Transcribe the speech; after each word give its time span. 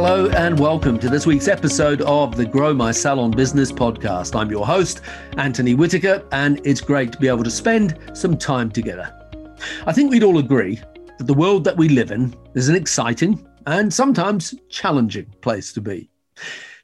Hello 0.00 0.28
and 0.28 0.60
welcome 0.60 0.96
to 1.00 1.08
this 1.08 1.26
week's 1.26 1.48
episode 1.48 2.02
of 2.02 2.36
the 2.36 2.46
Grow 2.46 2.72
My 2.72 2.92
Salon 2.92 3.32
Business 3.32 3.72
podcast. 3.72 4.38
I'm 4.38 4.48
your 4.48 4.64
host, 4.64 5.00
Anthony 5.38 5.74
Whitaker, 5.74 6.24
and 6.30 6.64
it's 6.64 6.80
great 6.80 7.10
to 7.10 7.18
be 7.18 7.26
able 7.26 7.42
to 7.42 7.50
spend 7.50 7.98
some 8.12 8.38
time 8.38 8.70
together. 8.70 9.12
I 9.86 9.92
think 9.92 10.12
we'd 10.12 10.22
all 10.22 10.38
agree 10.38 10.80
that 11.18 11.26
the 11.26 11.34
world 11.34 11.64
that 11.64 11.76
we 11.76 11.88
live 11.88 12.12
in 12.12 12.32
is 12.54 12.68
an 12.68 12.76
exciting 12.76 13.44
and 13.66 13.92
sometimes 13.92 14.54
challenging 14.68 15.34
place 15.40 15.72
to 15.72 15.80
be. 15.80 16.08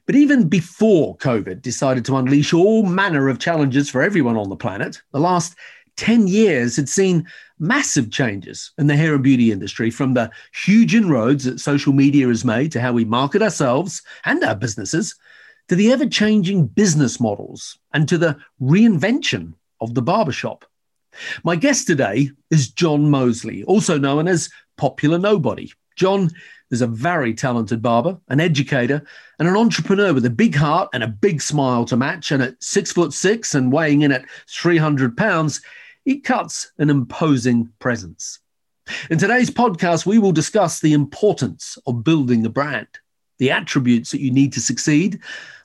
But 0.05 0.15
even 0.15 0.49
before 0.49 1.15
COVID 1.15 1.61
decided 1.61 2.03
to 2.05 2.17
unleash 2.17 2.53
all 2.53 2.83
manner 2.83 3.29
of 3.29 3.39
challenges 3.39 3.89
for 3.89 4.01
everyone 4.01 4.35
on 4.35 4.49
the 4.49 4.57
planet, 4.57 5.01
the 5.13 5.21
last 5.21 5.55
10 5.95 6.27
years 6.27 6.75
had 6.75 6.89
seen 6.89 7.25
massive 7.59 8.11
changes 8.11 8.71
in 8.77 8.87
the 8.87 8.95
hair 8.95 9.13
and 9.13 9.23
beauty 9.23 9.51
industry 9.51 9.89
from 9.89 10.13
the 10.13 10.29
huge 10.53 10.93
inroads 10.93 11.45
that 11.45 11.59
social 11.59 11.93
media 11.93 12.27
has 12.27 12.43
made 12.43 12.71
to 12.71 12.81
how 12.81 12.91
we 12.91 13.05
market 13.05 13.41
ourselves 13.41 14.01
and 14.25 14.43
our 14.43 14.55
businesses 14.55 15.15
to 15.67 15.75
the 15.75 15.91
ever 15.91 16.05
changing 16.05 16.67
business 16.67 17.19
models 17.19 17.77
and 17.93 18.07
to 18.07 18.17
the 18.17 18.37
reinvention 18.61 19.53
of 19.81 19.93
the 19.93 20.01
barbershop. 20.01 20.65
My 21.43 21.55
guest 21.55 21.87
today 21.87 22.31
is 22.51 22.69
John 22.69 23.09
Mosley, 23.09 23.63
also 23.63 23.97
known 23.97 24.27
as 24.27 24.49
Popular 24.77 25.17
Nobody. 25.17 25.71
John 25.95 26.29
is 26.71 26.81
a 26.81 26.87
very 26.87 27.33
talented 27.33 27.81
barber, 27.81 28.17
an 28.27 28.39
educator, 28.39 29.01
and 29.39 29.47
an 29.47 29.55
entrepreneur 29.55 30.13
with 30.13 30.25
a 30.25 30.29
big 30.29 30.55
heart 30.55 30.89
and 30.93 31.03
a 31.03 31.07
big 31.07 31.41
smile 31.41 31.85
to 31.85 31.95
match. 31.95 32.31
And 32.31 32.43
at 32.43 32.61
six 32.61 32.91
foot 32.91 33.13
six 33.13 33.55
and 33.55 33.71
weighing 33.71 34.01
in 34.01 34.11
at 34.11 34.25
300 34.49 35.15
pounds, 35.15 35.61
he 36.05 36.19
cuts 36.19 36.71
an 36.77 36.89
imposing 36.89 37.69
presence. 37.79 38.39
In 39.09 39.17
today's 39.17 39.49
podcast, 39.49 40.05
we 40.05 40.19
will 40.19 40.31
discuss 40.31 40.79
the 40.79 40.93
importance 40.93 41.77
of 41.87 42.03
building 42.03 42.45
a 42.45 42.49
brand, 42.49 42.87
the 43.39 43.49
attributes 43.49 44.11
that 44.11 44.21
you 44.21 44.31
need 44.31 44.53
to 44.53 44.61
succeed, 44.61 45.19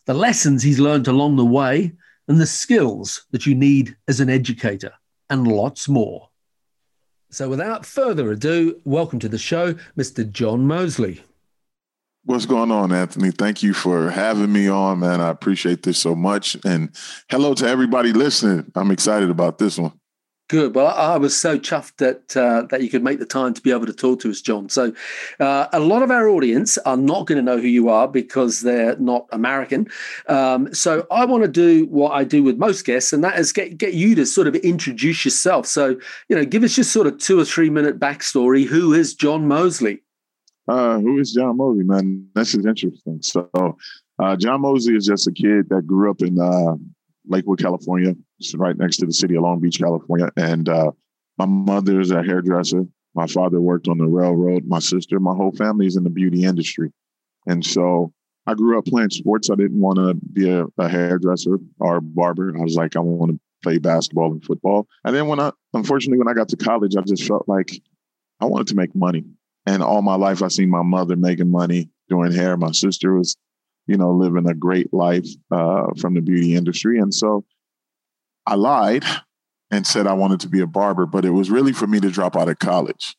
the 0.06 0.14
lessons 0.14 0.62
he's 0.62 0.80
learned 0.80 1.06
along 1.06 1.36
the 1.36 1.44
way, 1.44 1.92
and 2.26 2.40
the 2.40 2.46
skills 2.46 3.26
that 3.32 3.44
you 3.44 3.54
need 3.54 3.94
as 4.08 4.20
an 4.20 4.30
educator, 4.30 4.92
and 5.28 5.46
lots 5.46 5.88
more. 5.88 6.30
So, 7.30 7.48
without 7.48 7.84
further 7.84 8.32
ado, 8.32 8.80
welcome 8.84 9.18
to 9.20 9.28
the 9.28 9.38
show, 9.38 9.74
Mr. 9.96 10.28
John 10.28 10.66
Mosley. 10.66 11.22
What's 12.24 12.46
going 12.46 12.70
on, 12.70 12.92
Anthony? 12.92 13.30
Thank 13.30 13.62
you 13.62 13.72
for 13.72 14.10
having 14.10 14.52
me 14.52 14.68
on, 14.68 15.00
man. 15.00 15.20
I 15.20 15.28
appreciate 15.28 15.82
this 15.82 15.98
so 15.98 16.14
much. 16.14 16.56
And 16.64 16.94
hello 17.30 17.54
to 17.54 17.66
everybody 17.66 18.12
listening. 18.12 18.70
I'm 18.74 18.90
excited 18.90 19.30
about 19.30 19.58
this 19.58 19.78
one. 19.78 19.99
Good. 20.50 20.74
Well, 20.74 20.88
I, 20.88 21.16
was 21.16 21.38
so 21.38 21.60
chuffed 21.60 21.98
that 21.98 22.36
uh, 22.36 22.62
that 22.70 22.82
you 22.82 22.90
could 22.90 23.04
make 23.04 23.20
the 23.20 23.24
time 23.24 23.54
to 23.54 23.60
be 23.60 23.70
able 23.70 23.86
to 23.86 23.92
talk 23.92 24.18
to 24.22 24.30
us, 24.30 24.40
John. 24.40 24.68
So, 24.68 24.92
uh, 25.38 25.68
a 25.72 25.78
lot 25.78 26.02
of 26.02 26.10
our 26.10 26.28
audience 26.28 26.76
are 26.78 26.96
not 26.96 27.28
going 27.28 27.36
to 27.36 27.42
know 27.42 27.60
who 27.60 27.68
you 27.68 27.88
are 27.88 28.08
because 28.08 28.62
they're 28.62 28.96
not 28.96 29.28
American. 29.30 29.86
Um, 30.26 30.74
so, 30.74 31.06
I 31.12 31.24
want 31.24 31.44
to 31.44 31.48
do 31.48 31.86
what 31.86 32.10
I 32.10 32.24
do 32.24 32.42
with 32.42 32.58
most 32.58 32.84
guests, 32.84 33.12
and 33.12 33.22
that 33.22 33.38
is 33.38 33.52
get 33.52 33.78
get 33.78 33.94
you 33.94 34.16
to 34.16 34.26
sort 34.26 34.48
of 34.48 34.56
introduce 34.56 35.24
yourself. 35.24 35.66
So, 35.66 35.96
you 36.28 36.34
know, 36.34 36.44
give 36.44 36.64
us 36.64 36.74
just 36.74 36.92
sort 36.92 37.06
of 37.06 37.18
two 37.18 37.38
or 37.38 37.44
three 37.44 37.70
minute 37.70 38.00
backstory. 38.00 38.66
Who 38.66 38.92
is 38.92 39.14
John 39.14 39.46
Mosley? 39.46 40.02
Uh, 40.66 40.98
who 40.98 41.20
is 41.20 41.32
John 41.32 41.58
Mosley, 41.58 41.84
man? 41.84 42.26
This 42.34 42.56
is 42.56 42.66
interesting. 42.66 43.22
So, 43.22 43.48
uh, 44.18 44.34
John 44.34 44.62
Mosley 44.62 44.96
is 44.96 45.06
just 45.06 45.28
a 45.28 45.32
kid 45.32 45.68
that 45.68 45.86
grew 45.86 46.10
up 46.10 46.22
in 46.22 46.40
uh, 46.40 46.74
Lakewood, 47.26 47.58
California, 47.58 48.14
it's 48.38 48.54
right 48.54 48.76
next 48.76 48.98
to 48.98 49.06
the 49.06 49.12
city 49.12 49.36
of 49.36 49.42
Long 49.42 49.60
Beach, 49.60 49.78
California. 49.78 50.30
And 50.36 50.68
uh, 50.68 50.90
my 51.38 51.46
mother 51.46 52.00
is 52.00 52.10
a 52.10 52.22
hairdresser. 52.22 52.84
My 53.14 53.26
father 53.26 53.60
worked 53.60 53.88
on 53.88 53.98
the 53.98 54.06
railroad. 54.06 54.64
My 54.66 54.78
sister, 54.78 55.18
my 55.20 55.34
whole 55.34 55.52
family 55.52 55.86
is 55.86 55.96
in 55.96 56.04
the 56.04 56.10
beauty 56.10 56.44
industry. 56.44 56.92
And 57.46 57.64
so 57.64 58.12
I 58.46 58.54
grew 58.54 58.78
up 58.78 58.86
playing 58.86 59.10
sports. 59.10 59.50
I 59.50 59.54
didn't 59.54 59.80
want 59.80 59.98
to 59.98 60.14
be 60.32 60.50
a, 60.50 60.64
a 60.78 60.88
hairdresser 60.88 61.58
or 61.78 61.96
a 61.96 62.02
barber. 62.02 62.54
I 62.56 62.62
was 62.62 62.76
like, 62.76 62.96
I 62.96 63.00
want 63.00 63.32
to 63.32 63.40
play 63.62 63.78
basketball 63.78 64.32
and 64.32 64.44
football. 64.44 64.86
And 65.04 65.14
then 65.14 65.26
when 65.26 65.40
I, 65.40 65.52
unfortunately, 65.74 66.18
when 66.18 66.28
I 66.28 66.34
got 66.34 66.48
to 66.50 66.56
college, 66.56 66.96
I 66.96 67.02
just 67.02 67.26
felt 67.26 67.48
like 67.48 67.70
I 68.40 68.46
wanted 68.46 68.68
to 68.68 68.76
make 68.76 68.94
money. 68.94 69.24
And 69.66 69.82
all 69.82 70.02
my 70.02 70.14
life, 70.14 70.42
I 70.42 70.48
seen 70.48 70.70
my 70.70 70.82
mother 70.82 71.16
making 71.16 71.50
money 71.50 71.90
doing 72.08 72.32
hair. 72.32 72.56
My 72.56 72.72
sister 72.72 73.14
was 73.14 73.36
you 73.86 73.96
know, 73.96 74.12
living 74.12 74.48
a 74.48 74.54
great 74.54 74.92
life 74.92 75.28
uh, 75.50 75.86
from 75.98 76.14
the 76.14 76.20
beauty 76.20 76.54
industry. 76.54 76.98
And 76.98 77.12
so 77.12 77.44
I 78.46 78.54
lied 78.54 79.04
and 79.70 79.86
said 79.86 80.06
I 80.06 80.12
wanted 80.12 80.40
to 80.40 80.48
be 80.48 80.60
a 80.60 80.66
barber, 80.66 81.06
but 81.06 81.24
it 81.24 81.30
was 81.30 81.50
really 81.50 81.72
for 81.72 81.86
me 81.86 82.00
to 82.00 82.10
drop 82.10 82.36
out 82.36 82.48
of 82.48 82.58
college 82.58 83.16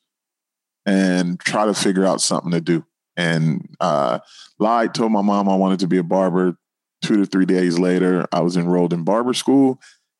and 0.85 1.39
try 1.39 1.65
to 1.65 1.73
figure 1.73 2.05
out 2.05 2.21
something 2.21 2.51
to 2.51 2.61
do. 2.61 2.85
And 3.17 3.75
uh, 3.79 4.19
lied, 4.59 4.93
told 4.93 5.11
my 5.11 5.21
mom 5.21 5.49
I 5.49 5.55
wanted 5.55 5.79
to 5.79 5.87
be 5.87 5.97
a 5.97 6.03
barber. 6.03 6.57
Two 7.01 7.17
to 7.17 7.25
three 7.25 7.45
days 7.45 7.79
later, 7.79 8.27
I 8.31 8.41
was 8.41 8.57
enrolled 8.57 8.93
in 8.93 9.03
barber 9.03 9.33
school. 9.33 9.79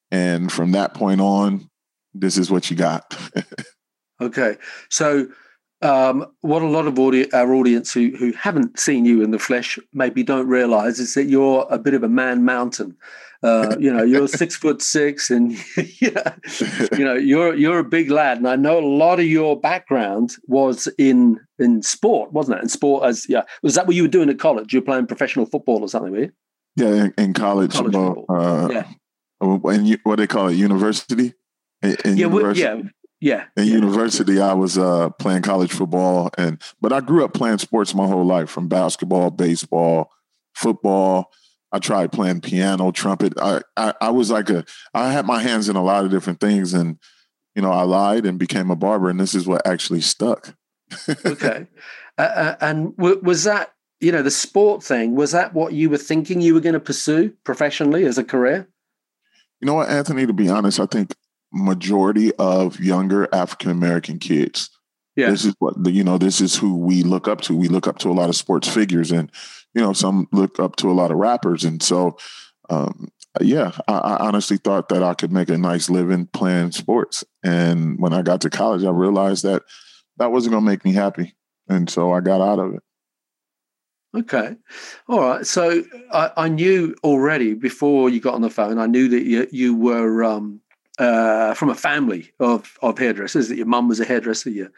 And 0.10 0.52
from 0.52 0.72
that 0.72 0.96
point 0.96 1.22
on, 1.22 1.70
this 2.14 2.38
is 2.38 2.50
what 2.50 2.70
you 2.70 2.76
got. 2.76 3.16
okay. 4.22 4.58
So 4.90 5.28
um, 5.82 6.28
what 6.42 6.62
a 6.62 6.68
lot 6.68 6.86
of 6.86 7.00
audi- 7.00 7.32
our 7.34 7.54
audience 7.54 7.92
who, 7.94 8.12
who 8.18 8.32
haven't 8.34 8.80
seen 8.80 9.06
you 9.06 9.24
in 9.24 9.32
the 9.32 9.40
flesh 9.40 9.80
maybe 9.94 10.24
don't 10.24 10.48
realize 10.48 11.00
is 11.00 11.16
that 11.16 11.26
you're 11.26 11.66
a 11.70 11.80
bit 11.80 11.94
of 11.94 12.04
a 12.04 12.10
man 12.10 12.46
mountain. 12.46 12.96
Uh, 13.44 13.76
you 13.80 13.92
know, 13.92 14.04
you're 14.04 14.28
six 14.28 14.56
foot 14.56 14.84
six, 14.84 15.32
and 15.32 15.54
you 16.00 16.12
know, 16.12 16.34
you 16.92 17.04
know, 17.04 17.16
you're 17.16 17.56
you're 17.56 17.80
a 17.80 17.84
big 17.84 18.12
lad. 18.12 18.38
And 18.38 18.48
I 18.48 18.56
know 18.56 18.78
a 18.78 18.86
lot 18.86 19.20
of 19.20 19.26
your 19.26 19.60
background 19.60 20.36
was 20.46 20.88
in 21.00 21.40
in 21.58 21.82
sport, 21.82 22.32
wasn't 22.32 22.60
it? 22.60 22.64
In 22.64 22.70
sport, 22.70 23.04
as 23.06 23.28
yeah, 23.28 23.42
was 23.64 23.74
that 23.76 23.88
what 23.88 23.96
you 23.96 24.04
were 24.04 24.08
doing 24.08 24.30
at 24.30 24.38
college? 24.38 24.74
You 24.74 24.82
were 24.82 24.86
playing 24.86 25.08
professional 25.08 25.48
football 25.48 25.82
or 25.82 25.90
something, 25.90 26.12
were 26.12 26.20
you? 26.20 26.32
Yeah, 26.76 27.06
in, 27.06 27.14
in 27.18 27.34
college. 27.34 27.74
college 27.74 27.96
well, 27.96 28.26
uh, 28.30 28.70
yeah. 28.72 28.88
And 29.42 30.00
what 30.04 30.18
they 30.18 30.28
call 30.28 30.50
it, 30.50 30.54
university. 30.54 31.34
In, 31.82 31.98
in 32.06 32.18
yeah, 32.18 32.28
university. 32.28 32.62
yeah 32.62 32.82
yeah. 33.22 33.46
In 33.56 33.68
yeah. 33.68 33.76
university, 33.76 34.42
I 34.42 34.54
was 34.54 34.80
uh, 34.80 35.12
playing 35.12 35.44
college 35.44 35.72
football, 35.72 36.32
and 36.38 36.60
but 36.82 36.92
I 36.92 37.02
grew 37.02 37.24
up 37.24 37.34
playing 37.34 37.60
sports 37.60 37.94
my 37.94 38.08
whole 38.08 38.26
life, 38.26 38.50
from 38.50 38.68
basketball, 38.68 39.30
baseball, 39.30 40.12
football. 40.56 41.32
I 41.72 41.80
tried 41.80 42.12
playing 42.12 42.42
piano, 42.42 42.92
trumpet. 42.92 43.34
I, 43.40 43.62
I, 43.78 43.94
I 44.02 44.10
was 44.10 44.30
like 44.30 44.50
a, 44.50 44.66
I 44.94 45.12
had 45.12 45.26
my 45.26 45.40
hands 45.40 45.70
in 45.70 45.76
a 45.76 45.84
lot 45.84 46.04
of 46.04 46.12
different 46.12 46.40
things, 46.40 46.74
and 46.74 46.98
you 47.56 47.62
know, 47.62 47.72
I 47.72 47.84
lied 47.84 48.26
and 48.26 48.40
became 48.40 48.72
a 48.72 48.76
barber, 48.76 49.10
and 49.10 49.20
this 49.20 49.36
is 49.36 49.48
what 49.48 49.66
actually 49.68 50.02
stuck. 50.02 50.56
okay, 51.26 51.68
uh, 52.18 52.22
uh, 52.22 52.56
and 52.60 52.98
w- 52.98 53.22
was 53.22 53.44
that 53.44 53.74
you 54.00 54.12
know 54.12 54.24
the 54.24 54.32
sport 54.32 54.84
thing? 54.84 55.16
Was 55.16 55.32
that 55.32 55.54
what 55.54 55.74
you 55.74 55.92
were 55.92 55.98
thinking 55.98 56.42
you 56.42 56.56
were 56.56 56.60
going 56.60 56.74
to 56.74 56.80
pursue 56.80 57.34
professionally 57.44 58.04
as 58.06 58.18
a 58.18 58.24
career? 58.24 58.68
You 59.60 59.68
know 59.68 59.76
what, 59.76 59.90
Anthony? 59.90 60.26
To 60.26 60.34
be 60.34 60.50
honest, 60.50 60.80
I 60.80 60.88
think 60.88 61.14
majority 61.52 62.34
of 62.36 62.80
younger 62.80 63.28
African 63.34 63.72
American 63.72 64.20
kids. 64.20 64.70
Yeah. 65.16 65.30
This 65.30 65.46
is 65.46 65.54
what 65.60 65.76
you 65.88 66.04
know, 66.04 66.18
this 66.18 66.40
is 66.40 66.56
who 66.56 66.78
we 66.78 67.04
look 67.04 67.28
up 67.28 67.42
to. 67.42 67.56
We 67.56 67.68
look 67.68 67.88
up 67.88 67.98
to 68.00 68.10
a 68.10 68.14
lot 68.14 68.30
of 68.30 68.36
sports 68.36 68.68
figures 68.68 69.12
and, 69.12 69.30
you 69.74 69.82
know, 69.82 69.94
some 69.94 70.28
look 70.32 70.60
up 70.60 70.78
to 70.78 70.90
a 70.90 70.94
lot 70.94 71.12
of 71.12 71.18
rappers. 71.18 71.66
And 71.66 71.84
so, 71.84 72.18
um, 72.70 73.10
yeah, 73.42 73.72
I, 73.88 73.94
I 73.94 74.28
honestly 74.28 74.58
thought 74.58 74.90
that 74.90 75.04
I 75.04 75.14
could 75.14 75.32
make 75.32 75.50
a 75.50 75.58
nice 75.58 75.90
living 75.90 76.28
playing 76.28 76.72
sports. 76.72 77.24
And 77.44 78.00
when 78.00 78.14
I 78.14 78.22
got 78.22 78.42
to 78.42 78.50
college, 78.50 78.84
I 78.84 78.90
realized 78.90 79.44
that 79.44 79.64
that 80.18 80.32
wasn't 80.32 80.54
going 80.54 80.64
to 80.64 80.70
make 80.70 80.86
me 80.86 80.94
happy. 80.94 81.36
And 81.68 81.90
so 81.90 82.14
I 82.14 82.22
got 82.22 82.42
out 82.42 82.60
of 82.60 82.76
it. 82.76 82.84
Okay. 84.16 84.56
All 85.08 85.20
right. 85.22 85.46
So 85.46 85.84
I, 86.12 86.32
I, 86.36 86.50
knew 86.50 86.96
already 87.02 87.54
before 87.54 88.10
you 88.10 88.20
got 88.20 88.34
on 88.34 88.42
the 88.42 88.50
phone, 88.50 88.78
I 88.78 88.86
knew 88.86 89.08
that 89.08 89.24
you, 89.24 89.48
you 89.52 89.74
were 89.74 90.22
um, 90.24 90.61
uh, 91.02 91.56
from 91.56 91.70
a 91.70 91.76
family 91.76 92.32
of 92.40 92.78
of 92.82 92.98
hairdressers. 93.00 93.50
That 93.50 93.58
your 93.58 93.66
mum 93.66 93.88
was 93.88 94.00
a 94.00 94.06
hairdresser, 94.06 94.52
your 94.52 94.72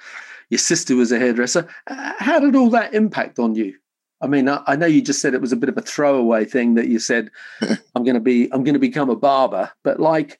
your 0.50 0.58
sister 0.58 0.96
was 0.96 1.12
a 1.12 1.20
hairdresser. 1.20 1.68
Uh, 1.86 2.14
how 2.18 2.40
did 2.40 2.56
all 2.56 2.70
that 2.70 2.94
impact 2.94 3.40
on 3.40 3.56
you? 3.56 3.76
I 4.22 4.28
mean, 4.28 4.48
I, 4.48 4.64
I, 4.66 4.76
know 4.78 4.86
you 4.86 5.02
just 5.02 5.22
said 5.22 5.34
it 5.34 5.42
was 5.42 5.52
a 5.52 5.58
bit 5.58 5.68
of 5.68 5.78
a 5.78 5.82
throwaway 5.82 6.46
thing 6.46 6.76
that 6.76 6.88
you 6.88 6.98
said, 6.98 7.30
"I'm 7.62 8.06
going 8.06 8.14
to 8.14 8.22
be, 8.22 8.46
I'm 8.54 8.64
going 8.64 8.74
to 8.74 8.80
become 8.80 9.10
a 9.10 9.18
barber," 9.18 9.70
but 9.84 10.00
like, 10.00 10.40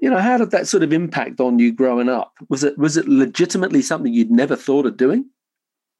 you 0.00 0.08
know, 0.08 0.18
how 0.18 0.38
did 0.38 0.50
that 0.52 0.66
sort 0.66 0.82
of 0.82 0.94
impact 0.94 1.40
on 1.40 1.58
you 1.58 1.72
growing 1.72 2.08
up? 2.08 2.32
Was 2.48 2.64
it 2.64 2.78
was 2.78 2.96
it 2.96 3.06
legitimately 3.06 3.82
something 3.82 4.14
you'd 4.14 4.30
never 4.30 4.56
thought 4.56 4.86
of 4.86 4.96
doing? 4.96 5.26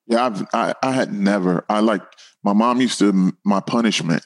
Yeah, 0.06 0.24
I've, 0.24 0.46
I 0.54 0.74
I 0.82 0.92
had 0.92 1.12
never. 1.12 1.66
I 1.68 1.80
like 1.80 2.02
my 2.42 2.54
mom 2.54 2.80
used 2.80 2.98
to 3.00 3.32
my 3.44 3.60
punishment 3.60 4.24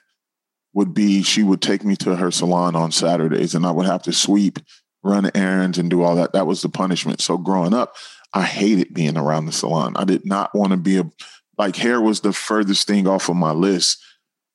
would 0.76 0.92
be 0.92 1.22
she 1.22 1.42
would 1.42 1.62
take 1.62 1.84
me 1.84 1.96
to 1.96 2.14
her 2.16 2.30
salon 2.30 2.76
on 2.76 2.92
Saturdays 2.92 3.54
and 3.54 3.64
I 3.64 3.70
would 3.70 3.86
have 3.86 4.02
to 4.02 4.12
sweep, 4.12 4.58
run 5.02 5.30
errands, 5.34 5.78
and 5.78 5.88
do 5.88 6.02
all 6.02 6.16
that. 6.16 6.34
That 6.34 6.46
was 6.46 6.60
the 6.60 6.68
punishment. 6.68 7.22
So 7.22 7.38
growing 7.38 7.72
up, 7.72 7.96
I 8.34 8.42
hated 8.42 8.92
being 8.92 9.16
around 9.16 9.46
the 9.46 9.52
salon. 9.52 9.96
I 9.96 10.04
did 10.04 10.26
not 10.26 10.54
want 10.54 10.72
to 10.72 10.76
be 10.76 10.98
a 10.98 11.10
like 11.56 11.76
hair 11.76 11.98
was 12.02 12.20
the 12.20 12.34
furthest 12.34 12.86
thing 12.86 13.08
off 13.08 13.30
of 13.30 13.36
my 13.36 13.52
list. 13.52 14.04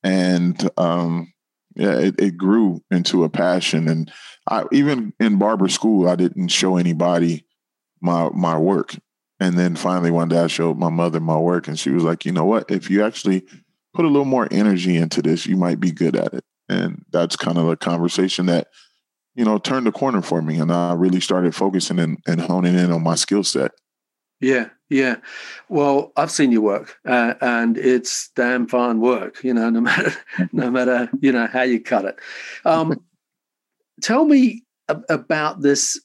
And 0.04 0.70
um 0.78 1.34
yeah, 1.76 1.98
it, 1.98 2.20
it 2.20 2.38
grew 2.38 2.84
into 2.92 3.24
a 3.24 3.30
passion. 3.30 3.88
And 3.88 4.12
I 4.48 4.66
even 4.72 5.14
in 5.20 5.40
barber 5.40 5.70
school, 5.70 6.08
I 6.08 6.16
didn't 6.16 6.50
show 6.50 6.78
anybody 6.78 7.48
my 8.00 8.30
my 8.30 8.60
work. 8.60 8.96
And 9.40 9.58
then 9.58 9.76
finally 9.76 10.12
one 10.12 10.30
day 10.30 10.38
I 10.38 10.48
showed 10.48 10.78
my 10.78 10.90
mother 10.90 11.20
my 11.20 11.38
work 11.38 11.68
and 11.68 11.80
she 11.80 11.90
was 11.90 12.04
like, 12.04 12.26
you 12.26 12.32
know 12.32 12.46
what? 12.46 12.70
If 12.70 12.92
you 12.92 13.04
actually 13.04 13.48
put 13.94 14.06
a 14.06 14.08
little 14.08 14.26
more 14.26 14.48
energy 14.52 14.96
into 14.96 15.22
this, 15.22 15.46
you 15.46 15.58
might 15.58 15.80
be 15.80 15.92
good 15.92 16.16
at 16.16 16.34
it. 16.34 16.44
And 16.70 17.04
that's 17.12 17.36
kind 17.36 17.58
of 17.58 17.68
a 17.68 17.76
conversation 17.76 18.46
that, 18.46 18.68
you 19.36 19.44
know, 19.44 19.58
turned 19.58 19.88
the 19.88 19.92
corner 19.92 20.22
for 20.22 20.42
me. 20.42 20.60
And 20.60 20.72
I 20.72 20.94
really 20.94 21.20
started 21.20 21.54
focusing 21.54 22.00
and, 22.00 22.18
and 22.28 22.42
honing 22.42 22.76
in 22.78 22.92
on 22.92 23.04
my 23.04 23.16
skill 23.16 23.44
set. 23.44 23.72
Yeah, 24.42 24.70
yeah. 24.90 25.18
Well, 25.70 26.12
I've 26.18 26.32
seen 26.32 26.52
your 26.52 26.62
work, 26.62 26.98
uh, 27.06 27.36
and 27.42 27.78
it's 27.78 28.32
damn 28.36 28.68
fine 28.68 29.00
work. 29.00 29.44
You 29.44 29.54
know, 29.54 29.70
no 29.70 29.82
matter 29.82 30.14
no 30.52 30.72
matter 30.72 31.10
you 31.22 31.32
know 31.32 31.46
how 31.46 31.62
you 31.62 31.80
cut 31.80 32.06
it. 32.06 32.20
Um, 32.66 33.06
tell 34.02 34.26
me 34.26 34.64
about 34.88 35.62
this 35.62 36.02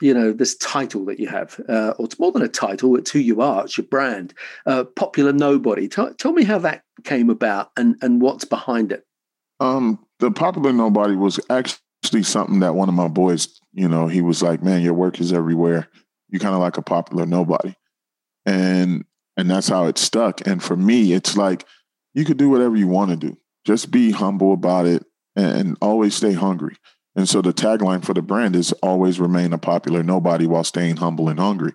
you 0.00 0.12
know 0.12 0.32
this 0.32 0.56
title 0.56 1.04
that 1.06 1.18
you 1.18 1.26
have 1.26 1.60
uh, 1.68 1.94
or 1.98 2.04
it's 2.04 2.18
more 2.18 2.32
than 2.32 2.42
a 2.42 2.48
title 2.48 2.96
it's 2.96 3.10
who 3.10 3.18
you 3.18 3.40
are 3.40 3.64
it's 3.64 3.78
your 3.78 3.86
brand 3.86 4.34
uh, 4.66 4.84
popular 4.84 5.32
nobody. 5.32 5.88
Tell, 5.88 6.12
tell 6.14 6.32
me 6.32 6.44
how 6.44 6.58
that 6.58 6.82
came 7.04 7.30
about 7.30 7.70
and 7.76 7.96
and 8.02 8.20
what's 8.20 8.44
behind 8.44 8.92
it. 8.92 9.04
Um 9.60 10.04
the 10.18 10.30
popular 10.30 10.72
nobody 10.72 11.16
was 11.16 11.40
actually 11.50 12.22
something 12.22 12.60
that 12.60 12.74
one 12.74 12.88
of 12.88 12.94
my 12.94 13.08
boys 13.08 13.60
you 13.72 13.88
know 13.88 14.06
he 14.06 14.20
was 14.20 14.42
like 14.42 14.62
man 14.62 14.82
your 14.82 14.94
work 14.94 15.20
is 15.20 15.32
everywhere. 15.32 15.88
You 16.28 16.38
kind 16.38 16.54
of 16.54 16.60
like 16.60 16.76
a 16.76 16.82
popular 16.82 17.26
nobody. 17.26 17.74
And 18.44 19.04
and 19.36 19.50
that's 19.50 19.68
how 19.68 19.86
it 19.86 19.98
stuck. 19.98 20.46
And 20.46 20.62
for 20.62 20.76
me 20.76 21.12
it's 21.12 21.36
like 21.36 21.64
you 22.14 22.24
could 22.24 22.36
do 22.36 22.50
whatever 22.50 22.76
you 22.76 22.88
want 22.88 23.10
to 23.10 23.16
do. 23.16 23.36
Just 23.64 23.90
be 23.90 24.10
humble 24.10 24.52
about 24.52 24.86
it 24.86 25.04
and 25.34 25.76
always 25.80 26.14
stay 26.14 26.32
hungry 26.32 26.76
and 27.16 27.26
so 27.28 27.40
the 27.40 27.54
tagline 27.54 28.04
for 28.04 28.12
the 28.12 28.22
brand 28.22 28.54
is 28.54 28.72
always 28.82 29.18
remain 29.18 29.54
a 29.54 29.58
popular 29.58 30.02
nobody 30.02 30.46
while 30.46 30.64
staying 30.64 30.98
humble 30.98 31.30
and 31.30 31.40
hungry. 31.40 31.72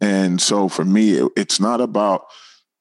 And 0.00 0.40
so 0.40 0.68
for 0.68 0.84
me, 0.84 1.20
it's 1.36 1.58
not 1.58 1.80
about 1.80 2.26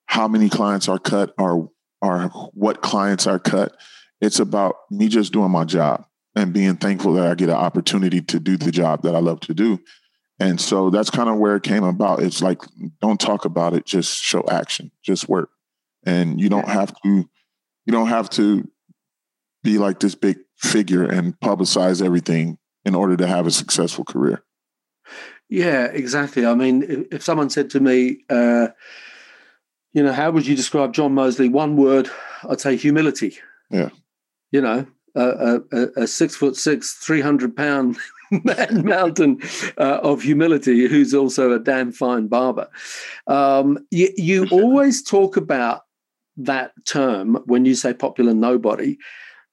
how 0.06 0.28
many 0.28 0.48
clients 0.48 0.88
are 0.88 1.00
cut 1.00 1.34
or 1.40 1.72
or 2.02 2.28
what 2.54 2.84
clients 2.84 3.26
are 3.26 3.40
cut. 3.40 3.76
It's 4.22 4.40
about 4.40 4.76
me 4.92 5.08
just 5.08 5.34
doing 5.34 5.50
my 5.50 5.66
job 5.66 6.06
and 6.36 6.54
being 6.54 6.78
thankful 6.78 7.14
that 7.14 7.26
I 7.26 7.34
get 7.34 7.50
an 7.50 7.56
opportunity 7.56 8.22
to 8.22 8.40
do 8.40 8.56
the 8.56 8.72
job 8.72 9.02
that 9.02 9.16
I 9.16 9.20
love 9.20 9.40
to 9.42 9.56
do. 9.56 9.80
And 10.40 10.62
so 10.62 10.92
that's 10.92 11.10
kind 11.10 11.30
of 11.30 11.38
where 11.38 11.56
it 11.56 11.64
came 11.64 11.84
about. 11.84 12.22
It's 12.22 12.44
like 12.44 12.62
don't 13.02 13.20
talk 13.20 13.46
about 13.46 13.74
it, 13.74 13.88
just 13.88 14.16
show 14.20 14.44
action, 14.48 14.92
just 15.04 15.28
work. 15.28 15.50
And 16.06 16.40
you 16.40 16.50
don't 16.50 16.68
have 16.68 16.94
to 17.02 17.10
you 17.10 17.92
don't 17.92 18.08
have 18.08 18.30
to 18.32 18.70
be 19.64 19.80
like 19.80 20.00
this 20.00 20.14
big 20.14 20.38
figure 20.58 21.04
and 21.04 21.40
publicize 21.40 22.04
everything 22.04 22.58
in 22.86 22.96
order 22.96 23.16
to 23.18 23.28
have 23.28 23.48
a 23.48 23.52
successful 23.52 24.04
career. 24.04 24.44
Yeah, 25.50 25.86
exactly. 25.86 26.46
I 26.46 26.56
mean, 26.56 27.08
if 27.12 27.24
someone 27.24 27.50
said 27.50 27.70
to 27.72 27.80
me, 27.80 28.24
uh, 28.30 28.70
you 29.94 30.04
know, 30.04 30.12
how 30.12 30.32
would 30.32 30.46
you 30.46 30.56
describe 30.56 30.94
John 30.94 31.14
Mosley? 31.14 31.50
One 31.50 31.78
word, 31.78 32.10
I'd 32.48 32.60
say 32.60 32.76
humility. 32.76 33.38
Yeah. 33.70 33.90
You 34.52 34.62
know, 34.62 34.88
a, 35.16 35.62
a, 35.72 35.88
a 36.04 36.08
six 36.08 36.36
foot 36.36 36.56
six, 36.56 36.94
300 36.94 37.56
pound 37.56 37.98
man 38.44 38.86
mountain 38.86 39.42
uh, 39.78 40.00
of 40.04 40.22
humility 40.22 40.88
who's 40.88 41.14
also 41.14 41.52
a 41.54 41.60
damn 41.60 41.92
fine 41.92 42.28
barber. 42.28 42.70
Um, 43.28 43.80
you, 43.92 44.10
you 44.16 44.48
always 44.52 45.02
talk 45.02 45.38
about 45.38 45.84
that 46.38 46.72
term 46.86 47.36
when 47.46 47.66
you 47.66 47.74
say 47.74 47.94
popular 47.94 48.34
nobody 48.34 48.98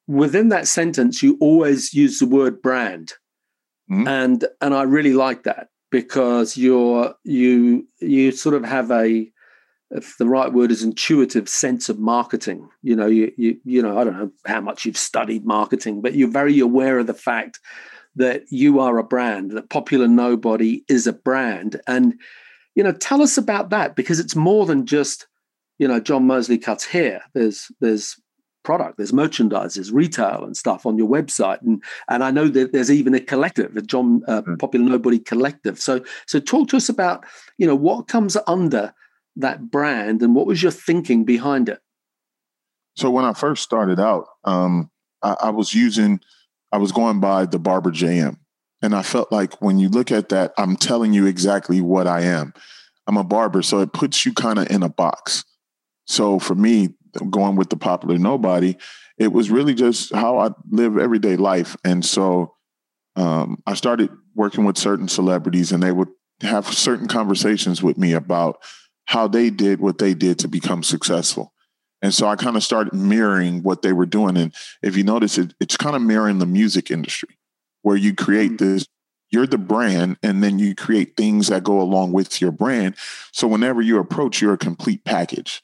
within 0.06 0.48
that 0.50 0.66
sentence, 0.66 1.22
you 1.22 1.36
always 1.40 1.94
use 1.94 2.18
the 2.18 2.26
word 2.26 2.62
brand. 2.62 3.14
Mm-hmm. 3.90 4.08
And 4.08 4.44
and 4.60 4.74
I 4.74 4.82
really 4.82 5.12
like 5.12 5.44
that 5.44 5.68
because 5.90 6.56
you're 6.56 7.14
you 7.24 7.86
you 8.00 8.32
sort 8.32 8.54
of 8.54 8.64
have 8.64 8.90
a 8.90 9.30
if 9.90 10.16
the 10.18 10.26
right 10.26 10.52
word 10.52 10.70
is 10.70 10.82
intuitive 10.82 11.48
sense 11.48 11.88
of 11.88 11.98
marketing. 11.98 12.68
You 12.82 12.96
know, 12.96 13.06
you 13.06 13.32
you 13.36 13.58
you 13.64 13.82
know, 13.82 13.98
I 13.98 14.04
don't 14.04 14.18
know 14.18 14.30
how 14.46 14.60
much 14.60 14.84
you've 14.84 14.96
studied 14.96 15.44
marketing, 15.44 16.00
but 16.00 16.14
you're 16.14 16.28
very 16.30 16.58
aware 16.60 16.98
of 16.98 17.06
the 17.06 17.14
fact 17.14 17.60
that 18.16 18.44
you 18.50 18.80
are 18.80 18.98
a 18.98 19.04
brand, 19.04 19.52
that 19.52 19.70
popular 19.70 20.06
nobody 20.06 20.84
is 20.88 21.06
a 21.06 21.12
brand. 21.12 21.80
And, 21.86 22.14
you 22.74 22.82
know, 22.82 22.92
tell 22.92 23.22
us 23.22 23.36
about 23.36 23.70
that 23.70 23.96
because 23.96 24.20
it's 24.20 24.36
more 24.36 24.66
than 24.66 24.86
just, 24.86 25.26
you 25.78 25.88
know, 25.88 26.00
John 26.00 26.26
Mosley 26.26 26.58
cuts 26.58 26.84
hair. 26.84 27.22
There's 27.34 27.70
there's 27.80 28.16
product. 28.64 28.96
There's 28.96 29.12
merchandise, 29.12 29.74
there's 29.74 29.92
retail 29.92 30.44
and 30.44 30.56
stuff 30.56 30.86
on 30.86 30.98
your 30.98 31.08
website, 31.08 31.60
and 31.62 31.82
and 32.08 32.24
I 32.24 32.30
know 32.30 32.48
that 32.48 32.72
there's 32.72 32.90
even 32.90 33.14
a 33.14 33.20
collective, 33.20 33.76
a 33.76 33.82
John 33.82 34.22
uh, 34.26 34.42
mm. 34.42 34.58
Popular 34.58 34.86
Nobody 34.88 35.18
collective. 35.18 35.78
So 35.78 36.04
so 36.26 36.40
talk 36.40 36.68
to 36.68 36.76
us 36.76 36.88
about 36.88 37.24
you 37.58 37.66
know 37.66 37.76
what 37.76 38.08
comes 38.08 38.36
under 38.46 38.92
that 39.36 39.70
brand 39.70 40.22
and 40.22 40.34
what 40.34 40.46
was 40.46 40.62
your 40.62 40.72
thinking 40.72 41.24
behind 41.24 41.68
it. 41.68 41.80
So 42.96 43.10
when 43.10 43.24
I 43.24 43.32
first 43.32 43.62
started 43.62 43.98
out, 43.98 44.26
um, 44.44 44.90
I, 45.22 45.36
I 45.42 45.50
was 45.50 45.74
using, 45.74 46.20
I 46.70 46.78
was 46.78 46.92
going 46.92 47.20
by 47.20 47.46
the 47.46 47.58
Barber 47.58 47.90
JM, 47.90 48.36
and 48.82 48.94
I 48.94 49.02
felt 49.02 49.32
like 49.32 49.60
when 49.60 49.78
you 49.78 49.88
look 49.88 50.12
at 50.12 50.28
that, 50.28 50.52
I'm 50.56 50.76
telling 50.76 51.12
you 51.12 51.26
exactly 51.26 51.80
what 51.80 52.06
I 52.06 52.22
am. 52.22 52.54
I'm 53.06 53.16
a 53.16 53.24
barber, 53.24 53.62
so 53.62 53.80
it 53.80 53.92
puts 53.92 54.24
you 54.24 54.32
kind 54.32 54.58
of 54.58 54.70
in 54.70 54.82
a 54.82 54.88
box. 54.88 55.44
So 56.06 56.38
for 56.38 56.54
me, 56.54 56.94
going 57.30 57.56
with 57.56 57.70
the 57.70 57.76
popular 57.76 58.18
nobody, 58.18 58.76
it 59.18 59.32
was 59.32 59.50
really 59.50 59.74
just 59.74 60.14
how 60.14 60.38
I 60.38 60.50
live 60.70 60.98
everyday 60.98 61.36
life. 61.36 61.76
And 61.84 62.04
so 62.04 62.54
um, 63.16 63.62
I 63.66 63.74
started 63.74 64.10
working 64.34 64.64
with 64.64 64.76
certain 64.76 65.08
celebrities, 65.08 65.72
and 65.72 65.82
they 65.82 65.92
would 65.92 66.08
have 66.40 66.66
certain 66.66 67.06
conversations 67.06 67.82
with 67.82 67.96
me 67.96 68.12
about 68.12 68.60
how 69.06 69.28
they 69.28 69.50
did 69.50 69.80
what 69.80 69.98
they 69.98 70.14
did 70.14 70.38
to 70.40 70.48
become 70.48 70.82
successful. 70.82 71.52
And 72.02 72.12
so 72.12 72.26
I 72.26 72.36
kind 72.36 72.56
of 72.56 72.64
started 72.64 72.92
mirroring 72.92 73.62
what 73.62 73.82
they 73.82 73.92
were 73.92 74.06
doing. 74.06 74.36
And 74.36 74.54
if 74.82 74.96
you 74.96 75.04
notice, 75.04 75.38
it, 75.38 75.54
it's 75.60 75.76
kind 75.76 75.96
of 75.96 76.02
mirroring 76.02 76.38
the 76.38 76.46
music 76.46 76.90
industry, 76.90 77.38
where 77.82 77.96
you 77.96 78.14
create 78.14 78.52
mm-hmm. 78.52 78.74
this 78.74 78.88
you're 79.34 79.46
the 79.48 79.58
brand 79.58 80.16
and 80.22 80.44
then 80.44 80.60
you 80.60 80.76
create 80.76 81.16
things 81.16 81.48
that 81.48 81.64
go 81.64 81.80
along 81.80 82.12
with 82.12 82.40
your 82.40 82.52
brand 82.52 82.94
so 83.32 83.48
whenever 83.48 83.82
you 83.82 83.98
approach 83.98 84.40
you're 84.40 84.54
a 84.54 84.58
complete 84.58 85.04
package 85.04 85.60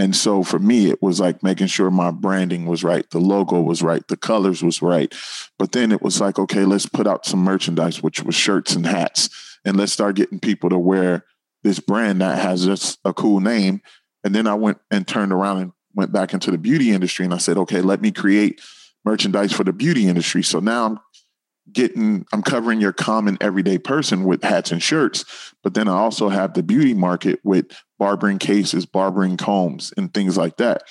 and 0.00 0.16
so 0.16 0.42
for 0.42 0.58
me, 0.58 0.88
it 0.88 1.02
was 1.02 1.20
like 1.20 1.42
making 1.42 1.66
sure 1.66 1.90
my 1.90 2.10
branding 2.10 2.64
was 2.64 2.82
right, 2.82 3.08
the 3.10 3.18
logo 3.18 3.60
was 3.60 3.82
right, 3.82 4.02
the 4.08 4.16
colors 4.16 4.62
was 4.62 4.80
right. 4.80 5.14
But 5.58 5.72
then 5.72 5.92
it 5.92 6.00
was 6.00 6.22
like, 6.22 6.38
okay, 6.38 6.64
let's 6.64 6.86
put 6.86 7.06
out 7.06 7.26
some 7.26 7.40
merchandise, 7.40 8.02
which 8.02 8.22
was 8.22 8.34
shirts 8.34 8.74
and 8.74 8.86
hats, 8.86 9.28
and 9.62 9.76
let's 9.76 9.92
start 9.92 10.16
getting 10.16 10.40
people 10.40 10.70
to 10.70 10.78
wear 10.78 11.26
this 11.64 11.80
brand 11.80 12.22
that 12.22 12.38
has 12.38 12.64
just 12.64 12.98
a 13.04 13.12
cool 13.12 13.40
name. 13.40 13.82
And 14.24 14.34
then 14.34 14.46
I 14.46 14.54
went 14.54 14.78
and 14.90 15.06
turned 15.06 15.32
around 15.32 15.58
and 15.58 15.72
went 15.94 16.12
back 16.12 16.32
into 16.32 16.50
the 16.50 16.56
beauty 16.56 16.92
industry, 16.92 17.26
and 17.26 17.34
I 17.34 17.38
said, 17.38 17.58
okay, 17.58 17.82
let 17.82 18.00
me 18.00 18.10
create 18.10 18.62
merchandise 19.04 19.52
for 19.52 19.64
the 19.64 19.72
beauty 19.74 20.08
industry. 20.08 20.42
So 20.42 20.60
now 20.60 20.86
I'm 20.86 20.98
getting 21.70 22.24
I'm 22.32 22.42
covering 22.42 22.80
your 22.80 22.94
common 22.94 23.36
everyday 23.42 23.76
person 23.76 24.24
with 24.24 24.42
hats 24.44 24.72
and 24.72 24.82
shirts, 24.82 25.26
but 25.62 25.74
then 25.74 25.88
I 25.88 25.92
also 25.92 26.30
have 26.30 26.54
the 26.54 26.62
beauty 26.62 26.94
market 26.94 27.38
with 27.44 27.66
barbering 28.00 28.38
cases, 28.38 28.86
barbering 28.86 29.36
combs, 29.36 29.92
and 29.96 30.12
things 30.12 30.36
like 30.38 30.56
that. 30.56 30.82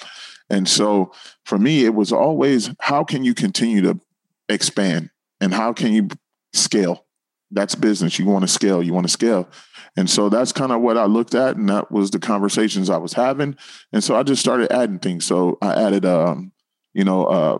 And 0.50 0.70
so 0.70 1.12
for 1.44 1.58
me, 1.58 1.84
it 1.84 1.96
was 1.96 2.14
always 2.14 2.70
how 2.80 3.04
can 3.04 3.26
you 3.26 3.34
continue 3.34 3.82
to 3.82 4.00
expand 4.48 5.10
and 5.42 5.54
how 5.54 5.74
can 5.74 5.92
you 5.92 6.08
scale? 6.54 7.06
That's 7.52 7.74
business. 7.74 8.20
You 8.20 8.28
want 8.28 8.44
to 8.44 8.48
scale, 8.48 8.84
you 8.84 8.94
want 8.94 9.08
to 9.08 9.12
scale. 9.12 9.50
And 9.98 10.08
so 10.08 10.30
that's 10.30 10.52
kind 10.52 10.72
of 10.72 10.82
what 10.82 10.98
I 10.98 11.06
looked 11.06 11.34
at, 11.34 11.58
and 11.58 11.68
that 11.70 11.92
was 11.92 12.12
the 12.12 12.20
conversations 12.20 12.92
I 12.92 12.98
was 12.98 13.14
having. 13.14 13.58
And 13.92 14.04
so 14.04 14.16
I 14.16 14.22
just 14.22 14.40
started 14.40 14.72
adding 14.72 15.00
things. 15.00 15.26
So 15.26 15.58
I 15.64 15.74
added, 15.74 16.06
um, 16.06 16.52
you 16.94 17.04
know, 17.04 17.26
uh, 17.26 17.58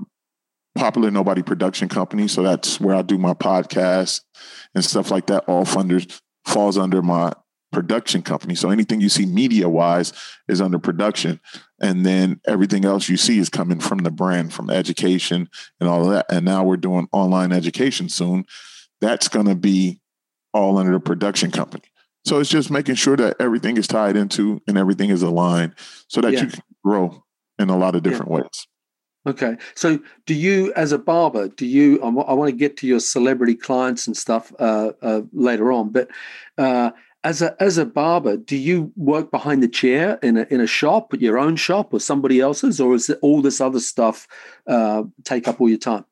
Popular 0.76 1.10
Nobody 1.10 1.42
production 1.42 1.90
company. 1.90 2.28
So 2.28 2.44
that's 2.44 2.80
where 2.80 2.96
I 2.96 3.02
do 3.02 3.18
my 3.18 3.34
podcast 3.34 4.22
and 4.76 4.86
stuff 4.86 5.10
like 5.10 5.26
that. 5.26 5.46
All 5.48 5.66
funders 5.66 6.22
falls 6.46 6.78
under 6.78 7.02
my 7.02 7.34
production 7.72 8.22
company. 8.22 8.56
So 8.56 8.70
anything 8.70 9.02
you 9.02 9.10
see 9.10 9.26
media 9.26 9.70
wise 9.70 10.14
is 10.48 10.62
under 10.62 10.80
production. 10.80 11.40
And 11.80 12.06
then 12.06 12.42
everything 12.48 12.86
else 12.86 13.10
you 13.10 13.18
see 13.18 13.40
is 13.40 13.50
coming 13.50 13.80
from 13.80 14.00
the 14.00 14.12
brand, 14.12 14.54
from 14.54 14.70
education 14.70 15.50
and 15.80 15.90
all 15.90 16.06
of 16.06 16.12
that. 16.12 16.26
And 16.32 16.46
now 16.46 16.64
we're 16.64 16.78
doing 16.78 17.08
online 17.12 17.52
education 17.52 18.10
soon. 18.10 18.46
That's 19.02 19.28
going 19.28 19.46
to 19.46 19.56
be 19.56 20.02
all 20.54 20.78
under 20.78 20.94
the 20.94 21.00
production 21.00 21.52
company. 21.52 21.84
So 22.26 22.40
it's 22.40 22.50
just 22.50 22.70
making 22.70 22.96
sure 22.96 23.16
that 23.18 23.38
everything 23.40 23.78
is 23.78 23.88
tied 23.88 24.18
into 24.18 24.62
and 24.68 24.78
everything 24.78 25.10
is 25.10 25.22
aligned 25.22 25.74
so 26.08 26.22
that 26.22 26.34
yeah. 26.34 26.42
you 26.42 26.48
can 26.48 26.62
grow 26.84 27.24
in 27.58 27.70
a 27.70 27.78
lot 27.78 27.96
of 27.96 28.04
different 28.04 28.32
yeah. 28.32 28.38
ways. 28.38 28.68
Okay. 29.28 29.58
So, 29.76 30.00
do 30.26 30.34
you, 30.34 30.74
as 30.74 30.92
a 30.92 30.98
barber, 30.98 31.50
do 31.50 31.66
you? 31.66 32.02
I 32.02 32.10
want 32.10 32.50
to 32.50 32.56
get 32.56 32.78
to 32.78 32.88
your 32.88 33.02
celebrity 33.02 33.54
clients 33.54 34.08
and 34.08 34.16
stuff 34.16 34.54
uh, 34.60 34.94
uh, 35.02 35.22
later 35.34 35.72
on, 35.74 35.90
but 35.90 36.10
uh, 36.58 36.92
as 37.24 37.42
a 37.42 37.62
as 37.62 37.78
a 37.78 37.86
barber, 37.86 38.38
do 38.38 38.56
you 38.56 38.92
work 38.96 39.30
behind 39.32 39.62
the 39.62 39.68
chair 39.68 40.20
in 40.24 40.38
a 40.38 40.48
in 40.50 40.62
a 40.62 40.68
shop, 40.68 41.14
your 41.20 41.38
own 41.38 41.56
shop, 41.56 41.94
or 41.94 42.00
somebody 42.00 42.40
else's, 42.40 42.80
or 42.80 42.96
is 42.96 43.10
it 43.10 43.20
all 43.22 43.42
this 43.42 43.60
other 43.60 43.80
stuff 43.80 44.28
uh, 44.68 45.04
take 45.26 45.48
up 45.48 45.60
all 45.60 45.70
your 45.70 45.78
time? 45.78 46.06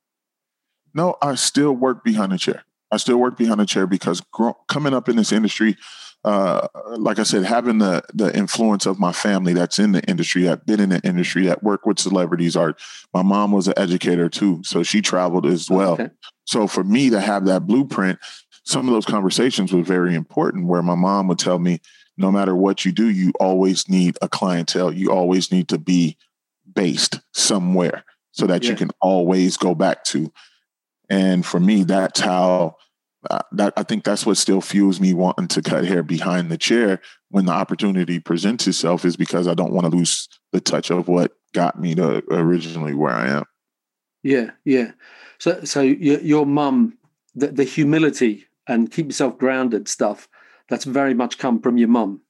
No, 0.94 1.16
I 1.22 1.36
still 1.36 1.74
work 1.74 2.04
behind 2.04 2.32
the 2.32 2.38
chair. 2.38 2.64
I 2.92 2.98
still 2.98 3.18
work 3.18 3.38
behind 3.38 3.60
the 3.60 3.66
chair 3.66 3.88
because 3.88 4.22
coming 4.68 4.94
up 4.94 5.10
in 5.10 5.18
this 5.18 5.32
industry, 5.32 5.78
uh, 6.24 6.68
like 6.98 7.20
I 7.20 7.24
said, 7.24 7.46
having 7.46 7.78
the 7.78 8.04
the 8.14 8.36
influence 8.36 8.86
of 8.86 9.00
my 9.00 9.14
family 9.14 9.54
that's 9.54 9.80
in 9.80 9.94
the 9.94 10.04
industry, 10.10 10.44
that 10.44 10.66
been 10.66 10.82
in 10.82 10.90
the 10.90 11.02
industry, 11.06 11.46
that 11.46 11.64
work 11.64 11.86
with 11.86 12.00
celebrities. 12.00 12.58
Art. 12.58 12.82
My 13.14 13.22
mom 13.22 13.54
was 13.54 13.68
an 13.68 13.76
educator 13.78 14.28
too, 14.28 14.62
so 14.66 14.84
she 14.84 15.02
traveled 15.02 15.46
as 15.46 15.70
well. 15.70 15.94
Okay. 15.94 16.10
So 16.46 16.66
for 16.66 16.84
me 16.84 17.10
to 17.10 17.20
have 17.20 17.46
that 17.46 17.68
blueprint, 17.68 18.20
some 18.67 18.86
of 18.86 18.93
those 18.93 19.05
conversations 19.05 19.71
were 19.71 19.81
very 19.81 20.13
important. 20.13 20.67
Where 20.67 20.83
my 20.83 20.95
mom 20.95 21.29
would 21.29 21.39
tell 21.39 21.57
me, 21.57 21.79
no 22.17 22.31
matter 22.31 22.53
what 22.53 22.83
you 22.83 22.91
do, 22.91 23.09
you 23.09 23.31
always 23.39 23.88
need 23.88 24.17
a 24.21 24.27
clientele. 24.27 24.91
You 24.91 25.12
always 25.12 25.53
need 25.53 25.69
to 25.69 25.77
be 25.77 26.17
based 26.75 27.21
somewhere 27.33 28.03
so 28.31 28.45
that 28.45 28.63
yeah. 28.63 28.71
you 28.71 28.75
can 28.75 28.91
always 29.00 29.55
go 29.55 29.74
back 29.74 30.03
to. 30.05 30.33
And 31.09 31.45
for 31.45 31.62
me, 31.62 31.86
that's 31.86 32.19
how 32.19 32.75
uh, 33.29 33.39
that 33.53 33.71
I 33.77 33.83
think 33.83 34.03
that's 34.03 34.25
what 34.25 34.36
still 34.36 34.59
fuels 34.59 35.00
me 35.00 35.13
wanting 35.13 35.47
to 35.47 35.62
cut 35.62 35.86
hair 35.86 36.03
behind 36.03 36.51
the 36.51 36.57
chair 36.57 37.01
when 37.29 37.45
the 37.45 37.53
opportunity 37.53 38.19
presents 38.19 38.67
itself 38.67 39.05
is 39.05 39.15
because 39.15 39.47
I 39.47 39.53
don't 39.53 39.71
want 39.71 39.89
to 39.89 39.95
lose 39.95 40.27
the 40.51 40.59
touch 40.59 40.91
of 40.91 41.07
what 41.07 41.31
got 41.53 41.79
me 41.79 41.95
to 41.95 42.21
originally 42.29 42.93
where 42.93 43.13
I 43.13 43.29
am. 43.29 43.43
Yeah, 44.24 44.51
yeah. 44.65 44.91
So, 45.39 45.63
so 45.63 45.81
your, 45.81 46.19
your 46.19 46.45
mum, 46.45 46.97
the, 47.33 47.47
the 47.47 47.63
humility 47.63 48.45
and 48.67 48.91
keep 48.91 49.07
yourself 49.07 49.38
grounded 49.38 49.88
stuff, 49.88 50.27
that's 50.69 50.86
very 50.86 51.13
much 51.13 51.38
come 51.38 51.62
from 51.62 51.77
your 51.77 51.88
mum, 51.88 52.21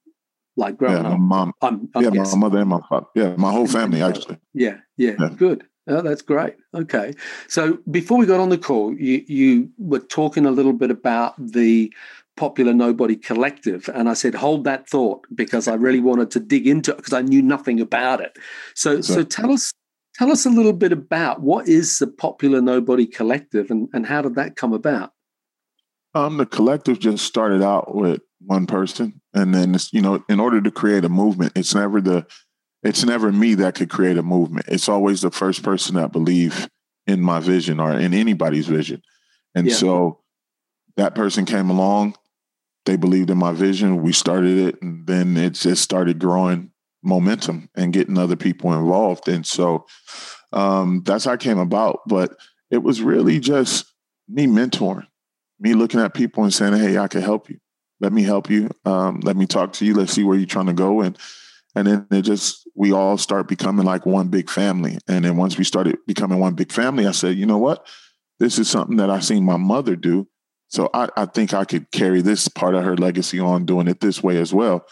like 0.56 0.76
growing 0.76 1.04
yeah, 1.04 1.12
up. 1.12 1.18
mom, 1.18 1.52
I'm, 1.62 1.88
I'm 1.94 2.04
yeah, 2.04 2.10
guessing. 2.10 2.40
my 2.40 2.48
mother 2.48 2.60
and 2.60 2.70
my 2.70 2.80
father. 2.88 3.06
Yeah, 3.14 3.34
my 3.36 3.52
whole 3.52 3.66
family 3.78 4.02
actually. 4.02 4.38
Yeah, 4.54 4.78
yeah, 4.96 5.14
yeah. 5.18 5.30
good. 5.36 5.64
Oh, 5.88 6.02
that's 6.02 6.20
great. 6.20 6.54
Okay. 6.74 7.14
So 7.48 7.78
before 7.90 8.18
we 8.18 8.26
got 8.26 8.40
on 8.40 8.50
the 8.50 8.58
call, 8.58 8.94
you, 8.94 9.24
you 9.26 9.70
were 9.78 10.00
talking 10.00 10.44
a 10.44 10.50
little 10.50 10.74
bit 10.74 10.90
about 10.90 11.34
the 11.38 11.92
Popular 12.36 12.74
Nobody 12.74 13.16
Collective. 13.16 13.88
And 13.94 14.08
I 14.08 14.12
said, 14.12 14.34
hold 14.34 14.64
that 14.64 14.88
thought 14.88 15.26
because 15.34 15.66
I 15.66 15.74
really 15.74 16.00
wanted 16.00 16.30
to 16.32 16.40
dig 16.40 16.66
into 16.66 16.92
it 16.92 16.98
because 16.98 17.14
I 17.14 17.22
knew 17.22 17.40
nothing 17.40 17.80
about 17.80 18.20
it. 18.20 18.38
So, 18.74 19.00
so, 19.00 19.14
so 19.14 19.24
tell 19.24 19.50
us 19.50 19.72
tell 20.14 20.30
us 20.30 20.44
a 20.44 20.50
little 20.50 20.72
bit 20.72 20.92
about 20.92 21.40
what 21.40 21.68
is 21.68 21.98
the 21.98 22.06
Popular 22.06 22.60
Nobody 22.60 23.06
Collective 23.06 23.70
and, 23.70 23.88
and 23.92 24.06
how 24.06 24.22
did 24.22 24.34
that 24.34 24.56
come 24.56 24.72
about? 24.72 25.12
Um, 26.14 26.36
the 26.38 26.46
collective 26.46 26.98
just 26.98 27.24
started 27.24 27.62
out 27.62 27.94
with 27.94 28.20
one 28.40 28.66
person. 28.66 29.20
And 29.34 29.54
then, 29.54 29.76
you 29.92 30.00
know, 30.00 30.24
in 30.28 30.40
order 30.40 30.60
to 30.60 30.70
create 30.70 31.04
a 31.04 31.08
movement, 31.08 31.52
it's 31.54 31.74
never 31.74 32.00
the 32.00 32.26
it's 32.82 33.04
never 33.04 33.32
me 33.32 33.54
that 33.54 33.74
could 33.74 33.90
create 33.90 34.16
a 34.18 34.22
movement. 34.22 34.66
It's 34.68 34.88
always 34.88 35.20
the 35.20 35.30
first 35.30 35.62
person 35.62 35.96
that 35.96 36.12
believe 36.12 36.68
in 37.06 37.20
my 37.20 37.40
vision 37.40 37.80
or 37.80 37.92
in 37.92 38.14
anybody's 38.14 38.68
vision. 38.68 39.02
And 39.54 39.66
yeah. 39.66 39.74
so 39.74 40.20
that 40.96 41.14
person 41.14 41.44
came 41.44 41.70
along, 41.70 42.14
they 42.86 42.96
believed 42.96 43.30
in 43.30 43.38
my 43.38 43.52
vision, 43.52 44.02
we 44.02 44.12
started 44.12 44.58
it, 44.58 44.82
and 44.82 45.06
then 45.06 45.36
it 45.36 45.54
just 45.54 45.82
started 45.82 46.18
growing 46.18 46.70
momentum 47.02 47.68
and 47.74 47.92
getting 47.92 48.18
other 48.18 48.36
people 48.36 48.72
involved. 48.72 49.28
And 49.28 49.46
so 49.46 49.86
um, 50.52 51.02
that's 51.04 51.24
how 51.24 51.32
it 51.32 51.40
came 51.40 51.58
about. 51.58 52.00
But 52.06 52.36
it 52.70 52.78
was 52.78 53.00
really 53.00 53.40
just 53.40 53.92
me 54.28 54.46
mentoring, 54.46 55.06
me 55.60 55.74
looking 55.74 56.00
at 56.00 56.14
people 56.14 56.44
and 56.44 56.54
saying, 56.54 56.74
Hey, 56.74 56.98
I 56.98 57.08
can 57.08 57.22
help 57.22 57.50
you. 57.50 57.58
Let 58.00 58.12
me 58.12 58.22
help 58.22 58.48
you. 58.48 58.70
Um, 58.84 59.20
let 59.20 59.36
me 59.36 59.46
talk 59.46 59.72
to 59.74 59.84
you. 59.84 59.94
Let's 59.94 60.12
see 60.12 60.24
where 60.24 60.36
you're 60.36 60.46
trying 60.46 60.66
to 60.66 60.72
go. 60.72 61.00
And 61.00 61.18
and 61.74 61.86
then 61.86 62.06
it 62.10 62.22
just 62.22 62.68
we 62.74 62.92
all 62.92 63.16
start 63.16 63.48
becoming 63.48 63.84
like 63.84 64.06
one 64.06 64.28
big 64.28 64.50
family 64.50 64.98
and 65.06 65.24
then 65.24 65.36
once 65.36 65.56
we 65.56 65.64
started 65.64 65.98
becoming 66.06 66.38
one 66.38 66.54
big 66.54 66.72
family 66.72 67.06
i 67.06 67.10
said 67.10 67.36
you 67.36 67.46
know 67.46 67.58
what 67.58 67.86
this 68.38 68.58
is 68.58 68.68
something 68.68 68.96
that 68.96 69.10
i 69.10 69.20
seen 69.20 69.44
my 69.44 69.56
mother 69.56 69.96
do 69.96 70.26
so 70.68 70.90
I, 70.92 71.08
I 71.16 71.26
think 71.26 71.54
i 71.54 71.64
could 71.64 71.90
carry 71.90 72.20
this 72.20 72.48
part 72.48 72.74
of 72.74 72.84
her 72.84 72.96
legacy 72.96 73.38
on 73.38 73.64
doing 73.64 73.88
it 73.88 74.00
this 74.00 74.22
way 74.22 74.38
as 74.38 74.52
well 74.52 74.86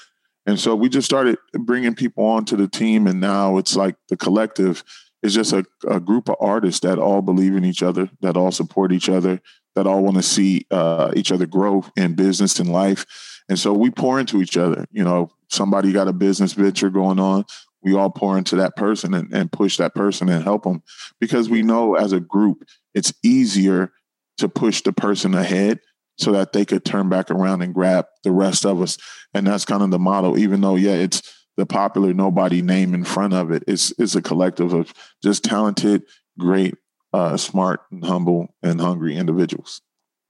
and 0.46 0.60
so 0.60 0.76
we 0.76 0.88
just 0.88 1.06
started 1.06 1.38
bringing 1.54 1.94
people 1.94 2.24
onto 2.24 2.56
the 2.56 2.68
team 2.68 3.06
and 3.06 3.20
now 3.20 3.56
it's 3.58 3.74
like 3.74 3.96
the 4.08 4.16
collective 4.16 4.84
is 5.22 5.34
just 5.34 5.52
a, 5.52 5.64
a 5.88 5.98
group 5.98 6.28
of 6.28 6.36
artists 6.38 6.80
that 6.80 6.98
all 6.98 7.22
believe 7.22 7.56
in 7.56 7.64
each 7.64 7.82
other 7.82 8.08
that 8.20 8.36
all 8.36 8.52
support 8.52 8.92
each 8.92 9.08
other 9.08 9.40
that 9.76 9.86
all 9.86 10.02
want 10.02 10.16
to 10.16 10.22
see 10.22 10.66
uh, 10.72 11.12
each 11.14 11.30
other 11.30 11.46
grow 11.46 11.84
in 11.96 12.14
business 12.14 12.58
and 12.58 12.72
life 12.72 13.06
and 13.48 13.58
so 13.58 13.72
we 13.72 13.90
pour 13.90 14.18
into 14.18 14.42
each 14.42 14.56
other. 14.56 14.86
You 14.90 15.04
know, 15.04 15.30
somebody 15.48 15.92
got 15.92 16.08
a 16.08 16.12
business 16.12 16.52
venture 16.52 16.90
going 16.90 17.20
on. 17.20 17.44
We 17.82 17.94
all 17.94 18.10
pour 18.10 18.36
into 18.36 18.56
that 18.56 18.74
person 18.74 19.14
and, 19.14 19.32
and 19.32 19.52
push 19.52 19.76
that 19.76 19.94
person 19.94 20.28
and 20.28 20.42
help 20.42 20.64
them 20.64 20.82
because 21.20 21.48
we 21.48 21.62
know 21.62 21.94
as 21.94 22.12
a 22.12 22.20
group, 22.20 22.64
it's 22.94 23.12
easier 23.22 23.92
to 24.38 24.48
push 24.48 24.82
the 24.82 24.92
person 24.92 25.34
ahead 25.34 25.80
so 26.18 26.32
that 26.32 26.52
they 26.52 26.64
could 26.64 26.84
turn 26.84 27.08
back 27.08 27.30
around 27.30 27.62
and 27.62 27.74
grab 27.74 28.06
the 28.24 28.32
rest 28.32 28.66
of 28.66 28.80
us. 28.82 28.98
And 29.34 29.46
that's 29.46 29.64
kind 29.64 29.82
of 29.82 29.90
the 29.90 29.98
model, 29.98 30.36
even 30.38 30.62
though, 30.62 30.76
yeah, 30.76 30.94
it's 30.94 31.22
the 31.56 31.66
popular 31.66 32.12
nobody 32.12 32.60
name 32.60 32.92
in 32.92 33.04
front 33.04 33.34
of 33.34 33.52
it. 33.52 33.62
It's, 33.68 33.92
it's 33.98 34.16
a 34.16 34.22
collective 34.22 34.72
of 34.72 34.92
just 35.22 35.44
talented, 35.44 36.02
great, 36.38 36.74
uh, 37.16 37.36
smart 37.36 37.80
and 37.90 38.04
humble 38.04 38.54
and 38.62 38.80
hungry 38.80 39.16
individuals. 39.16 39.80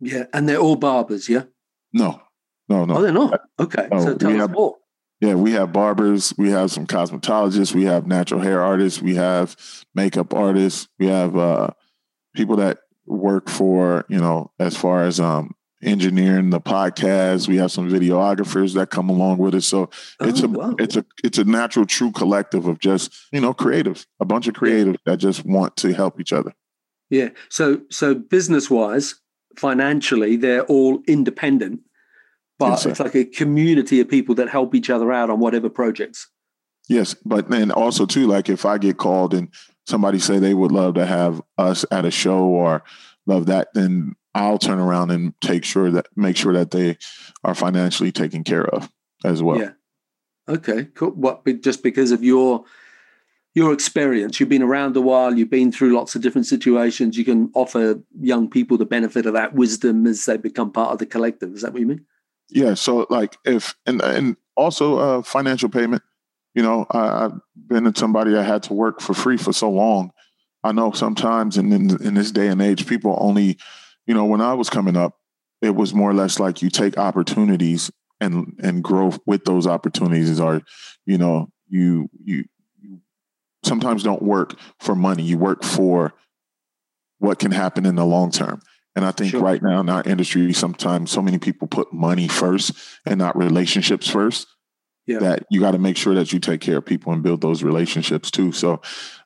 Yeah. 0.00 0.24
And 0.32 0.48
they're 0.48 0.58
all 0.58 0.76
barbers, 0.76 1.28
yeah? 1.28 1.44
No, 1.92 2.22
no, 2.68 2.84
no. 2.84 2.96
Oh, 2.96 3.02
they're 3.02 3.12
not. 3.12 3.40
Okay. 3.58 3.88
so 3.90 4.14
tell 4.14 4.30
us 4.30 4.36
have, 4.36 4.50
more. 4.52 4.76
Yeah, 5.20 5.34
we 5.34 5.52
have 5.52 5.72
barbers, 5.72 6.34
we 6.36 6.50
have 6.50 6.70
some 6.70 6.86
cosmetologists, 6.86 7.74
we 7.74 7.84
have 7.84 8.06
natural 8.06 8.40
hair 8.40 8.60
artists, 8.62 9.00
we 9.00 9.14
have 9.14 9.56
makeup 9.94 10.34
artists, 10.34 10.88
we 10.98 11.06
have 11.06 11.36
uh, 11.36 11.70
people 12.34 12.56
that 12.56 12.78
work 13.06 13.48
for, 13.48 14.04
you 14.08 14.18
know, 14.18 14.52
as 14.58 14.76
far 14.76 15.04
as 15.04 15.18
um, 15.18 15.54
engineering 15.82 16.50
the 16.50 16.60
podcast. 16.60 17.48
We 17.48 17.56
have 17.56 17.72
some 17.72 17.88
videographers 17.88 18.74
that 18.74 18.90
come 18.90 19.08
along 19.08 19.38
with 19.38 19.54
us. 19.54 19.66
So 19.66 19.88
it's 20.20 20.42
oh, 20.42 20.46
a 20.46 20.48
wow. 20.48 20.74
it's 20.78 20.96
a 20.96 21.04
it's 21.24 21.38
a 21.38 21.44
natural 21.44 21.86
true 21.86 22.12
collective 22.12 22.66
of 22.66 22.78
just, 22.78 23.14
you 23.32 23.40
know, 23.40 23.54
creatives, 23.54 24.06
a 24.20 24.24
bunch 24.24 24.48
of 24.48 24.54
creatives 24.54 24.98
that 25.06 25.18
just 25.18 25.44
want 25.46 25.76
to 25.78 25.94
help 25.94 26.20
each 26.20 26.32
other. 26.32 26.52
Yeah. 27.10 27.30
So 27.48 27.82
so 27.90 28.14
business 28.14 28.70
wise, 28.70 29.16
financially, 29.56 30.36
they're 30.36 30.64
all 30.64 31.02
independent 31.06 31.80
but 32.58 32.70
yes, 32.70 32.86
it's 32.86 33.00
like 33.00 33.14
a 33.14 33.24
community 33.24 34.00
of 34.00 34.08
people 34.08 34.34
that 34.36 34.48
help 34.48 34.74
each 34.74 34.88
other 34.88 35.12
out 35.12 35.30
on 35.30 35.40
whatever 35.40 35.68
projects. 35.68 36.28
Yes, 36.88 37.14
but 37.14 37.50
then 37.50 37.70
also 37.70 38.06
too, 38.06 38.26
like 38.26 38.48
if 38.48 38.64
I 38.64 38.78
get 38.78 38.96
called 38.96 39.34
and 39.34 39.48
somebody 39.86 40.18
say 40.18 40.38
they 40.38 40.54
would 40.54 40.72
love 40.72 40.94
to 40.94 41.04
have 41.04 41.42
us 41.58 41.84
at 41.90 42.04
a 42.04 42.10
show 42.10 42.44
or 42.44 42.82
love 43.26 43.46
that, 43.46 43.68
then 43.74 44.14
I'll 44.34 44.58
turn 44.58 44.78
around 44.78 45.10
and 45.10 45.34
take 45.40 45.64
sure 45.64 45.90
that 45.90 46.06
make 46.16 46.36
sure 46.36 46.52
that 46.52 46.70
they 46.70 46.98
are 47.44 47.54
financially 47.54 48.12
taken 48.12 48.44
care 48.44 48.66
of 48.66 48.90
as 49.24 49.42
well. 49.42 49.58
Yeah. 49.58 49.72
Okay. 50.48 50.84
Cool. 50.94 51.10
What? 51.10 51.44
Just 51.60 51.82
because 51.82 52.12
of 52.12 52.22
your 52.22 52.64
your 53.56 53.72
experience, 53.72 54.38
you've 54.38 54.50
been 54.50 54.62
around 54.62 54.94
a 54.98 55.00
while, 55.00 55.36
you've 55.36 55.48
been 55.48 55.72
through 55.72 55.96
lots 55.96 56.14
of 56.14 56.20
different 56.20 56.46
situations. 56.46 57.16
You 57.16 57.24
can 57.24 57.50
offer 57.54 57.98
young 58.20 58.50
people 58.50 58.76
the 58.76 58.84
benefit 58.84 59.24
of 59.24 59.32
that 59.32 59.54
wisdom 59.54 60.06
as 60.06 60.26
they 60.26 60.36
become 60.36 60.70
part 60.70 60.92
of 60.92 60.98
the 60.98 61.06
collective. 61.06 61.54
Is 61.54 61.62
that 61.62 61.72
what 61.72 61.80
you 61.80 61.86
mean? 61.86 62.04
Yeah. 62.50 62.74
So 62.74 63.06
like 63.08 63.38
if 63.46 63.74
and 63.86 64.02
and 64.02 64.36
also 64.56 64.98
uh 64.98 65.22
financial 65.22 65.70
payment. 65.70 66.02
You 66.54 66.62
know, 66.62 66.86
I, 66.90 67.22
have 67.22 67.40
been 67.66 67.94
somebody 67.94 68.36
I 68.36 68.42
had 68.42 68.62
to 68.64 68.74
work 68.74 69.00
for 69.00 69.14
free 69.14 69.36
for 69.38 69.52
so 69.52 69.70
long. 69.70 70.10
I 70.62 70.72
know 70.72 70.92
sometimes 70.92 71.56
in, 71.56 71.72
in 71.72 72.02
in 72.02 72.14
this 72.14 72.30
day 72.30 72.48
and 72.48 72.60
age, 72.60 72.86
people 72.86 73.16
only, 73.20 73.58
you 74.06 74.14
know, 74.14 74.26
when 74.26 74.42
I 74.42 74.52
was 74.52 74.68
coming 74.68 74.96
up, 74.96 75.18
it 75.62 75.74
was 75.74 75.94
more 75.94 76.10
or 76.10 76.14
less 76.14 76.38
like 76.38 76.60
you 76.60 76.68
take 76.68 76.98
opportunities 76.98 77.90
and 78.20 78.58
and 78.62 78.84
grow 78.84 79.12
with 79.24 79.44
those 79.44 79.66
opportunities 79.66 80.40
or 80.40 80.62
you 81.06 81.18
know 81.18 81.48
you, 81.68 82.08
you 82.22 82.44
sometimes 83.66 84.02
don't 84.02 84.22
work 84.22 84.54
for 84.80 84.94
money 84.94 85.22
you 85.22 85.36
work 85.36 85.62
for 85.64 86.14
what 87.18 87.38
can 87.38 87.50
happen 87.50 87.84
in 87.84 87.96
the 87.96 88.04
long 88.04 88.30
term 88.30 88.60
and 88.96 89.04
I 89.04 89.10
think 89.12 89.32
sure. 89.32 89.42
right 89.42 89.62
now 89.62 89.80
in 89.80 89.90
our 89.90 90.02
industry, 90.04 90.50
sometimes 90.54 91.10
so 91.10 91.20
many 91.20 91.36
people 91.38 91.68
put 91.68 91.92
money 91.92 92.28
first 92.28 92.72
and 93.04 93.18
not 93.18 93.36
relationships 93.36 94.08
first. 94.08 94.48
Yeah. 95.06 95.18
That 95.18 95.46
you 95.50 95.60
got 95.60 95.72
to 95.72 95.78
make 95.78 95.96
sure 95.96 96.14
that 96.14 96.32
you 96.32 96.40
take 96.40 96.62
care 96.62 96.78
of 96.78 96.86
people 96.86 97.12
and 97.12 97.22
build 97.22 97.40
those 97.40 97.62
relationships 97.62 98.28
too. 98.30 98.50
So 98.50 98.80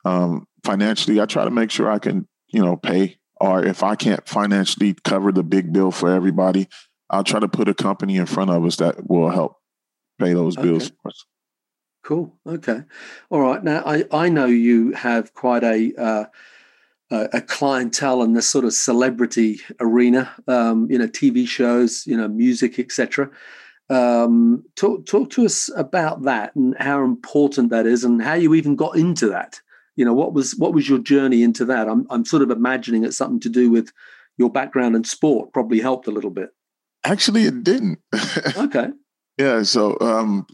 um, 0.05 0.45
financially, 0.63 1.19
I 1.19 1.25
try 1.25 1.43
to 1.43 1.49
make 1.49 1.71
sure 1.71 1.89
I 1.89 1.97
can, 1.97 2.27
you 2.49 2.61
know, 2.61 2.75
pay. 2.75 3.17
Or 3.39 3.65
if 3.65 3.81
I 3.81 3.95
can't 3.95 4.27
financially 4.27 4.93
cover 5.03 5.31
the 5.31 5.41
big 5.41 5.73
bill 5.73 5.89
for 5.89 6.13
everybody, 6.13 6.67
I'll 7.09 7.23
try 7.23 7.39
to 7.39 7.47
put 7.47 7.67
a 7.67 7.73
company 7.73 8.17
in 8.17 8.27
front 8.27 8.51
of 8.51 8.63
us 8.63 8.75
that 8.75 9.09
will 9.09 9.29
help 9.29 9.55
pay 10.19 10.33
those 10.33 10.55
bills 10.55 10.87
okay. 10.87 10.95
us. 11.05 11.25
Cool. 12.03 12.33
Okay. 12.47 12.83
All 13.29 13.41
right. 13.41 13.63
Now 13.63 13.83
I 13.85 14.05
I 14.11 14.29
know 14.29 14.47
you 14.47 14.91
have 14.93 15.33
quite 15.33 15.63
a 15.63 15.93
uh, 15.97 16.25
a 17.11 17.41
clientele 17.41 18.23
in 18.23 18.33
this 18.33 18.49
sort 18.49 18.65
of 18.65 18.73
celebrity 18.73 19.59
arena. 19.79 20.31
Um, 20.47 20.87
you 20.89 20.97
know, 20.97 21.07
TV 21.07 21.47
shows, 21.47 22.07
you 22.07 22.17
know, 22.17 22.27
music, 22.27 22.79
etc. 22.79 23.29
Um, 23.89 24.63
talk 24.75 25.05
talk 25.05 25.29
to 25.31 25.45
us 25.45 25.69
about 25.75 26.23
that 26.23 26.55
and 26.55 26.75
how 26.79 27.03
important 27.03 27.69
that 27.69 27.85
is, 27.85 28.03
and 28.03 28.21
how 28.21 28.33
you 28.33 28.55
even 28.55 28.75
got 28.75 28.95
into 28.95 29.27
that. 29.29 29.59
You 29.97 30.05
know, 30.05 30.13
what 30.13 30.33
was 30.33 30.55
what 30.55 30.73
was 30.73 30.87
your 30.87 30.99
journey 30.99 31.43
into 31.43 31.65
that? 31.65 31.89
I'm 31.89 32.07
I'm 32.09 32.25
sort 32.25 32.41
of 32.41 32.49
imagining 32.49 33.03
it's 33.03 33.17
something 33.17 33.41
to 33.41 33.49
do 33.49 33.69
with 33.69 33.91
your 34.37 34.49
background 34.49 34.95
in 34.95 35.03
sport. 35.03 35.51
Probably 35.53 35.81
helped 35.81 36.07
a 36.07 36.11
little 36.11 36.29
bit. 36.29 36.49
Actually, 37.03 37.43
it 37.43 37.63
didn't. 37.63 37.99
okay. 38.57 38.87
Yeah. 39.37 39.63
So 39.63 39.97
um, 39.99 40.47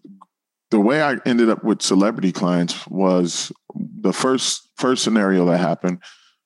the 0.71 0.79
way 0.79 1.01
I 1.01 1.17
ended 1.25 1.49
up 1.49 1.63
with 1.63 1.81
celebrity 1.81 2.31
clients 2.31 2.85
was 2.87 3.51
the 3.75 4.13
first 4.13 4.69
first 4.77 5.03
scenario 5.03 5.45
that 5.45 5.59
happened. 5.59 6.01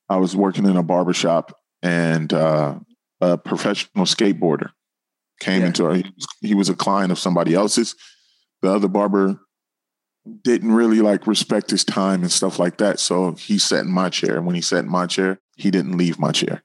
I 0.09 0.17
was 0.17 0.35
working 0.35 0.65
in 0.65 0.77
a 0.77 0.83
barbershop 0.83 1.57
and 1.81 2.31
uh, 2.33 2.75
a 3.21 3.37
professional 3.37 4.05
skateboarder 4.05 4.71
came 5.39 5.61
yeah. 5.61 5.67
into 5.67 5.85
our, 5.85 6.01
he 6.41 6.53
was 6.53 6.69
a 6.69 6.75
client 6.75 7.11
of 7.11 7.19
somebody 7.19 7.53
else's. 7.53 7.95
The 8.61 8.71
other 8.71 8.87
barber 8.87 9.39
didn't 10.43 10.71
really 10.71 11.01
like 11.01 11.25
respect 11.25 11.71
his 11.71 11.83
time 11.83 12.21
and 12.21 12.31
stuff 12.31 12.59
like 12.59 12.77
that. 12.77 12.99
So 12.99 13.33
he 13.33 13.57
sat 13.57 13.85
in 13.85 13.91
my 13.91 14.09
chair. 14.09 14.37
And 14.37 14.45
when 14.45 14.55
he 14.55 14.61
sat 14.61 14.83
in 14.83 14.89
my 14.89 15.07
chair, 15.07 15.39
he 15.55 15.71
didn't 15.71 15.97
leave 15.97 16.19
my 16.19 16.31
chair. 16.31 16.63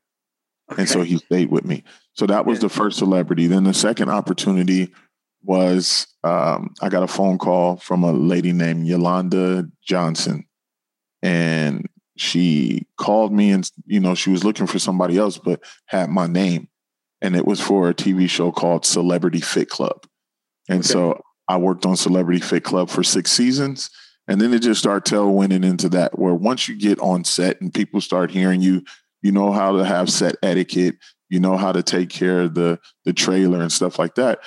Okay. 0.71 0.83
And 0.83 0.89
so 0.89 1.03
he 1.03 1.17
stayed 1.19 1.51
with 1.51 1.65
me. 1.65 1.85
So 2.13 2.27
that 2.27 2.45
was 2.45 2.59
yeah. 2.59 2.63
the 2.63 2.69
first 2.69 2.99
celebrity. 2.99 3.47
Then 3.47 3.65
the 3.65 3.75
second 3.75 4.11
opportunity 4.11 4.93
was 5.47 6.07
um, 6.25 6.75
I 6.83 6.89
got 6.89 7.03
a 7.03 7.09
phone 7.09 7.39
call 7.39 7.77
from 7.77 8.03
a 8.03 8.13
lady 8.13 8.53
named 8.53 8.87
Yolanda 8.87 9.69
Johnson. 9.83 10.47
And 11.23 11.89
she 12.17 12.87
called 12.99 13.33
me 13.33 13.51
and, 13.51 13.71
you 13.85 14.01
know, 14.01 14.15
she 14.15 14.31
was 14.31 14.45
looking 14.45 14.67
for 14.67 14.79
somebody 14.79 15.19
else, 15.19 15.39
but 15.39 15.61
had 15.87 16.11
my 16.11 16.27
name 16.27 16.69
and 17.21 17.35
it 17.37 17.47
was 17.47 17.61
for 17.61 17.89
a 17.89 17.95
TV 17.95 18.29
show 18.29 18.53
called 18.53 18.85
Celebrity 18.85 19.41
Fit 19.41 19.71
Club. 19.71 20.07
And 20.69 20.81
okay. 20.81 20.89
so 20.89 21.23
I 21.49 21.57
worked 21.57 21.87
on 21.87 21.97
Celebrity 21.97 22.41
Fit 22.41 22.65
Club 22.65 22.91
for 22.91 23.03
six 23.03 23.33
seasons. 23.33 23.91
And 24.29 24.41
then 24.41 24.53
it 24.53 24.61
just 24.61 24.81
started 24.81 25.13
tailwinding 25.13 25.65
into 25.65 25.89
that, 25.91 26.19
where 26.19 26.35
once 26.35 26.69
you 26.69 26.77
get 26.77 26.99
on 26.99 27.23
set 27.23 27.61
and 27.61 27.73
people 27.73 28.01
start 28.01 28.31
hearing 28.31 28.61
you, 28.61 28.83
you 29.23 29.31
know 29.31 29.53
how 29.53 29.77
to 29.77 29.85
have 29.85 30.11
set 30.11 30.35
etiquette, 30.43 30.97
you 31.29 31.39
know 31.39 31.57
how 31.57 31.71
to 31.71 31.83
take 31.83 32.11
care 32.11 32.43
of 32.43 32.55
the 32.55 32.81
the 33.05 33.13
trailer 33.13 33.61
and 33.61 33.71
stuff 33.71 33.99
like 33.99 34.17
that. 34.17 34.41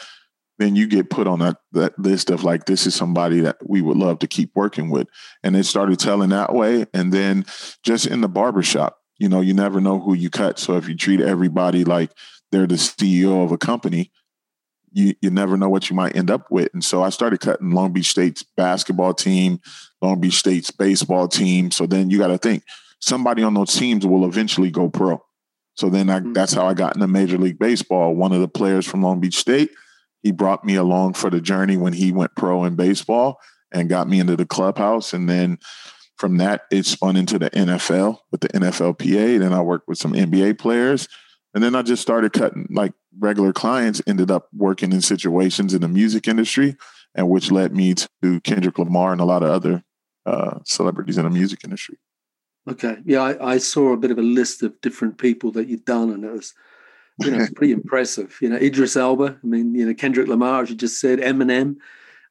Then 0.60 0.76
you 0.76 0.88
get 0.88 1.10
put 1.10 1.26
on 1.26 1.40
that 1.40 1.58
that 1.72 1.98
list 1.98 2.30
of 2.30 2.44
like 2.44 2.66
this 2.66 2.86
is 2.86 2.94
somebody 2.94 3.40
that 3.40 3.58
we 3.66 3.82
would 3.82 3.98
love 3.98 4.20
to 4.20 4.28
keep 4.28 4.52
working 4.54 4.90
with. 4.90 5.08
And 5.42 5.56
it 5.56 5.64
started 5.64 6.00
telling 6.00 6.30
that 6.30 6.54
way. 6.54 6.86
And 6.94 7.12
then 7.12 7.46
just 7.82 8.06
in 8.06 8.22
the 8.22 8.28
barbershop, 8.28 8.98
you 9.18 9.30
know, 9.30 9.42
you 9.42 9.54
never 9.54 9.82
know 9.82 10.00
who 10.00 10.14
you 10.14 10.30
cut. 10.30 10.60
So 10.60 10.76
if 10.78 10.88
you 10.88 10.96
treat 10.96 11.22
everybody 11.22 11.84
like 11.84 12.12
they're 12.52 12.68
the 12.68 12.76
CEO 12.76 13.44
of 13.44 13.52
a 13.52 13.58
company, 13.58 14.12
you 14.92 15.16
you 15.22 15.30
never 15.30 15.58
know 15.58 15.70
what 15.70 15.90
you 15.90 15.96
might 15.96 16.16
end 16.16 16.30
up 16.30 16.52
with. 16.52 16.70
And 16.74 16.84
so 16.84 17.04
I 17.04 17.10
started 17.10 17.40
cutting 17.40 17.72
Long 17.72 17.94
Beach 17.94 18.10
State's 18.10 18.44
basketball 18.44 19.14
team, 19.14 19.62
Long 20.02 20.20
Beach 20.20 20.36
State's 20.36 20.72
baseball 20.72 21.28
team. 21.28 21.72
So 21.72 21.86
then 21.86 22.10
you 22.10 22.18
got 22.18 22.28
to 22.28 22.38
think 22.38 22.64
somebody 23.00 23.44
on 23.44 23.54
those 23.54 23.74
teams 23.74 24.06
will 24.06 24.26
eventually 24.26 24.72
go 24.72 24.90
pro. 24.90 25.24
So 25.76 25.90
then 25.90 26.10
I, 26.10 26.20
mm-hmm. 26.20 26.34
that's 26.34 26.54
how 26.54 26.68
I 26.68 26.74
got 26.74 26.96
into 26.96 27.08
Major 27.08 27.38
League 27.38 27.60
Baseball. 27.60 28.14
One 28.14 28.34
of 28.34 28.42
the 28.42 28.48
players 28.48 28.86
from 28.86 29.02
Long 29.02 29.22
Beach 29.22 29.38
State, 29.38 29.72
he 30.22 30.32
brought 30.32 30.66
me 30.66 30.76
along 30.76 31.14
for 31.14 31.30
the 31.30 31.42
journey 31.42 31.78
when 31.78 31.94
he 31.94 32.12
went 32.12 32.36
pro 32.36 32.64
in 32.66 32.76
baseball 32.76 33.40
and 33.72 33.90
got 33.90 34.10
me 34.10 34.20
into 34.20 34.36
the 34.36 34.46
clubhouse. 34.46 35.14
And 35.14 35.30
then 35.30 35.60
from 36.18 36.38
that, 36.38 36.64
it 36.72 36.86
spun 36.86 37.16
into 37.16 37.40
the 37.40 37.50
NFL 37.52 38.20
with 38.32 38.42
the 38.42 38.50
NFLPA. 38.50 39.40
Then 39.40 39.54
I 39.54 39.62
worked 39.62 39.88
with 39.88 39.98
some 39.98 40.14
NBA 40.14 40.58
players 40.58 41.08
and 41.54 41.64
then 41.64 41.76
I 41.76 41.82
just 41.82 42.02
started 42.02 42.34
cutting 42.34 42.68
like 42.70 42.94
regular 43.18 43.54
clients, 43.54 44.02
ended 44.06 44.30
up 44.30 44.48
working 44.54 44.92
in 44.92 45.02
situations 45.02 45.74
in 45.74 45.82
the 45.82 45.88
music 45.88 46.28
industry, 46.28 46.76
and 47.16 47.30
which 47.30 47.52
led 47.52 47.76
me 47.76 47.96
to 48.22 48.40
Kendrick 48.42 48.78
Lamar 48.78 49.12
and 49.12 49.22
a 49.22 49.26
lot 49.26 49.44
of 49.44 49.50
other 49.50 49.84
uh, 50.26 50.60
celebrities 50.66 51.18
in 51.18 51.24
the 51.24 51.30
music 51.30 51.64
industry. 51.64 51.98
Okay. 52.70 52.98
Yeah, 53.04 53.22
I, 53.22 53.54
I, 53.54 53.58
saw 53.58 53.94
a 53.94 53.98
bit 53.98 54.12
of 54.12 54.20
a 54.20 54.24
list 54.24 54.62
of 54.62 54.80
different 54.82 55.18
people 55.18 55.52
that 55.54 55.68
you'd 55.68 55.86
done, 55.86 56.12
and 56.12 56.24
it 56.24 56.32
was, 56.32 56.54
you 57.22 57.32
know, 57.32 57.48
pretty 57.56 57.74
impressive. 57.74 58.38
You 58.42 58.50
know, 58.50 58.58
Idris 58.58 58.96
Elba. 58.96 59.38
I 59.42 59.48
mean, 59.48 59.74
you 59.76 59.86
know, 59.86 59.94
Kendrick 59.94 60.28
Lamar, 60.28 60.64
as 60.64 60.70
you 60.70 60.76
just 60.76 61.00
said, 61.00 61.20
Eminem. 61.20 61.76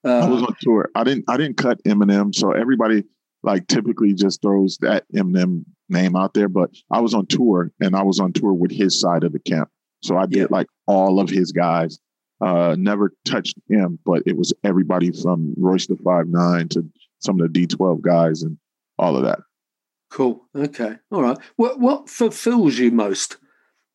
Uh, 0.04 0.18
I 0.18 0.28
was 0.28 0.42
on 0.42 0.54
tour. 0.60 0.90
I 0.94 1.04
didn't. 1.04 1.24
I 1.28 1.36
didn't 1.36 1.56
cut 1.56 1.82
Eminem, 1.84 2.34
so 2.34 2.52
everybody 2.52 3.04
like 3.42 3.66
typically 3.68 4.14
just 4.14 4.42
throws 4.42 4.78
that 4.80 5.04
Eminem 5.14 5.64
name 5.88 6.16
out 6.16 6.34
there, 6.34 6.48
but 6.48 6.70
I 6.90 7.00
was 7.00 7.14
on 7.14 7.26
tour 7.26 7.70
and 7.80 7.96
I 7.96 8.02
was 8.02 8.20
on 8.20 8.32
tour 8.32 8.52
with 8.52 8.70
his 8.70 9.00
side 9.00 9.24
of 9.24 9.32
the 9.32 9.38
camp. 9.38 9.70
So 10.02 10.16
I 10.16 10.26
did 10.26 10.38
yeah. 10.38 10.46
like 10.50 10.66
all 10.86 11.20
of 11.20 11.28
his 11.28 11.52
guys. 11.52 11.98
Uh, 12.40 12.76
never 12.78 13.12
touched 13.24 13.56
him, 13.68 13.98
but 14.04 14.22
it 14.24 14.36
was 14.36 14.52
everybody 14.62 15.10
from 15.10 15.54
Royce 15.56 15.86
da 15.86 15.96
Five 16.04 16.28
Nine 16.28 16.68
to 16.68 16.88
some 17.18 17.40
of 17.40 17.52
the 17.52 17.66
D12 17.66 18.00
guys 18.00 18.42
and 18.42 18.56
all 18.96 19.16
of 19.16 19.24
that. 19.24 19.40
Cool. 20.10 20.46
Okay. 20.54 20.96
All 21.10 21.22
right. 21.22 21.36
What 21.56 21.80
what 21.80 22.08
fulfills 22.08 22.78
you 22.78 22.92
most 22.92 23.38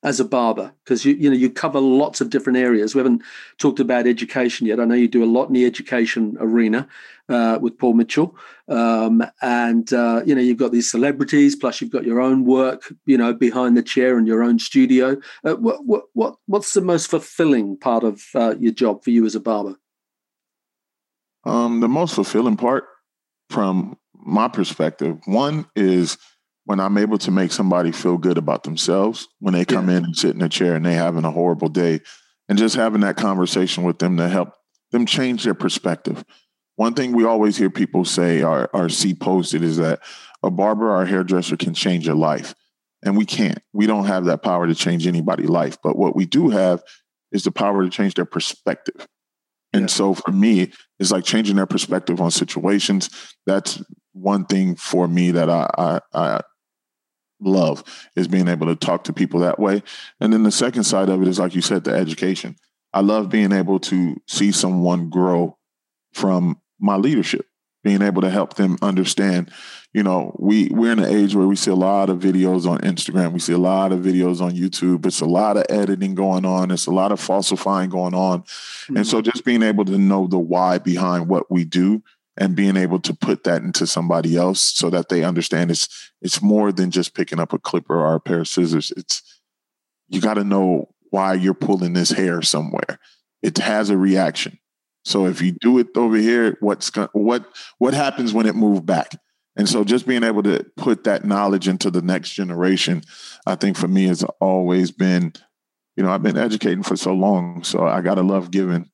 as 0.04 0.20
a 0.20 0.26
barber 0.26 0.74
because 0.84 1.06
you 1.06 1.14
you 1.16 1.30
know 1.30 1.36
you 1.36 1.50
cover 1.50 1.80
lots 1.80 2.22
of 2.22 2.30
different 2.30 2.58
areas. 2.58 2.94
We 2.94 3.00
haven't 3.00 3.24
talked 3.58 3.80
about 3.80 4.06
education 4.06 4.68
yet. 4.68 4.80
I 4.80 4.86
know 4.86 4.96
you 4.96 5.08
do 5.08 5.24
a 5.24 5.26
lot 5.26 5.48
in 5.48 5.54
the 5.54 5.66
education 5.66 6.38
arena 6.40 6.88
uh, 7.30 7.58
with 7.62 7.78
Paul 7.78 7.94
Mitchell, 7.94 8.36
um, 8.68 9.24
and 9.42 9.92
uh, 9.94 10.22
you 10.26 10.36
know 10.36 10.42
you've 10.42 10.58
got 10.58 10.74
these 10.74 10.92
celebrities. 10.92 11.56
Plus, 11.56 11.80
you've 11.80 11.92
got 11.92 12.04
your 12.04 12.20
own 12.20 12.46
work, 12.46 12.94
you 13.06 13.18
know, 13.18 13.34
behind 13.34 13.78
the 13.78 13.84
chair 13.84 14.18
and 14.18 14.28
your 14.28 14.44
own 14.44 14.60
studio. 14.60 15.18
Uh, 15.44 15.56
what 15.56 15.86
what 15.86 16.04
what 16.14 16.36
what's 16.48 16.74
the 16.74 16.82
most 16.82 17.10
fulfilling 17.10 17.78
part 17.78 18.04
of 18.04 18.24
uh, 18.36 18.56
your 18.60 18.74
job 18.74 19.04
for 19.04 19.10
you 19.10 19.26
as 19.26 19.36
a 19.36 19.40
barber? 19.40 19.78
Um, 21.46 21.80
the 21.80 21.90
most 21.90 22.16
fulfilling 22.16 22.58
part, 22.58 22.86
from 23.50 23.98
my 24.14 24.48
perspective, 24.48 25.18
one 25.26 25.66
is 25.76 26.18
when 26.66 26.80
I'm 26.80 26.98
able 26.98 27.18
to 27.20 27.32
make 27.32 27.52
somebody 27.52 27.92
feel 27.92 28.18
good 28.18 28.38
about 28.38 28.64
themselves 28.64 29.28
when 29.40 29.54
they 29.54 29.66
come 29.66 29.90
yeah. 29.90 29.98
in 29.98 30.06
and 30.06 30.16
sit 30.16 30.36
in 30.36 30.42
a 30.42 30.50
chair 30.50 30.76
and 30.76 30.86
they 30.86 30.94
having 30.94 31.26
a 31.26 31.32
horrible 31.32 31.70
day 31.70 32.00
and 32.48 32.58
just 32.58 32.76
having 32.76 33.02
that 33.02 33.18
conversation 33.18 33.84
with 33.84 34.00
them 34.00 34.18
to 34.18 34.30
help 34.30 34.54
them 34.92 35.06
change 35.06 35.44
their 35.44 35.54
perspective. 35.54 36.24
One 36.76 36.94
thing 36.94 37.12
we 37.12 37.26
always 37.26 37.58
hear 37.58 37.70
people 37.70 38.06
say 38.06 38.42
or, 38.42 38.70
or 38.74 38.90
see 38.90 39.14
posted 39.14 39.64
is 39.64 39.78
that 39.78 40.02
a 40.42 40.50
barber 40.50 40.90
or 40.90 41.04
a 41.04 41.08
hairdresser 41.08 41.58
can 41.58 41.74
change 41.74 42.06
your 42.06 42.16
life. 42.16 42.56
And 43.06 43.18
we 43.18 43.26
can't. 43.26 43.60
We 43.74 43.86
don't 43.86 44.06
have 44.06 44.26
that 44.26 44.44
power 44.44 44.66
to 44.66 44.76
change 44.76 45.06
anybody's 45.06 45.50
life. 45.50 45.78
But 45.84 45.98
what 45.98 46.16
we 46.16 46.26
do 46.26 46.50
have 46.50 46.82
is 47.32 47.44
the 47.44 47.52
power 47.52 47.84
to 47.84 47.90
change 47.90 48.14
their 48.14 48.26
perspective. 48.26 49.08
And 49.74 49.84
yeah. 49.84 49.88
so 49.88 50.14
for 50.14 50.32
me, 50.32 50.72
it's 51.00 51.12
like 51.12 51.26
changing 51.26 51.58
their 51.58 51.66
perspective 51.66 52.22
on 52.22 52.32
situations. 52.32 53.10
That's 53.46 53.84
one 54.14 54.46
thing 54.46 54.76
for 54.76 55.08
me 55.08 55.32
that 55.32 55.50
I, 55.50 55.70
I, 55.78 56.00
I 56.14 56.42
love 57.46 57.84
is 58.16 58.28
being 58.28 58.48
able 58.48 58.68
to 58.68 58.76
talk 58.76 59.04
to 59.06 59.14
people 59.14 59.40
that 59.42 59.60
way. 59.60 59.84
And 60.20 60.34
then 60.34 60.44
the 60.44 60.52
second 60.52 60.84
side 60.84 61.10
of 61.10 61.22
it 61.22 61.28
is, 61.28 61.40
like 61.40 61.56
you 61.56 61.62
said, 61.62 61.84
the 61.84 61.94
education. 61.94 62.56
I 62.94 63.02
love 63.02 63.30
being 63.30 63.52
able 63.52 63.80
to 63.80 64.22
see 64.28 64.52
someone 64.52 65.10
grow 65.10 65.58
from 66.14 66.62
my 66.80 66.96
leadership, 66.96 67.48
being 67.84 68.02
able 68.02 68.22
to 68.22 68.30
help 68.30 68.56
them 68.56 68.78
understand. 68.82 69.52
You 69.94 70.04
know, 70.04 70.36
we 70.40 70.70
we're 70.70 70.92
in 70.92 71.00
an 71.00 71.06
age 71.06 71.36
where 71.36 71.48
we 71.48 71.56
see 71.56 71.72
a 71.72 71.76
lot 71.76 72.10
of 72.10 72.20
videos 72.20 72.68
on 72.68 72.80
Instagram, 72.80 73.34
we 73.34 73.40
see 73.40 73.54
a 73.54 73.58
lot 73.58 73.92
of 73.92 74.00
videos 74.00 74.42
on 74.42 74.52
YouTube. 74.52 75.06
It's 75.06 75.22
a 75.22 75.26
lot 75.26 75.58
of 75.58 75.66
editing 75.70 76.14
going 76.16 76.46
on. 76.46 76.72
It's 76.72 76.88
a 76.88 76.92
lot 76.92 77.12
of 77.12 77.20
falsifying 77.20 77.90
going 77.90 78.14
on, 78.14 78.44
mm-hmm. 78.44 78.98
and 78.98 79.08
so 79.08 79.22
just 79.22 79.46
being 79.46 79.64
able 79.64 79.86
to 79.86 79.98
know 79.98 80.28
the 80.28 80.40
why 80.40 80.78
behind 80.78 81.28
what 81.28 81.52
we 81.52 81.64
do 81.64 82.04
and 82.38 82.56
being 82.56 82.78
able 82.78 83.00
to 83.00 83.14
put 83.14 83.44
that 83.44 83.62
into 83.62 83.86
somebody 83.86 84.36
else 84.36 84.60
so 84.60 84.90
that 84.90 85.10
they 85.10 85.24
understand 85.24 85.72
it's 85.72 86.12
it's 86.22 86.42
more 86.42 86.72
than 86.72 86.92
just 86.92 87.14
picking 87.14 87.40
up 87.40 87.54
a 87.54 87.60
clipper 87.60 88.00
or 88.00 88.16
a 88.16 88.20
pair 88.20 88.42
of 88.42 88.48
scissors. 88.48 88.92
It's 88.98 89.22
you 90.10 90.22
got 90.22 90.36
to 90.36 90.44
know 90.44 90.90
why 91.10 91.34
you're 91.34 91.54
pulling 91.54 91.94
this 91.94 92.12
hair 92.12 92.42
somewhere. 92.42 93.00
It 93.42 93.58
has 93.60 93.90
a 93.90 93.98
reaction. 93.98 94.58
So 95.06 95.26
if 95.28 95.42
you 95.42 95.52
do 95.52 95.80
it 95.80 95.88
over 95.96 96.18
here 96.18 96.58
what's 96.60 96.90
going 96.90 97.10
what 97.14 97.46
what 97.78 97.94
happens 97.94 98.34
when 98.34 98.46
it 98.46 98.56
moves 98.56 98.82
back? 98.82 99.12
And 99.56 99.70
so 99.70 99.84
just 99.84 100.08
being 100.08 100.24
able 100.24 100.42
to 100.44 100.66
put 100.78 101.04
that 101.04 101.26
knowledge 101.26 101.68
into 101.68 101.92
the 101.92 102.02
next 102.02 102.32
generation 102.32 103.04
i 103.46 103.54
think 103.54 103.78
for 103.78 103.88
me 103.88 104.06
has 104.06 104.24
always 104.42 104.90
been 104.90 105.32
you 105.96 106.02
know 106.02 106.12
i've 106.12 106.24
been 106.24 106.38
educating 106.38 106.82
for 106.82 106.96
so 106.96 107.14
long 107.14 107.64
so 107.64 107.86
i 107.86 108.02
got 108.02 108.16
to 108.16 108.24
love 108.24 108.50
giving. 108.50 108.90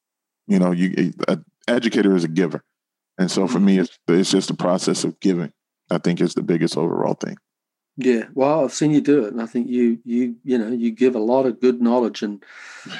You 0.48 0.60
know 0.60 0.72
you 0.72 1.14
an 1.30 1.46
educator 1.68 2.14
is 2.14 2.26
a 2.26 2.28
giver 2.28 2.64
and 3.20 3.30
so 3.30 3.48
for 3.48 3.60
me, 3.60 3.78
it's 3.78 4.00
it's 4.08 4.32
just 4.32 4.50
a 4.50 4.56
process 4.56 5.04
of 5.04 5.20
giving. 5.20 5.52
I 5.92 5.98
think 5.98 6.22
is 6.22 6.36
the 6.36 6.42
biggest 6.42 6.78
overall 6.78 7.16
thing. 7.16 7.38
Yeah, 7.98 8.24
well, 8.34 8.64
I've 8.64 8.74
seen 8.74 8.92
you 8.92 9.02
do 9.02 9.26
it, 9.26 9.34
and 9.34 9.42
I 9.42 9.46
think 9.46 9.68
you 9.68 10.00
you 10.06 10.36
you 10.44 10.58
know 10.58 10.70
you 10.70 10.90
give 10.90 11.16
a 11.16 11.20
lot 11.20 11.46
of 11.46 11.60
good 11.60 11.82
knowledge, 11.82 12.24
and 12.24 12.44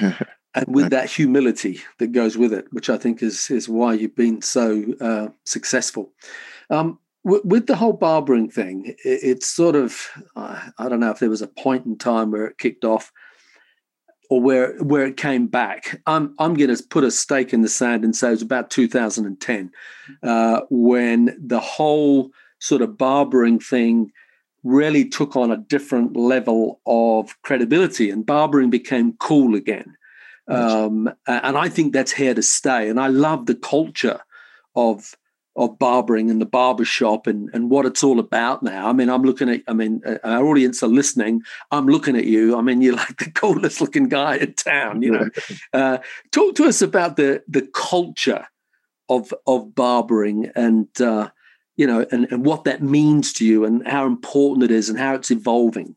and 0.54 0.66
with 0.68 0.90
that 0.90 1.10
humility 1.10 1.80
that 1.98 2.12
goes 2.12 2.36
with 2.36 2.52
it, 2.52 2.66
which 2.70 2.90
I 2.90 2.98
think 2.98 3.22
is 3.22 3.50
is 3.50 3.68
why 3.68 3.94
you've 3.94 4.14
been 4.14 4.42
so 4.42 4.84
uh, 5.00 5.28
successful. 5.44 6.12
Um, 6.68 6.98
w- 7.24 7.42
with 7.42 7.66
the 7.66 7.76
whole 7.76 7.94
barbering 7.94 8.50
thing, 8.50 8.94
it, 9.04 9.20
it's 9.22 9.48
sort 9.48 9.74
of 9.74 10.06
uh, 10.36 10.60
I 10.78 10.90
don't 10.90 11.00
know 11.00 11.10
if 11.10 11.18
there 11.18 11.30
was 11.30 11.42
a 11.42 11.48
point 11.48 11.86
in 11.86 11.96
time 11.96 12.30
where 12.30 12.44
it 12.44 12.58
kicked 12.58 12.84
off 12.84 13.10
or 14.30 14.40
where 14.40 14.76
where 14.78 15.04
it 15.04 15.18
came 15.18 15.46
back. 15.46 16.00
I'm 16.06 16.34
I'm 16.38 16.54
going 16.54 16.74
to 16.74 16.82
put 16.84 17.04
a 17.04 17.10
stake 17.10 17.52
in 17.52 17.60
the 17.60 17.68
sand 17.68 18.04
and 18.04 18.16
say 18.16 18.28
it 18.28 18.30
was 18.30 18.42
about 18.42 18.70
2010 18.70 19.70
uh, 20.22 20.60
when 20.70 21.36
the 21.38 21.60
whole 21.60 22.30
sort 22.60 22.80
of 22.80 22.96
barbering 22.96 23.58
thing 23.58 24.12
really 24.62 25.08
took 25.08 25.36
on 25.36 25.50
a 25.50 25.56
different 25.56 26.16
level 26.16 26.80
of 26.86 27.34
credibility, 27.42 28.08
and 28.08 28.24
barbering 28.24 28.70
became 28.70 29.14
cool 29.18 29.54
again. 29.54 29.96
Um, 30.48 31.08
and 31.28 31.56
I 31.56 31.68
think 31.68 31.92
that's 31.92 32.10
here 32.10 32.34
to 32.34 32.42
stay. 32.42 32.88
And 32.88 32.98
I 32.98 33.06
love 33.06 33.46
the 33.46 33.54
culture 33.54 34.20
of 34.74 35.14
of 35.60 35.78
barbering 35.78 36.30
and 36.30 36.40
the 36.40 36.46
barber 36.46 36.86
shop 36.86 37.26
and, 37.26 37.50
and 37.52 37.68
what 37.68 37.84
it's 37.84 38.02
all 38.02 38.18
about 38.18 38.62
now. 38.62 38.88
I 38.88 38.94
mean, 38.94 39.10
I'm 39.10 39.22
looking 39.22 39.50
at, 39.50 39.60
I 39.68 39.74
mean, 39.74 40.00
uh, 40.06 40.16
our 40.24 40.46
audience 40.46 40.82
are 40.82 40.88
listening. 40.88 41.42
I'm 41.70 41.86
looking 41.86 42.16
at 42.16 42.24
you. 42.24 42.56
I 42.56 42.62
mean, 42.62 42.80
you're 42.80 42.96
like 42.96 43.18
the 43.18 43.30
coolest 43.34 43.78
looking 43.78 44.08
guy 44.08 44.36
in 44.36 44.54
town, 44.54 45.02
you 45.02 45.10
know. 45.10 45.28
uh, 45.74 45.98
talk 46.32 46.54
to 46.56 46.64
us 46.64 46.80
about 46.80 47.16
the 47.16 47.42
the 47.46 47.68
culture 47.74 48.46
of 49.10 49.34
of 49.46 49.74
barbering 49.74 50.50
and 50.56 50.88
uh, 50.98 51.28
you 51.76 51.86
know, 51.86 52.06
and, 52.10 52.26
and 52.32 52.44
what 52.44 52.64
that 52.64 52.82
means 52.82 53.34
to 53.34 53.46
you 53.46 53.66
and 53.66 53.86
how 53.86 54.06
important 54.06 54.64
it 54.64 54.70
is 54.70 54.88
and 54.88 54.98
how 54.98 55.14
it's 55.14 55.30
evolving. 55.30 55.94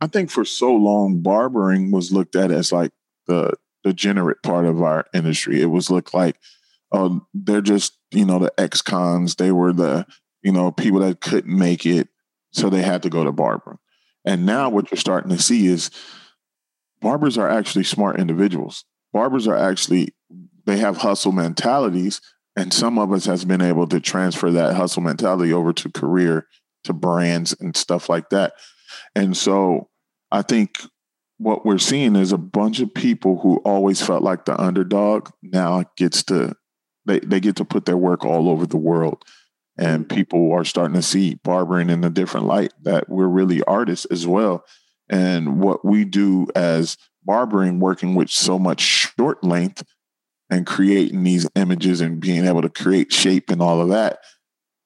I 0.00 0.06
think 0.06 0.30
for 0.30 0.44
so 0.44 0.72
long, 0.72 1.22
barbering 1.22 1.90
was 1.90 2.12
looked 2.12 2.36
at 2.36 2.52
as 2.52 2.70
like 2.70 2.92
the 3.26 3.54
degenerate 3.82 4.44
part 4.44 4.64
of 4.64 4.80
our 4.80 5.06
industry. 5.12 5.60
It 5.60 5.66
was 5.66 5.90
looked 5.90 6.14
like 6.14 6.36
oh, 6.94 7.26
they're 7.34 7.60
just, 7.60 7.98
you 8.12 8.24
know, 8.24 8.38
the 8.38 8.52
ex-cons. 8.56 9.34
They 9.34 9.50
were 9.50 9.72
the, 9.72 10.06
you 10.42 10.52
know, 10.52 10.70
people 10.70 11.00
that 11.00 11.20
couldn't 11.20 11.58
make 11.58 11.84
it. 11.84 12.08
So 12.52 12.70
they 12.70 12.82
had 12.82 13.02
to 13.02 13.10
go 13.10 13.24
to 13.24 13.32
barbering. 13.32 13.78
And 14.24 14.46
now 14.46 14.70
what 14.70 14.90
you're 14.90 14.98
starting 14.98 15.36
to 15.36 15.42
see 15.42 15.66
is 15.66 15.90
barbers 17.00 17.36
are 17.36 17.48
actually 17.48 17.84
smart 17.84 18.20
individuals. 18.20 18.84
Barbers 19.12 19.48
are 19.48 19.56
actually, 19.56 20.14
they 20.64 20.76
have 20.76 20.98
hustle 20.98 21.32
mentalities. 21.32 22.20
And 22.56 22.72
some 22.72 22.98
of 22.98 23.12
us 23.12 23.24
has 23.24 23.44
been 23.44 23.60
able 23.60 23.88
to 23.88 23.98
transfer 23.98 24.52
that 24.52 24.76
hustle 24.76 25.02
mentality 25.02 25.52
over 25.52 25.72
to 25.72 25.90
career, 25.90 26.46
to 26.84 26.92
brands 26.92 27.54
and 27.58 27.76
stuff 27.76 28.08
like 28.08 28.30
that. 28.30 28.52
And 29.16 29.36
so 29.36 29.88
I 30.30 30.42
think 30.42 30.78
what 31.38 31.66
we're 31.66 31.78
seeing 31.78 32.14
is 32.14 32.30
a 32.30 32.38
bunch 32.38 32.78
of 32.78 32.94
people 32.94 33.40
who 33.40 33.56
always 33.64 34.00
felt 34.00 34.22
like 34.22 34.44
the 34.44 34.60
underdog 34.60 35.30
now 35.42 35.84
gets 35.96 36.22
to 36.24 36.54
they, 37.06 37.20
they 37.20 37.40
get 37.40 37.56
to 37.56 37.64
put 37.64 37.84
their 37.84 37.96
work 37.96 38.24
all 38.24 38.48
over 38.48 38.66
the 38.66 38.76
world 38.76 39.24
and 39.76 40.06
mm-hmm. 40.06 40.16
people 40.16 40.52
are 40.52 40.64
starting 40.64 40.94
to 40.94 41.02
see 41.02 41.34
barbering 41.36 41.90
in 41.90 42.04
a 42.04 42.10
different 42.10 42.46
light 42.46 42.72
that 42.82 43.08
we're 43.08 43.28
really 43.28 43.62
artists 43.64 44.06
as 44.06 44.26
well 44.26 44.64
and 45.08 45.60
what 45.60 45.84
we 45.84 46.04
do 46.04 46.46
as 46.54 46.96
barbering 47.24 47.80
working 47.80 48.14
with 48.14 48.30
so 48.30 48.58
much 48.58 48.80
short 48.80 49.42
length 49.42 49.82
and 50.50 50.66
creating 50.66 51.24
these 51.24 51.48
images 51.54 52.00
and 52.00 52.20
being 52.20 52.44
able 52.44 52.62
to 52.62 52.68
create 52.68 53.12
shape 53.12 53.50
and 53.50 53.62
all 53.62 53.80
of 53.80 53.88
that 53.88 54.18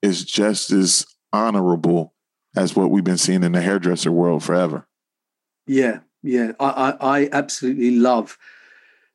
is 0.02 0.24
just 0.24 0.70
as 0.70 1.07
honorable 1.33 2.14
as 2.57 2.74
what 2.74 2.90
we've 2.90 3.04
been 3.04 3.18
seeing 3.18 3.42
in 3.42 3.52
the 3.52 3.61
hairdresser 3.61 4.12
world 4.12 4.42
forever 4.42 4.87
yeah 5.66 6.00
yeah, 6.22 6.52
I, 6.59 6.96
I, 7.00 7.18
I 7.20 7.28
absolutely 7.33 7.92
love 7.92 8.38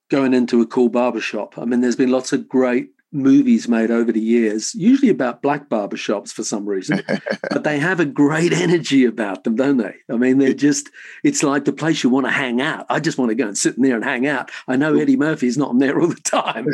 going 0.09 0.33
into 0.33 0.61
a 0.61 0.67
cool 0.67 0.89
barbershop. 0.89 1.57
I 1.57 1.65
mean, 1.65 1.81
there's 1.81 1.95
been 1.95 2.11
lots 2.11 2.33
of 2.33 2.47
great 2.47 2.91
movies 3.13 3.67
made 3.67 3.91
over 3.91 4.12
the 4.12 4.19
years, 4.19 4.73
usually 4.76 5.10
about 5.10 5.41
black 5.41 5.69
barbershops 5.69 6.32
for 6.32 6.43
some 6.43 6.65
reason, 6.65 7.04
but 7.49 7.63
they 7.63 7.80
have 7.80 7.99
a 7.99 8.06
great 8.06 8.52
energy 8.52 9.06
about 9.06 9.43
them, 9.43 9.56
don't 9.56 9.78
they? 9.78 9.95
I 10.10 10.17
mean, 10.17 10.39
they're 10.39 10.54
just, 10.54 10.89
it's 11.23 11.43
like 11.43 11.65
the 11.65 11.73
place 11.73 12.04
you 12.04 12.10
want 12.10 12.26
to 12.26 12.32
hang 12.32 12.62
out. 12.62 12.86
I 12.89 12.99
just 12.99 13.17
want 13.17 13.30
to 13.30 13.36
go 13.36 13.47
and 13.47 13.58
sit 13.58 13.78
in 13.78 13.84
there 13.84 13.95
and 13.95 14.04
hang 14.04 14.28
out. 14.28 14.52
I 14.67 14.76
know 14.76 14.95
Eddie 14.95 15.17
Murphy's 15.17 15.58
not 15.58 15.71
in 15.71 15.78
there 15.78 15.99
all 16.02 16.08
the 16.08 16.15
time. 16.15 16.67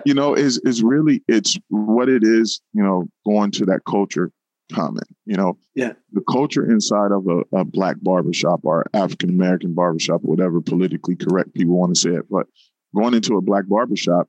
you 0.04 0.14
know, 0.14 0.34
is 0.34 0.58
is 0.64 0.82
really, 0.82 1.22
it's 1.28 1.56
what 1.68 2.08
it 2.08 2.22
is, 2.24 2.60
you 2.72 2.82
know, 2.82 3.08
going 3.24 3.50
to 3.52 3.66
that 3.66 3.84
culture 3.86 4.32
comment, 4.72 5.06
You 5.26 5.36
know, 5.36 5.58
yeah, 5.74 5.92
the 6.12 6.22
culture 6.28 6.68
inside 6.68 7.12
of 7.12 7.26
a, 7.28 7.56
a 7.56 7.64
black 7.64 7.96
barbershop 8.02 8.60
or 8.64 8.86
African 8.94 9.30
American 9.30 9.74
barbershop, 9.74 10.22
whatever 10.22 10.60
politically 10.60 11.16
correct 11.16 11.54
people 11.54 11.78
want 11.78 11.94
to 11.94 12.00
say 12.00 12.10
it, 12.10 12.28
but 12.30 12.46
going 12.94 13.14
into 13.14 13.36
a 13.36 13.40
black 13.40 13.68
barbershop, 13.68 14.28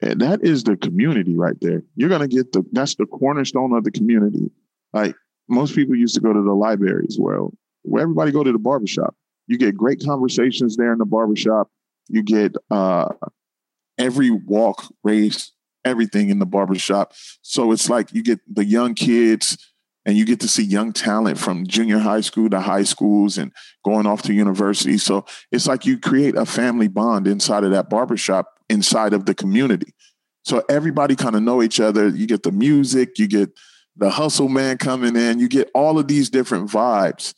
and 0.00 0.20
that 0.20 0.44
is 0.44 0.64
the 0.64 0.76
community 0.76 1.36
right 1.36 1.56
there. 1.60 1.82
You're 1.96 2.08
gonna 2.08 2.28
get 2.28 2.52
the 2.52 2.64
that's 2.72 2.94
the 2.94 3.06
cornerstone 3.06 3.72
of 3.72 3.84
the 3.84 3.90
community. 3.90 4.50
Like 4.92 5.14
most 5.48 5.74
people 5.74 5.96
used 5.96 6.14
to 6.14 6.20
go 6.20 6.32
to 6.32 6.42
the 6.42 6.52
libraries, 6.52 7.16
well, 7.18 7.52
where 7.82 8.02
everybody 8.02 8.30
go 8.30 8.44
to 8.44 8.52
the 8.52 8.58
barbershop. 8.58 9.14
You 9.46 9.56
get 9.58 9.76
great 9.76 10.02
conversations 10.04 10.76
there 10.76 10.92
in 10.92 10.98
the 10.98 11.06
barbershop. 11.06 11.70
You 12.08 12.22
get 12.22 12.54
uh, 12.70 13.08
every 13.98 14.30
walk, 14.30 14.84
race, 15.02 15.52
everything 15.84 16.30
in 16.30 16.38
the 16.38 16.46
barbershop. 16.46 17.14
So 17.42 17.72
it's 17.72 17.88
like 17.88 18.12
you 18.12 18.22
get 18.22 18.40
the 18.52 18.64
young 18.64 18.94
kids 18.94 19.72
and 20.04 20.16
you 20.16 20.24
get 20.24 20.40
to 20.40 20.48
see 20.48 20.62
young 20.62 20.92
talent 20.92 21.38
from 21.38 21.66
junior 21.66 21.98
high 21.98 22.20
school 22.20 22.48
to 22.50 22.60
high 22.60 22.82
schools 22.82 23.36
and 23.36 23.52
going 23.84 24.06
off 24.06 24.22
to 24.22 24.32
university. 24.32 24.98
So 24.98 25.24
it's 25.50 25.66
like 25.66 25.84
you 25.84 25.98
create 25.98 26.36
a 26.36 26.46
family 26.46 26.88
bond 26.88 27.26
inside 27.26 27.64
of 27.64 27.72
that 27.72 27.90
barbershop, 27.90 28.57
inside 28.68 29.12
of 29.12 29.26
the 29.26 29.34
community. 29.34 29.94
So 30.44 30.62
everybody 30.68 31.16
kind 31.16 31.36
of 31.36 31.42
know 31.42 31.62
each 31.62 31.80
other. 31.80 32.08
You 32.08 32.26
get 32.26 32.42
the 32.42 32.52
music, 32.52 33.18
you 33.18 33.26
get 33.26 33.50
the 33.96 34.10
hustle 34.10 34.48
man 34.48 34.78
coming 34.78 35.16
in, 35.16 35.38
you 35.38 35.48
get 35.48 35.70
all 35.74 35.98
of 35.98 36.08
these 36.08 36.30
different 36.30 36.70
vibes, 36.70 37.34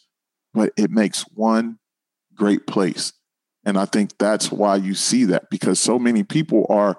but 0.52 0.72
it 0.76 0.90
makes 0.90 1.22
one 1.34 1.78
great 2.34 2.66
place. 2.66 3.12
And 3.64 3.78
I 3.78 3.84
think 3.84 4.16
that's 4.18 4.50
why 4.50 4.76
you 4.76 4.94
see 4.94 5.24
that 5.26 5.50
because 5.50 5.78
so 5.78 5.98
many 5.98 6.22
people 6.22 6.66
are 6.68 6.98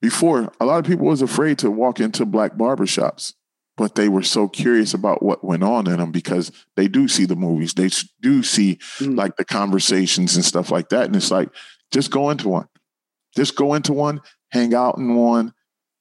before 0.00 0.52
a 0.60 0.66
lot 0.66 0.78
of 0.78 0.84
people 0.84 1.06
was 1.06 1.22
afraid 1.22 1.58
to 1.58 1.70
walk 1.70 2.00
into 2.00 2.26
black 2.26 2.54
barbershops 2.56 3.34
but 3.78 3.94
they 3.94 4.08
were 4.08 4.22
so 4.22 4.48
curious 4.48 4.92
about 4.92 5.22
what 5.22 5.42
went 5.42 5.64
on 5.64 5.86
in 5.88 5.96
them 5.96 6.12
because 6.12 6.52
they 6.76 6.88
do 6.88 7.08
see 7.08 7.24
the 7.24 7.36
movies 7.36 7.72
they 7.72 7.88
do 8.20 8.42
see 8.42 8.76
mm. 8.98 9.16
like 9.16 9.36
the 9.36 9.44
conversations 9.44 10.34
and 10.36 10.44
stuff 10.44 10.70
like 10.70 10.90
that 10.90 11.06
and 11.06 11.16
it's 11.16 11.30
like 11.30 11.48
just 11.90 12.10
go 12.10 12.28
into 12.30 12.48
one 12.48 12.68
just 13.34 13.56
go 13.56 13.74
into 13.74 13.92
one 13.92 14.20
hang 14.50 14.74
out 14.74 14.98
in 14.98 15.14
one 15.14 15.52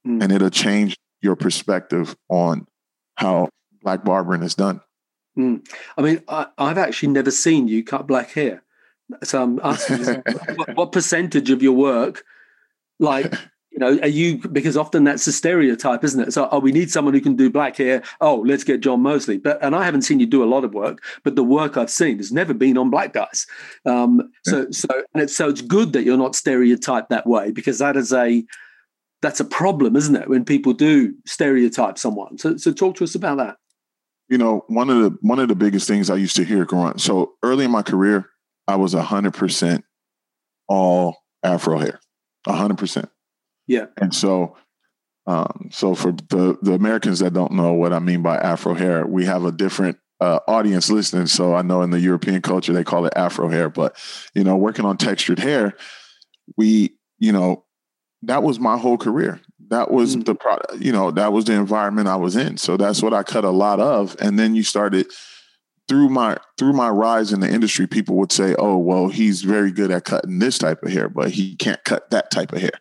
mm. 0.05 0.21
and 0.21 0.31
it'll 0.31 0.49
change 0.49 0.97
your 1.21 1.35
perspective 1.35 2.15
on 2.29 2.67
how 3.15 3.49
black 3.81 4.03
barbering 4.03 4.43
is 4.43 4.55
done 4.55 4.81
mm. 5.37 5.65
i 5.97 6.01
mean 6.01 6.21
I, 6.27 6.47
have 6.57 6.77
actually 6.77 7.09
never 7.09 7.31
seen 7.31 7.67
you 7.67 7.83
cut 7.83 8.07
black 8.07 8.31
hair 8.31 8.63
so 9.23 9.43
i'm 9.43 9.59
asking 9.63 10.03
what, 10.55 10.75
what 10.75 10.91
percentage 10.91 11.49
of 11.49 11.61
your 11.61 11.73
work 11.73 12.23
like 12.99 13.33
you 13.71 13.79
know, 13.79 13.97
are 14.01 14.07
you 14.07 14.37
because 14.49 14.75
often 14.75 15.05
that's 15.05 15.25
a 15.27 15.31
stereotype, 15.31 16.03
isn't 16.03 16.19
it? 16.19 16.33
So, 16.33 16.49
oh, 16.51 16.59
we 16.59 16.73
need 16.73 16.91
someone 16.91 17.13
who 17.13 17.21
can 17.21 17.37
do 17.37 17.49
black 17.49 17.77
hair. 17.77 18.03
Oh, 18.19 18.35
let's 18.45 18.65
get 18.65 18.81
John 18.81 19.01
Mosley. 19.01 19.37
But 19.37 19.63
and 19.63 19.75
I 19.75 19.85
haven't 19.85 20.01
seen 20.01 20.19
you 20.19 20.25
do 20.25 20.43
a 20.43 20.45
lot 20.45 20.65
of 20.65 20.73
work, 20.73 21.01
but 21.23 21.37
the 21.37 21.43
work 21.43 21.77
I've 21.77 21.89
seen 21.89 22.17
has 22.17 22.33
never 22.33 22.53
been 22.53 22.77
on 22.77 22.89
black 22.89 23.13
guys. 23.13 23.47
Um, 23.85 24.29
so, 24.45 24.69
so 24.71 24.89
and 25.13 25.23
it's 25.23 25.35
so 25.35 25.47
it's 25.47 25.61
good 25.61 25.93
that 25.93 26.03
you're 26.03 26.17
not 26.17 26.35
stereotyped 26.35 27.09
that 27.09 27.25
way 27.25 27.51
because 27.51 27.79
that 27.79 27.95
is 27.95 28.11
a 28.11 28.43
that's 29.21 29.39
a 29.39 29.45
problem, 29.45 29.95
isn't 29.95 30.15
it? 30.17 30.29
When 30.29 30.43
people 30.43 30.73
do 30.73 31.13
stereotype 31.25 31.97
someone. 31.97 32.37
So, 32.39 32.57
so 32.57 32.73
talk 32.73 32.97
to 32.97 33.05
us 33.05 33.15
about 33.15 33.37
that. 33.37 33.57
You 34.27 34.37
know, 34.37 34.65
one 34.67 34.89
of 34.89 35.01
the 35.01 35.17
one 35.21 35.39
of 35.39 35.47
the 35.47 35.55
biggest 35.55 35.87
things 35.87 36.09
I 36.09 36.15
used 36.15 36.35
to 36.35 36.43
hear 36.43 36.65
growing. 36.65 36.97
So 36.97 37.35
early 37.41 37.63
in 37.63 37.71
my 37.71 37.83
career, 37.83 38.29
I 38.67 38.75
was 38.75 38.93
hundred 38.93 39.33
percent 39.33 39.85
all 40.67 41.23
Afro 41.41 41.77
hair, 41.77 42.01
hundred 42.45 42.77
percent 42.77 43.09
yeah. 43.67 43.85
And 43.97 44.13
so, 44.13 44.57
um, 45.27 45.69
so 45.71 45.95
for 45.95 46.11
the 46.11 46.57
the 46.61 46.73
Americans 46.73 47.19
that 47.19 47.33
don't 47.33 47.53
know 47.53 47.73
what 47.73 47.93
I 47.93 47.99
mean 47.99 48.21
by 48.21 48.37
Afro 48.37 48.73
hair, 48.73 49.05
we 49.05 49.25
have 49.25 49.45
a 49.45 49.51
different 49.51 49.97
uh, 50.19 50.39
audience 50.47 50.89
listening. 50.89 51.27
So 51.27 51.55
I 51.55 51.61
know 51.61 51.81
in 51.81 51.89
the 51.89 51.99
European 51.99 52.41
culture 52.41 52.73
they 52.73 52.83
call 52.83 53.05
it 53.05 53.13
Afro 53.15 53.49
hair, 53.49 53.69
but 53.69 53.97
you 54.35 54.43
know, 54.43 54.55
working 54.55 54.85
on 54.85 54.97
textured 54.97 55.39
hair, 55.39 55.73
we, 56.57 56.95
you 57.17 57.31
know, 57.31 57.65
that 58.23 58.43
was 58.43 58.59
my 58.59 58.77
whole 58.77 58.97
career. 58.97 59.41
That 59.69 59.89
was 59.89 60.15
mm-hmm. 60.15 60.23
the 60.23 60.35
product, 60.35 60.81
you 60.81 60.91
know, 60.91 61.11
that 61.11 61.33
was 61.33 61.45
the 61.45 61.53
environment 61.53 62.07
I 62.07 62.17
was 62.17 62.35
in. 62.35 62.57
So 62.57 62.77
that's 62.77 63.01
what 63.01 63.13
I 63.13 63.23
cut 63.23 63.45
a 63.45 63.49
lot 63.49 63.79
of. 63.79 64.15
And 64.19 64.37
then 64.37 64.53
you 64.53 64.63
started 64.63 65.07
through 65.87 66.09
my 66.09 66.37
through 66.57 66.73
my 66.73 66.89
rise 66.89 67.33
in 67.33 67.39
the 67.39 67.49
industry, 67.49 67.87
people 67.87 68.15
would 68.15 68.31
say, 68.31 68.55
"Oh, 68.57 68.77
well, 68.77 69.09
he's 69.09 69.41
very 69.41 69.71
good 69.71 69.91
at 69.91 70.05
cutting 70.05 70.39
this 70.39 70.57
type 70.57 70.83
of 70.83 70.91
hair, 70.91 71.09
but 71.09 71.31
he 71.31 71.55
can't 71.55 71.83
cut 71.83 72.09
that 72.11 72.31
type 72.31 72.53
of 72.53 72.61
hair." 72.61 72.71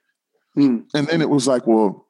Mm. 0.56 0.84
And 0.94 1.06
then 1.06 1.20
it 1.20 1.30
was 1.30 1.46
like, 1.46 1.66
well, 1.66 2.06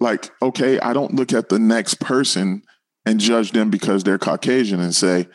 like, 0.00 0.30
okay, 0.42 0.78
I 0.80 0.92
don't 0.92 1.14
look 1.14 1.32
at 1.32 1.48
the 1.48 1.58
next 1.58 2.00
person 2.00 2.62
and 3.06 3.20
judge 3.20 3.52
them 3.52 3.70
because 3.70 4.04
they're 4.04 4.18
Caucasian 4.18 4.80
and 4.80 4.94
say, 4.94 5.28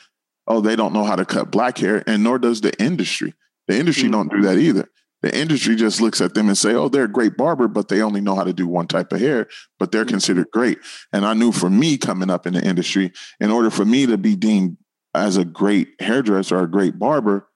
oh, 0.47 0.61
they 0.61 0.75
don't 0.75 0.93
know 0.93 1.03
how 1.03 1.15
to 1.15 1.25
cut 1.25 1.51
black 1.51 1.77
hair. 1.77 2.03
And 2.07 2.23
nor 2.23 2.39
does 2.39 2.61
the 2.61 2.73
industry. 2.81 3.33
The 3.67 3.77
industry 3.77 4.05
mm-hmm. 4.05 4.11
don't 4.13 4.31
do 4.31 4.41
that 4.41 4.57
either. 4.57 4.89
The 5.21 5.35
industry 5.35 5.75
just 5.75 5.99
looks 5.99 6.21
at 6.21 6.33
them 6.33 6.47
and 6.47 6.57
say, 6.57 6.73
"Oh, 6.73 6.87
they're 6.87 7.03
a 7.03 7.11
great 7.11 7.35
barber, 7.35 7.67
but 7.67 7.89
they 7.89 8.01
only 8.01 8.21
know 8.21 8.35
how 8.35 8.45
to 8.45 8.53
do 8.53 8.67
one 8.67 8.87
type 8.87 9.11
of 9.11 9.19
hair, 9.19 9.47
but 9.77 9.91
they're 9.91 10.03
mm-hmm. 10.03 10.11
considered 10.11 10.47
great." 10.51 10.79
And 11.11 11.25
I 11.25 11.33
knew 11.33 11.51
for 11.51 11.69
me 11.69 11.97
coming 11.97 12.29
up 12.29 12.47
in 12.47 12.53
the 12.53 12.65
industry, 12.65 13.11
in 13.39 13.51
order 13.51 13.69
for 13.69 13.83
me 13.83 14.05
to 14.05 14.17
be 14.17 14.35
deemed 14.35 14.77
as 15.13 15.35
a 15.35 15.43
great 15.43 15.89
hairdresser 15.99 16.57
or 16.57 16.63
a 16.63 16.71
great 16.71 16.97
barber, 16.97 17.49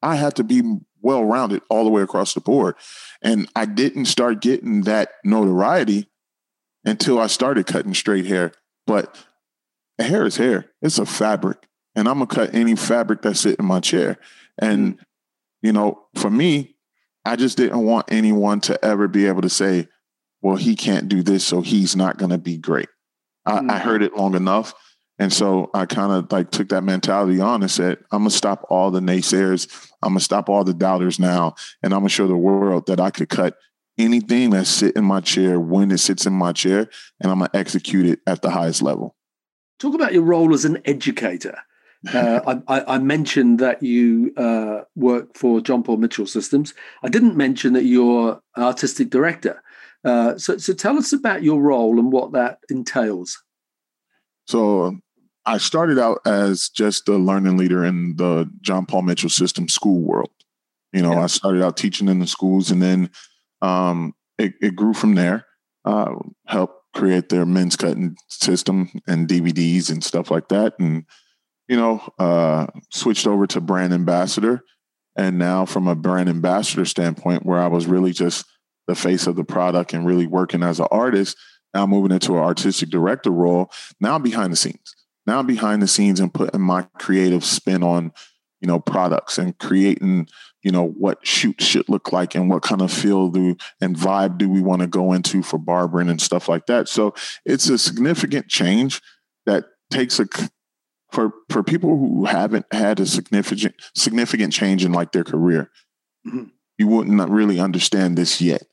I 0.00 0.14
had 0.14 0.36
to 0.36 0.44
be 0.44 0.62
well 1.00 1.24
rounded 1.24 1.62
all 1.68 1.84
the 1.84 1.90
way 1.90 2.02
across 2.02 2.34
the 2.34 2.40
board. 2.40 2.76
And 3.22 3.48
I 3.56 3.64
didn't 3.64 4.06
start 4.06 4.40
getting 4.40 4.82
that 4.82 5.10
notoriety 5.24 6.08
until 6.84 7.18
I 7.18 7.26
started 7.26 7.66
cutting 7.66 7.94
straight 7.94 8.26
hair. 8.26 8.52
But 8.86 9.16
hair 9.98 10.24
is 10.24 10.36
hair, 10.36 10.70
it's 10.80 10.98
a 10.98 11.06
fabric. 11.06 11.58
And 11.94 12.08
I'm 12.08 12.14
gonna 12.14 12.26
cut 12.26 12.54
any 12.54 12.76
fabric 12.76 13.22
that's 13.22 13.40
sitting 13.40 13.58
in 13.60 13.66
my 13.66 13.80
chair. 13.80 14.18
And, 14.58 14.98
mm. 14.98 15.02
you 15.62 15.72
know, 15.72 16.06
for 16.14 16.30
me, 16.30 16.76
I 17.24 17.36
just 17.36 17.56
didn't 17.56 17.84
want 17.84 18.06
anyone 18.10 18.60
to 18.62 18.82
ever 18.84 19.08
be 19.08 19.26
able 19.26 19.42
to 19.42 19.50
say, 19.50 19.88
well, 20.40 20.56
he 20.56 20.76
can't 20.76 21.08
do 21.08 21.22
this, 21.22 21.44
so 21.44 21.60
he's 21.60 21.96
not 21.96 22.16
gonna 22.16 22.38
be 22.38 22.56
great. 22.56 22.88
I, 23.44 23.58
mm. 23.58 23.70
I 23.70 23.78
heard 23.78 24.02
it 24.02 24.16
long 24.16 24.34
enough. 24.34 24.74
And 25.18 25.32
so 25.32 25.70
I 25.74 25.84
kind 25.86 26.12
of 26.12 26.30
like 26.30 26.50
took 26.50 26.68
that 26.68 26.84
mentality 26.84 27.40
on 27.40 27.62
and 27.62 27.70
said, 27.70 27.98
I'm 28.12 28.20
gonna 28.20 28.30
stop 28.30 28.64
all 28.70 28.90
the 28.90 29.00
naysayers. 29.00 29.88
I'm 30.02 30.10
gonna 30.10 30.20
stop 30.20 30.48
all 30.48 30.64
the 30.64 30.74
doubters 30.74 31.18
now, 31.18 31.54
and 31.82 31.92
I'm 31.92 32.00
gonna 32.00 32.08
show 32.08 32.28
the 32.28 32.36
world 32.36 32.86
that 32.86 33.00
I 33.00 33.10
could 33.10 33.28
cut 33.28 33.56
anything 33.98 34.50
that 34.50 34.66
sit 34.66 34.94
in 34.94 35.04
my 35.04 35.20
chair 35.20 35.58
when 35.58 35.90
it 35.90 35.98
sits 35.98 36.24
in 36.24 36.32
my 36.32 36.52
chair, 36.52 36.88
and 37.20 37.32
I'm 37.32 37.38
gonna 37.38 37.50
execute 37.52 38.06
it 38.06 38.20
at 38.26 38.42
the 38.42 38.50
highest 38.50 38.80
level. 38.80 39.16
Talk 39.78 39.94
about 39.94 40.12
your 40.12 40.22
role 40.22 40.54
as 40.54 40.64
an 40.64 40.78
educator. 40.84 41.58
Uh, 42.14 42.60
I, 42.68 42.94
I, 42.94 42.98
mentioned 42.98 43.58
that 43.58 43.82
you 43.82 44.32
uh, 44.36 44.82
work 44.94 45.36
for 45.36 45.60
John 45.60 45.82
Paul 45.82 45.96
Mitchell 45.96 46.26
Systems. 46.26 46.72
I 47.02 47.08
didn't 47.08 47.36
mention 47.36 47.72
that 47.72 47.82
you're 47.86 48.40
an 48.54 48.62
artistic 48.62 49.10
director. 49.10 49.60
Uh, 50.04 50.38
so, 50.38 50.58
so 50.58 50.74
tell 50.74 50.96
us 50.96 51.12
about 51.12 51.42
your 51.42 51.60
role 51.60 51.98
and 51.98 52.12
what 52.12 52.30
that 52.34 52.60
entails. 52.70 53.42
So 54.46 54.96
I 55.48 55.56
started 55.56 55.98
out 55.98 56.20
as 56.26 56.68
just 56.68 57.08
a 57.08 57.16
learning 57.16 57.56
leader 57.56 57.82
in 57.82 58.16
the 58.16 58.50
John 58.60 58.84
Paul 58.84 59.00
Mitchell 59.00 59.30
system 59.30 59.66
school 59.66 60.02
world. 60.02 60.28
You 60.92 61.00
know, 61.00 61.12
yeah. 61.12 61.22
I 61.22 61.26
started 61.26 61.62
out 61.62 61.78
teaching 61.78 62.06
in 62.06 62.18
the 62.18 62.26
schools 62.26 62.70
and 62.70 62.82
then 62.82 63.10
um, 63.62 64.14
it, 64.36 64.52
it, 64.60 64.76
grew 64.76 64.92
from 64.92 65.14
there. 65.14 65.46
Uh, 65.86 66.16
helped 66.46 66.92
create 66.94 67.30
their 67.30 67.46
men's 67.46 67.76
cutting 67.76 68.14
system 68.28 68.90
and 69.06 69.26
DVDs 69.26 69.90
and 69.90 70.04
stuff 70.04 70.30
like 70.30 70.48
that. 70.48 70.78
And, 70.78 71.06
you 71.66 71.78
know, 71.78 72.06
uh, 72.18 72.66
switched 72.90 73.26
over 73.26 73.46
to 73.46 73.60
brand 73.62 73.94
ambassador. 73.94 74.62
And 75.16 75.38
now, 75.38 75.64
from 75.64 75.88
a 75.88 75.94
brand 75.94 76.28
ambassador 76.28 76.84
standpoint, 76.84 77.46
where 77.46 77.58
I 77.58 77.68
was 77.68 77.86
really 77.86 78.12
just 78.12 78.44
the 78.86 78.94
face 78.94 79.26
of 79.26 79.36
the 79.36 79.44
product 79.44 79.94
and 79.94 80.06
really 80.06 80.26
working 80.26 80.62
as 80.62 80.78
an 80.78 80.88
artist, 80.90 81.38
now 81.72 81.86
moving 81.86 82.12
into 82.12 82.34
an 82.34 82.44
artistic 82.44 82.90
director 82.90 83.30
role, 83.30 83.70
now 83.98 84.18
behind 84.18 84.52
the 84.52 84.56
scenes 84.56 84.94
now 85.28 85.40
I'm 85.40 85.46
behind 85.46 85.82
the 85.82 85.86
scenes 85.86 86.20
and 86.20 86.32
putting 86.32 86.60
my 86.60 86.82
creative 86.98 87.44
spin 87.44 87.82
on 87.82 88.12
you 88.60 88.66
know 88.66 88.80
products 88.80 89.38
and 89.38 89.56
creating 89.58 90.28
you 90.62 90.72
know 90.72 90.88
what 90.88 91.24
shoot 91.26 91.60
should 91.60 91.88
look 91.88 92.12
like 92.12 92.34
and 92.34 92.50
what 92.50 92.62
kind 92.62 92.80
of 92.80 92.90
feel 92.92 93.28
do 93.28 93.56
and 93.80 93.94
vibe 93.94 94.38
do 94.38 94.48
we 94.48 94.60
want 94.60 94.80
to 94.80 94.88
go 94.88 95.12
into 95.12 95.42
for 95.42 95.58
barbering 95.58 96.08
and 96.08 96.20
stuff 96.20 96.48
like 96.48 96.66
that. 96.66 96.88
So 96.88 97.14
it's 97.44 97.68
a 97.68 97.78
significant 97.78 98.48
change 98.48 99.00
that 99.46 99.66
takes 99.90 100.18
a 100.18 100.26
for 101.12 101.32
for 101.50 101.62
people 101.62 101.90
who 101.90 102.24
haven't 102.24 102.66
had 102.72 102.98
a 102.98 103.06
significant 103.06 103.74
significant 103.94 104.52
change 104.52 104.84
in 104.84 104.92
like 104.92 105.12
their 105.12 105.24
career. 105.24 105.70
Mm-hmm. 106.26 106.44
you 106.76 106.88
wouldn't 106.88 107.30
really 107.30 107.60
understand 107.60 108.18
this 108.18 108.40
yet 108.40 108.64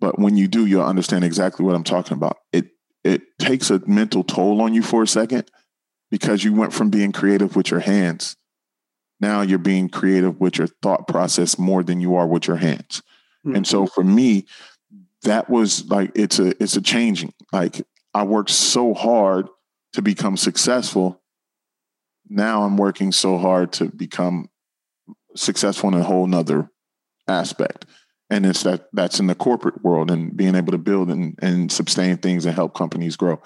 but 0.00 0.18
when 0.18 0.38
you 0.38 0.48
do 0.48 0.64
you'll 0.64 0.82
understand 0.82 1.22
exactly 1.22 1.66
what 1.66 1.74
i'm 1.74 1.84
talking 1.84 2.16
about. 2.16 2.38
It 2.50 2.70
it 3.04 3.22
takes 3.38 3.70
a 3.70 3.78
mental 3.86 4.24
toll 4.24 4.62
on 4.62 4.72
you 4.72 4.82
for 4.82 5.02
a 5.02 5.06
second 5.06 5.50
because 6.10 6.44
you 6.44 6.52
went 6.52 6.72
from 6.72 6.90
being 6.90 7.12
creative 7.12 7.56
with 7.56 7.70
your 7.70 7.80
hands. 7.80 8.36
Now 9.20 9.42
you're 9.42 9.58
being 9.58 9.88
creative 9.88 10.40
with 10.40 10.58
your 10.58 10.68
thought 10.82 11.08
process 11.08 11.58
more 11.58 11.82
than 11.82 12.00
you 12.00 12.14
are 12.16 12.26
with 12.26 12.46
your 12.46 12.56
hands. 12.56 13.02
Mm-hmm. 13.44 13.56
And 13.56 13.66
so 13.66 13.86
for 13.86 14.04
me, 14.04 14.46
that 15.22 15.50
was 15.50 15.86
like 15.86 16.12
it's 16.14 16.38
a 16.38 16.54
it's 16.62 16.76
a 16.76 16.80
changing. 16.80 17.32
Like 17.52 17.82
I 18.14 18.22
worked 18.22 18.50
so 18.50 18.94
hard 18.94 19.48
to 19.94 20.02
become 20.02 20.36
successful. 20.36 21.20
Now 22.28 22.62
I'm 22.62 22.76
working 22.76 23.10
so 23.10 23.38
hard 23.38 23.72
to 23.74 23.86
become 23.86 24.48
successful 25.34 25.88
in 25.88 26.00
a 26.00 26.04
whole 26.04 26.26
nother 26.26 26.70
aspect 27.26 27.84
and 28.30 28.44
it's 28.44 28.62
that 28.62 28.88
that's 28.92 29.20
in 29.20 29.26
the 29.26 29.34
corporate 29.34 29.82
world 29.82 30.10
and 30.10 30.36
being 30.36 30.54
able 30.54 30.72
to 30.72 30.78
build 30.78 31.10
and, 31.10 31.38
and 31.40 31.72
sustain 31.72 32.16
things 32.16 32.44
and 32.44 32.54
help 32.54 32.74
companies 32.74 33.16
grow. 33.16 33.40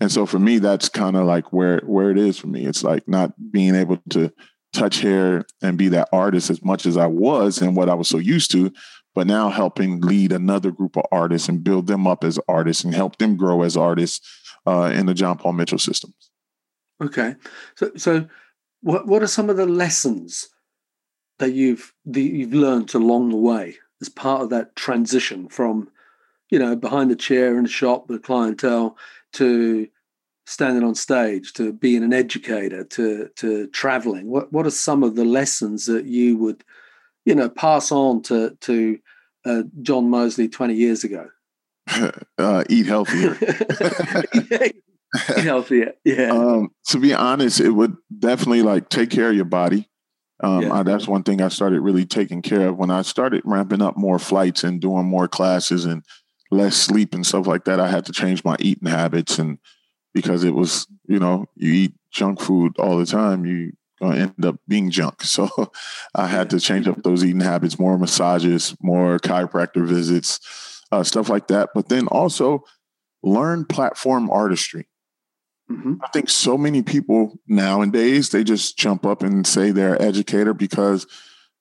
And 0.00 0.10
so 0.12 0.26
for 0.26 0.38
me 0.38 0.58
that's 0.58 0.88
kind 0.88 1.16
of 1.16 1.26
like 1.26 1.52
where 1.52 1.80
where 1.80 2.10
it 2.10 2.18
is 2.18 2.38
for 2.38 2.46
me. 2.46 2.64
It's 2.64 2.84
like 2.84 3.06
not 3.08 3.32
being 3.50 3.74
able 3.74 3.98
to 4.10 4.32
touch 4.72 5.00
hair 5.00 5.46
and 5.62 5.78
be 5.78 5.88
that 5.88 6.08
artist 6.12 6.50
as 6.50 6.62
much 6.62 6.84
as 6.84 6.98
i 6.98 7.06
was 7.06 7.62
and 7.62 7.74
what 7.74 7.88
i 7.88 7.94
was 7.94 8.06
so 8.06 8.18
used 8.18 8.50
to 8.50 8.70
but 9.14 9.26
now 9.26 9.48
helping 9.48 9.98
lead 10.02 10.30
another 10.30 10.70
group 10.70 10.94
of 10.94 11.04
artists 11.10 11.48
and 11.48 11.64
build 11.64 11.86
them 11.86 12.06
up 12.06 12.22
as 12.22 12.38
artists 12.46 12.84
and 12.84 12.94
help 12.94 13.16
them 13.16 13.34
grow 13.34 13.62
as 13.62 13.78
artists 13.78 14.20
uh, 14.66 14.92
in 14.94 15.06
the 15.06 15.14
john 15.14 15.38
paul 15.38 15.54
mitchell 15.54 15.78
systems. 15.78 16.28
Okay. 17.02 17.36
So 17.76 17.92
so 17.96 18.28
what 18.80 19.06
what 19.06 19.22
are 19.22 19.28
some 19.28 19.50
of 19.50 19.56
the 19.56 19.66
lessons 19.66 20.48
that 21.38 21.52
you've 21.52 21.94
that 22.06 22.20
you've 22.20 22.54
learned 22.54 22.94
along 22.94 23.30
the 23.30 23.36
way 23.36 23.76
as 24.00 24.08
part 24.08 24.42
of 24.42 24.50
that 24.50 24.76
transition 24.76 25.48
from, 25.48 25.90
you 26.50 26.58
know, 26.58 26.76
behind 26.76 27.10
the 27.10 27.16
chair 27.16 27.56
in 27.56 27.64
the 27.64 27.68
shop, 27.68 28.08
the 28.08 28.18
clientele, 28.18 28.96
to 29.34 29.88
standing 30.46 30.82
on 30.82 30.94
stage, 30.94 31.52
to 31.52 31.72
being 31.72 32.02
an 32.02 32.12
educator, 32.12 32.84
to 32.84 33.28
to 33.36 33.66
traveling? 33.68 34.28
What 34.28 34.52
what 34.52 34.66
are 34.66 34.70
some 34.70 35.02
of 35.02 35.14
the 35.14 35.24
lessons 35.24 35.86
that 35.86 36.06
you 36.06 36.36
would, 36.38 36.64
you 37.24 37.34
know, 37.34 37.48
pass 37.48 37.92
on 37.92 38.22
to 38.22 38.56
to 38.62 38.98
uh, 39.44 39.62
John 39.82 40.10
Mosley 40.10 40.48
twenty 40.48 40.74
years 40.74 41.04
ago? 41.04 41.28
uh, 42.38 42.64
eat 42.68 42.86
healthier. 42.86 43.36
eat 44.34 45.44
healthier, 45.44 45.94
yeah. 46.04 46.30
Um, 46.30 46.70
to 46.88 46.98
be 46.98 47.14
honest, 47.14 47.60
it 47.60 47.70
would 47.70 47.96
definitely 48.18 48.62
like 48.62 48.88
take 48.88 49.10
care 49.10 49.30
of 49.30 49.36
your 49.36 49.44
body. 49.44 49.87
Um, 50.40 50.62
yeah. 50.62 50.72
I, 50.72 50.82
that's 50.82 51.08
one 51.08 51.22
thing 51.24 51.42
I 51.42 51.48
started 51.48 51.80
really 51.80 52.06
taking 52.06 52.42
care 52.42 52.68
of 52.68 52.76
when 52.76 52.90
I 52.90 53.02
started 53.02 53.42
ramping 53.44 53.82
up 53.82 53.96
more 53.96 54.18
flights 54.18 54.62
and 54.62 54.80
doing 54.80 55.04
more 55.04 55.28
classes 55.28 55.84
and 55.84 56.04
less 56.50 56.76
sleep 56.76 57.14
and 57.14 57.26
stuff 57.26 57.46
like 57.46 57.64
that. 57.64 57.80
I 57.80 57.88
had 57.88 58.06
to 58.06 58.12
change 58.12 58.44
my 58.44 58.56
eating 58.60 58.88
habits, 58.88 59.38
and 59.38 59.58
because 60.14 60.44
it 60.44 60.54
was, 60.54 60.86
you 61.06 61.18
know, 61.18 61.46
you 61.56 61.72
eat 61.72 61.94
junk 62.10 62.40
food 62.40 62.78
all 62.78 62.98
the 62.98 63.06
time, 63.06 63.44
you 63.44 63.72
gonna 64.00 64.16
end 64.16 64.44
up 64.44 64.56
being 64.66 64.90
junk. 64.90 65.22
So 65.24 65.48
I 66.14 66.26
had 66.26 66.50
to 66.50 66.60
change 66.60 66.88
up 66.88 67.02
those 67.02 67.24
eating 67.24 67.40
habits, 67.40 67.78
more 67.78 67.98
massages, 67.98 68.76
more 68.80 69.18
chiropractor 69.18 69.86
visits, 69.86 70.82
uh, 70.90 71.02
stuff 71.02 71.28
like 71.28 71.48
that. 71.48 71.70
But 71.74 71.88
then 71.88 72.06
also 72.08 72.64
learn 73.22 73.64
platform 73.64 74.30
artistry. 74.30 74.88
Mm-hmm. 75.70 75.94
I 76.02 76.08
think 76.08 76.30
so 76.30 76.56
many 76.56 76.82
people 76.82 77.38
nowadays 77.46 78.30
they 78.30 78.42
just 78.42 78.78
jump 78.78 79.04
up 79.04 79.22
and 79.22 79.46
say 79.46 79.70
they're 79.70 79.94
an 79.94 80.02
educator 80.02 80.54
because 80.54 81.06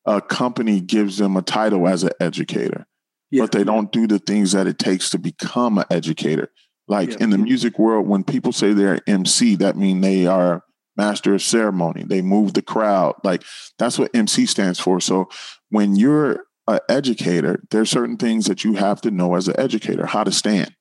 a 0.05 0.21
company 0.21 0.79
gives 0.79 1.17
them 1.17 1.35
a 1.35 1.41
title 1.41 1.87
as 1.87 2.03
an 2.03 2.11
educator, 2.21 2.87
yeah. 3.29 3.43
but 3.43 3.51
they 3.51 3.65
don't 3.65 3.91
do 3.91 4.07
the 4.07 4.19
things 4.19 4.53
that 4.53 4.67
it 4.67 4.79
takes 4.79 5.09
to 5.09 5.19
become 5.19 5.77
an 5.77 5.85
educator. 5.89 6.49
Like 6.87 7.11
yeah. 7.11 7.17
in 7.19 7.31
the 7.31 7.37
music 7.37 7.77
world, 7.77 8.07
when 8.07 8.23
people 8.23 8.53
say 8.53 8.71
they're 8.71 9.01
MC, 9.07 9.55
that 9.55 9.75
means 9.75 10.01
they 10.01 10.25
are 10.25 10.63
master 10.95 11.35
of 11.35 11.41
ceremony. 11.41 12.03
They 12.03 12.21
move 12.21 12.53
the 12.53 12.61
crowd. 12.61 13.15
Like 13.25 13.43
that's 13.77 13.99
what 13.99 14.15
MC 14.15 14.45
stands 14.45 14.79
for. 14.79 15.01
So 15.01 15.27
when 15.69 15.97
you're 15.97 16.45
an 16.65 16.79
educator, 16.87 17.61
there's 17.71 17.89
certain 17.89 18.15
things 18.15 18.45
that 18.45 18.63
you 18.63 18.75
have 18.75 19.01
to 19.01 19.11
know 19.11 19.35
as 19.35 19.49
an 19.49 19.59
educator, 19.59 20.05
how 20.05 20.23
to 20.23 20.31
stand 20.31 20.73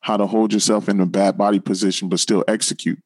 how 0.00 0.16
to 0.16 0.26
hold 0.26 0.52
yourself 0.52 0.88
in 0.88 1.00
a 1.00 1.06
bad 1.06 1.36
body 1.36 1.60
position 1.60 2.08
but 2.08 2.20
still 2.20 2.44
execute, 2.48 2.98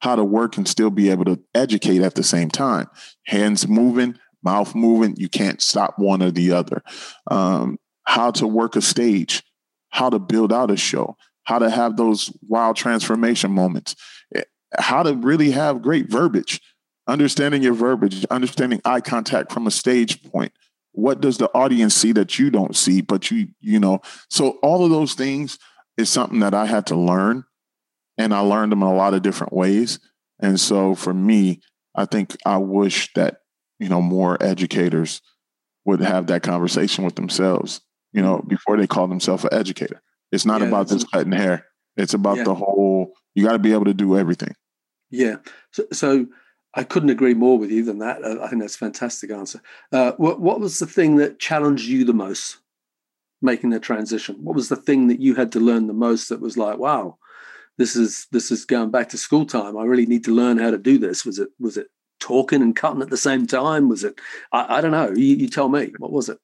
how 0.00 0.16
to 0.16 0.24
work 0.24 0.56
and 0.56 0.68
still 0.68 0.90
be 0.90 1.10
able 1.10 1.24
to 1.24 1.40
educate 1.54 2.02
at 2.02 2.14
the 2.14 2.22
same 2.22 2.50
time. 2.50 2.88
Hands 3.26 3.66
moving, 3.68 4.18
mouth 4.42 4.74
moving, 4.74 5.14
you 5.16 5.28
can't 5.28 5.62
stop 5.62 5.98
one 5.98 6.22
or 6.22 6.30
the 6.30 6.52
other. 6.52 6.82
Um, 7.30 7.78
how 8.04 8.30
to 8.32 8.46
work 8.46 8.76
a 8.76 8.82
stage, 8.82 9.42
how 9.90 10.10
to 10.10 10.18
build 10.18 10.52
out 10.52 10.70
a 10.70 10.76
show, 10.76 11.16
how 11.44 11.58
to 11.58 11.70
have 11.70 11.96
those 11.96 12.30
wild 12.46 12.76
transformation 12.76 13.50
moments, 13.52 13.94
eh, 14.34 14.42
how 14.78 15.02
to 15.02 15.14
really 15.14 15.50
have 15.52 15.82
great 15.82 16.08
verbiage, 16.08 16.60
understanding 17.06 17.62
your 17.62 17.74
verbiage, 17.74 18.24
understanding 18.26 18.80
eye 18.84 19.00
contact 19.00 19.52
from 19.52 19.66
a 19.66 19.70
stage 19.70 20.22
point. 20.24 20.52
What 20.92 21.20
does 21.20 21.38
the 21.38 21.50
audience 21.54 21.94
see 21.94 22.12
that 22.12 22.38
you 22.38 22.50
don't 22.50 22.76
see, 22.76 23.00
but 23.00 23.30
you, 23.30 23.48
you 23.60 23.80
know, 23.80 24.00
so 24.28 24.58
all 24.62 24.84
of 24.84 24.90
those 24.90 25.14
things 25.14 25.58
is 25.96 26.10
something 26.10 26.40
that 26.40 26.54
I 26.54 26.66
had 26.66 26.86
to 26.86 26.96
learn. 26.96 27.44
And 28.18 28.34
I 28.34 28.40
learned 28.40 28.72
them 28.72 28.82
in 28.82 28.88
a 28.88 28.94
lot 28.94 29.14
of 29.14 29.22
different 29.22 29.52
ways. 29.52 29.98
And 30.38 30.60
so 30.60 30.94
for 30.94 31.14
me, 31.14 31.60
I 31.94 32.04
think 32.04 32.36
I 32.44 32.58
wish 32.58 33.12
that, 33.14 33.38
you 33.78 33.88
know, 33.88 34.02
more 34.02 34.42
educators 34.42 35.22
would 35.84 36.00
have 36.00 36.26
that 36.26 36.42
conversation 36.42 37.04
with 37.04 37.16
themselves, 37.16 37.80
you 38.12 38.22
know, 38.22 38.44
before 38.46 38.76
they 38.76 38.86
call 38.86 39.08
themselves 39.08 39.44
an 39.44 39.52
educator. 39.52 40.02
It's 40.30 40.46
not 40.46 40.60
yeah, 40.60 40.68
about 40.68 40.88
just 40.88 41.10
cutting 41.10 41.32
hair. 41.32 41.66
It's 41.96 42.14
about 42.14 42.38
yeah. 42.38 42.44
the 42.44 42.54
whole. 42.54 43.12
You 43.34 43.44
got 43.44 43.52
to 43.52 43.58
be 43.58 43.72
able 43.72 43.86
to 43.86 43.94
do 43.94 44.16
everything. 44.16 44.54
Yeah. 45.10 45.36
So, 45.72 45.84
so 45.92 46.26
I 46.74 46.84
couldn't 46.84 47.10
agree 47.10 47.34
more 47.34 47.58
with 47.58 47.70
you 47.70 47.84
than 47.84 47.98
that. 47.98 48.24
I 48.24 48.48
think 48.48 48.62
that's 48.62 48.76
a 48.76 48.78
fantastic 48.78 49.30
answer. 49.30 49.60
Uh, 49.90 50.12
what, 50.16 50.40
what 50.40 50.60
was 50.60 50.78
the 50.78 50.86
thing 50.86 51.16
that 51.16 51.38
challenged 51.38 51.86
you 51.86 52.04
the 52.04 52.14
most 52.14 52.58
making 53.42 53.70
the 53.70 53.80
transition? 53.80 54.36
What 54.42 54.56
was 54.56 54.68
the 54.68 54.76
thing 54.76 55.08
that 55.08 55.20
you 55.20 55.34
had 55.34 55.52
to 55.52 55.60
learn 55.60 55.86
the 55.86 55.92
most 55.92 56.28
that 56.28 56.40
was 56.40 56.56
like, 56.56 56.78
wow, 56.78 57.18
this 57.78 57.96
is 57.96 58.26
this 58.32 58.50
is 58.50 58.64
going 58.64 58.90
back 58.90 59.08
to 59.10 59.18
school 59.18 59.46
time. 59.46 59.76
I 59.76 59.84
really 59.84 60.06
need 60.06 60.24
to 60.24 60.34
learn 60.34 60.58
how 60.58 60.70
to 60.70 60.78
do 60.78 60.98
this. 60.98 61.24
Was 61.24 61.38
it 61.38 61.48
was 61.58 61.76
it 61.76 61.88
talking 62.20 62.62
and 62.62 62.76
cutting 62.76 63.02
at 63.02 63.10
the 63.10 63.16
same 63.16 63.46
time? 63.46 63.88
Was 63.88 64.04
it 64.04 64.20
I, 64.52 64.78
I 64.78 64.80
don't 64.80 64.92
know. 64.92 65.10
You, 65.10 65.36
you 65.36 65.48
tell 65.48 65.68
me. 65.68 65.92
What 65.98 66.12
was 66.12 66.28
it? 66.28 66.38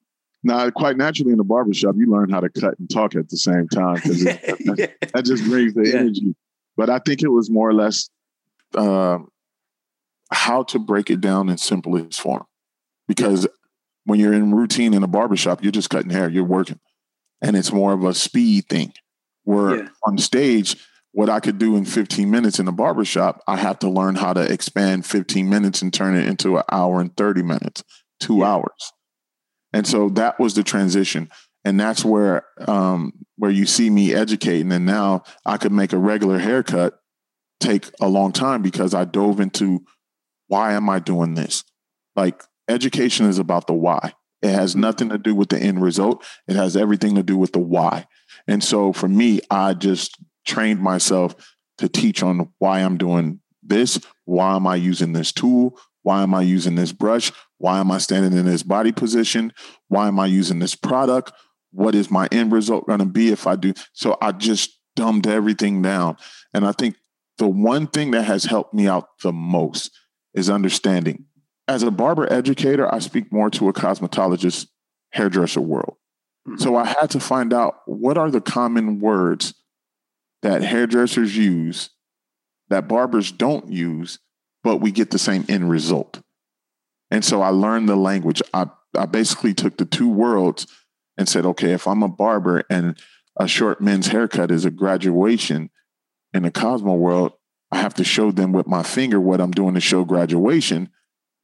Now, 0.45 0.71
quite 0.71 0.97
naturally 0.97 1.33
in 1.33 1.39
the 1.39 1.45
barbershop, 1.45 1.97
you 1.97 2.11
learn 2.11 2.31
how 2.31 2.41
to 2.41 2.49
cut 2.49 2.79
and 2.79 2.89
talk 2.89 3.17
at 3.17 3.29
the 3.29 3.37
same 3.37 3.69
time 3.69 3.97
because 3.97 4.25
yeah, 4.25 4.39
yeah. 4.61 4.87
that, 5.13 5.25
just 5.25 5.45
brings 5.45 5.75
the 5.75 5.89
yeah. 5.89 5.97
energy. 5.97 6.35
But 6.77 6.91
I 6.91 7.01
think 7.01 7.23
it 7.23 7.29
was 7.29 7.51
more 7.51 7.69
or 7.69 7.75
less 7.75 8.09
uh, 8.75 9.19
how 10.31 10.63
to 10.65 10.79
break 10.79 11.11
it 11.11 11.21
down 11.21 11.49
in 11.49 11.59
simplest 11.59 12.21
form. 12.21 12.45
Because 13.09 13.49
when 14.05 14.21
you're 14.21 14.33
in 14.33 14.55
routine 14.55 14.95
in 14.95 15.03
a 15.03 15.09
barbershop, 15.09 15.63
you're 15.63 15.73
just 15.73 15.91
cutting 15.91 16.11
hair, 16.11 16.29
you're 16.29 16.45
working. 16.45 16.79
And 17.41 17.57
it's 17.57 17.73
more 17.73 17.93
of 17.93 18.05
a 18.05 18.15
speed 18.15 18.69
thing. 18.69 18.93
Where 19.45 19.91
on 20.05 20.19
stage, 20.19 20.77
what 21.13 21.31
I 21.31 21.41
could 21.41 21.59
do 21.59 21.77
in 21.77 21.85
15 21.85 22.31
minutes 22.31 22.59
in 22.59 22.67
the 22.67 22.73
barbershop, 22.73 23.43
I 23.47 23.57
have 23.57 23.79
to 23.81 23.89
learn 23.89 24.15
how 24.15 24.35
to 24.35 24.41
expand 24.41 25.07
15 25.07 25.49
minutes 25.49 25.81
and 25.81 25.93
turn 25.93 26.17
it 26.17 26.27
into 26.27 26.59
an 26.59 26.65
hour 26.71 27.01
and 27.01 27.17
30 27.17 27.43
minutes, 27.43 27.83
two 28.21 28.45
hours. 28.45 28.93
And 29.73 29.87
so 29.87 30.11
that 30.11 30.39
was 30.39 30.55
the 30.55 30.63
transition. 30.63 31.31
And 31.65 31.79
that's 31.79 32.05
where 32.05 32.45
um, 32.67 33.13
where 33.37 33.51
you 33.51 33.67
see 33.67 33.91
me 33.91 34.15
educating. 34.15 34.73
And 34.73 34.87
now 34.87 35.25
I 35.45 35.57
could 35.57 35.73
make 35.73 35.93
a 35.93 35.99
regular 35.99 36.39
haircut 36.39 36.99
take 37.61 37.91
a 38.01 38.09
long 38.09 38.33
time 38.33 38.63
because 38.63 38.95
I 38.95 39.05
dove 39.05 39.41
into 39.41 39.85
why 40.47 40.73
am 40.73 40.89
I 40.89 40.99
doing 40.99 41.35
this? 41.35 41.65
Like 42.17 42.43
education 42.69 43.27
is 43.27 43.39
about 43.39 43.67
the 43.67 43.75
why. 43.75 44.13
It 44.43 44.51
has 44.51 44.77
nothing 44.77 45.09
to 45.09 45.19
do 45.19 45.35
with 45.35 45.49
the 45.49 45.59
end 45.59 45.83
result. 45.83 46.25
It 46.47 46.57
has 46.57 46.77
everything 46.77 47.15
to 47.17 47.23
do 47.23 47.37
with 47.37 47.53
the 47.53 47.59
why. 47.59 48.07
And 48.47 48.63
so 48.63 48.93
for 48.93 49.09
me, 49.09 49.41
I 49.51 49.75
just 49.75 50.17
trained 50.47 50.81
myself 50.81 51.35
to 51.79 51.89
teach 51.89 52.23
on 52.23 52.53
why 52.59 52.81
I'm 52.81 52.97
doing 52.97 53.41
this, 53.63 54.01
why 54.25 54.57
am 54.57 54.67
I 54.67 54.77
using 54.77 55.13
this 55.13 55.33
tool, 55.33 55.79
why 56.03 56.23
am 56.23 56.35
I 56.35 56.43
using 56.43 56.75
this 56.75 56.93
brush, 56.93 57.33
why 57.59 57.81
am 57.81 57.91
I 57.91 57.99
standing 57.99 58.39
in 58.39 58.47
this 58.47 58.63
body 58.63 58.93
position, 58.93 59.53
why 59.89 60.09
am 60.09 60.19
I 60.19 60.27
using 60.27 60.59
this 60.59 60.75
product, 60.75 61.33
what 61.71 61.95
is 61.95 62.11
my 62.11 62.29
end 62.33 62.53
result 62.53 62.87
going 62.87 63.01
to 63.01 63.05
be 63.05 63.29
if 63.31 63.47
I 63.47 63.57
do. 63.57 63.75
So 63.93 64.17
I 64.21 64.33
just 64.33 64.79
dumbed 64.97 65.27
everything 65.27 65.83
down. 65.83 66.17
And 66.55 66.67
I 66.67 66.73
think 66.73 66.97
the 67.37 67.49
one 67.49 67.87
thing 67.87 68.13
that 68.13 68.25
has 68.25 68.45
helped 68.45 68.75
me 68.75 68.89
out 68.89 69.09
the 69.23 69.33
most 69.33 69.91
is 70.35 70.51
understanding. 70.51 71.27
As 71.69 71.83
a 71.83 71.91
barber 71.91 72.31
educator, 72.33 72.93
I 72.93 72.99
speak 72.99 73.31
more 73.31 73.51
to 73.51 73.69
a 73.69 73.73
cosmetologist, 73.73 74.69
hairdresser 75.13 75.61
world. 75.61 75.97
Mm-hmm. 76.49 76.59
So 76.59 76.77
I 76.77 76.87
had 76.87 77.11
to 77.11 77.21
find 77.21 77.53
out 77.53 77.83
what 77.87 78.19
are 78.19 78.31
the 78.31 78.41
common 78.41 78.99
words 78.99 79.55
that 80.43 80.63
hairdressers 80.63 81.37
use 81.37 81.91
that 82.71 82.89
barbers 82.89 83.33
don't 83.33 83.71
use, 83.71 84.19
but 84.63 84.79
we 84.79 84.91
get 84.91 85.11
the 85.11 85.19
same 85.19 85.45
end 85.49 85.71
result. 85.71 86.21
And 87.11 87.25
so 87.25 87.43
I 87.43 87.49
learned 87.49 87.89
the 87.89 87.97
language. 87.97 88.43
I, 88.53 88.67
I 88.97 89.07
basically 89.07 89.55
took 89.55 89.77
the 89.77 89.87
two 89.87 90.09
worlds 90.09 90.67
and 91.17 91.29
said, 91.29 91.47
okay, 91.47 91.73
if 91.73 91.87
I'm 91.87 92.03
a 92.03 92.09
barber 92.09 92.65
and 92.71 92.99
a 93.39 93.49
short 93.49 93.81
men's 93.81 94.09
haircut 94.09 94.51
is 94.51 94.65
a 94.65 94.71
graduation 94.71 95.71
in 96.35 96.43
the 96.43 96.51
Cosmo 96.51 96.95
world, 96.95 97.33
I 97.71 97.79
have 97.79 97.95
to 97.95 98.05
show 98.05 98.31
them 98.31 98.53
with 98.53 98.67
my 98.67 98.83
finger 98.83 99.21
what 99.21 99.41
I'm 99.41 99.51
doing 99.51 99.75
to 99.75 99.81
show 99.81 100.05
graduation, 100.05 100.91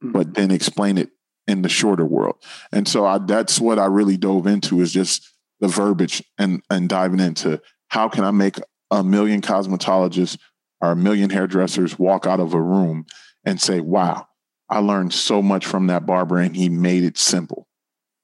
mm-hmm. 0.04 0.12
but 0.12 0.34
then 0.34 0.50
explain 0.50 0.98
it 0.98 1.10
in 1.46 1.62
the 1.62 1.68
shorter 1.68 2.04
world. 2.04 2.36
And 2.72 2.86
so 2.88 3.06
I, 3.06 3.18
that's 3.18 3.60
what 3.60 3.78
I 3.78 3.86
really 3.86 4.16
dove 4.16 4.46
into 4.46 4.80
is 4.80 4.92
just 4.92 5.30
the 5.60 5.68
verbiage 5.68 6.22
and 6.38 6.62
and 6.70 6.88
diving 6.88 7.20
into 7.20 7.60
how 7.88 8.08
can 8.08 8.24
I 8.24 8.30
make 8.30 8.58
a 8.90 9.02
million 9.02 9.40
cosmetologists 9.40 10.38
or 10.80 10.92
a 10.92 10.96
million 10.96 11.30
hairdressers 11.30 11.98
walk 11.98 12.26
out 12.26 12.40
of 12.40 12.54
a 12.54 12.60
room 12.60 13.06
and 13.44 13.60
say, 13.60 13.80
wow, 13.80 14.26
I 14.68 14.78
learned 14.78 15.12
so 15.12 15.42
much 15.42 15.66
from 15.66 15.86
that 15.88 16.06
barber 16.06 16.38
and 16.38 16.56
he 16.56 16.68
made 16.68 17.04
it 17.04 17.18
simple. 17.18 17.68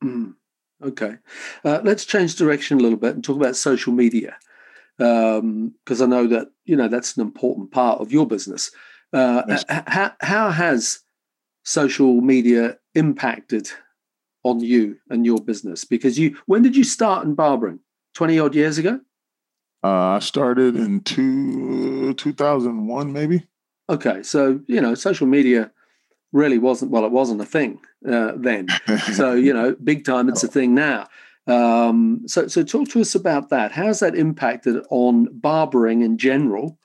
Mm, 0.03 0.35
okay. 0.83 1.17
Uh, 1.65 1.81
let's 1.85 2.05
change 2.05 2.37
direction 2.37 2.79
a 2.79 2.83
little 2.83 2.99
bit 2.99 3.15
and 3.15 3.25
talk 3.25 3.37
about 3.37 3.57
social 3.57 3.93
media 3.93 4.37
because 4.97 5.39
um, 5.41 5.75
I 6.03 6.07
know 6.07 6.27
that, 6.27 6.49
you 6.65 6.77
know, 6.77 6.89
that's 6.89 7.17
an 7.17 7.23
important 7.23 7.71
part 7.71 8.01
of 8.01 8.13
your 8.13 8.27
business. 8.27 8.71
Uh, 9.13 9.43
yes. 9.49 9.65
how, 9.69 10.13
how 10.21 10.51
has 10.51 11.01
social 11.71 12.21
media 12.21 12.77
impacted 12.97 13.71
on 14.43 14.59
you 14.59 14.99
and 15.09 15.25
your 15.25 15.39
business? 15.39 15.85
Because 15.85 16.19
you, 16.19 16.37
when 16.47 16.63
did 16.63 16.75
you 16.75 16.83
start 16.83 17.25
in 17.25 17.35
barbering? 17.35 17.79
20 18.15 18.41
odd 18.41 18.55
years 18.57 18.77
ago? 18.77 19.01
Uh, 19.85 20.17
I 20.17 20.19
started 20.19 20.75
in 20.77 21.01
two, 21.01 22.13
2001, 22.15 23.13
maybe. 23.13 23.47
Okay. 23.89 24.23
So, 24.25 24.61
you 24.67 24.81
know, 24.81 24.95
social 24.95 25.29
media 25.29 25.71
really 26.33 26.59
wasn't, 26.59 26.91
well, 26.91 27.05
it 27.05 27.13
wasn't 27.13 27.41
a 27.41 27.47
thing 27.47 27.81
uh, 28.07 28.33
then. 28.37 28.67
so, 29.13 29.35
you 29.35 29.55
know, 29.55 29.77
big 29.83 30.05
time, 30.05 30.29
it's 30.29 30.43
a 30.43 30.49
thing 30.49 30.75
now. 30.75 31.07
Um, 31.47 32.23
so, 32.27 32.49
so 32.49 32.65
talk 32.65 32.89
to 32.89 33.01
us 33.01 33.15
about 33.15 33.51
that. 33.51 33.71
How's 33.71 34.01
that 34.01 34.17
impacted 34.17 34.85
on 34.91 35.29
barbering 35.33 36.03
in 36.03 36.19
general 36.19 36.79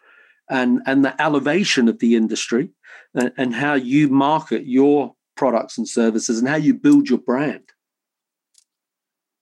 and, 0.47 0.81
and 0.85 1.03
the 1.03 1.19
elevation 1.19 1.89
of 1.89 1.97
the 1.97 2.15
industry 2.15 2.69
and, 3.15 3.31
and 3.37 3.55
how 3.55 3.73
you 3.73 4.09
market 4.09 4.65
your 4.67 5.15
products 5.35 5.77
and 5.77 5.87
services 5.87 6.39
and 6.39 6.47
how 6.47 6.55
you 6.55 6.73
build 6.73 7.09
your 7.09 7.19
brand? 7.19 7.63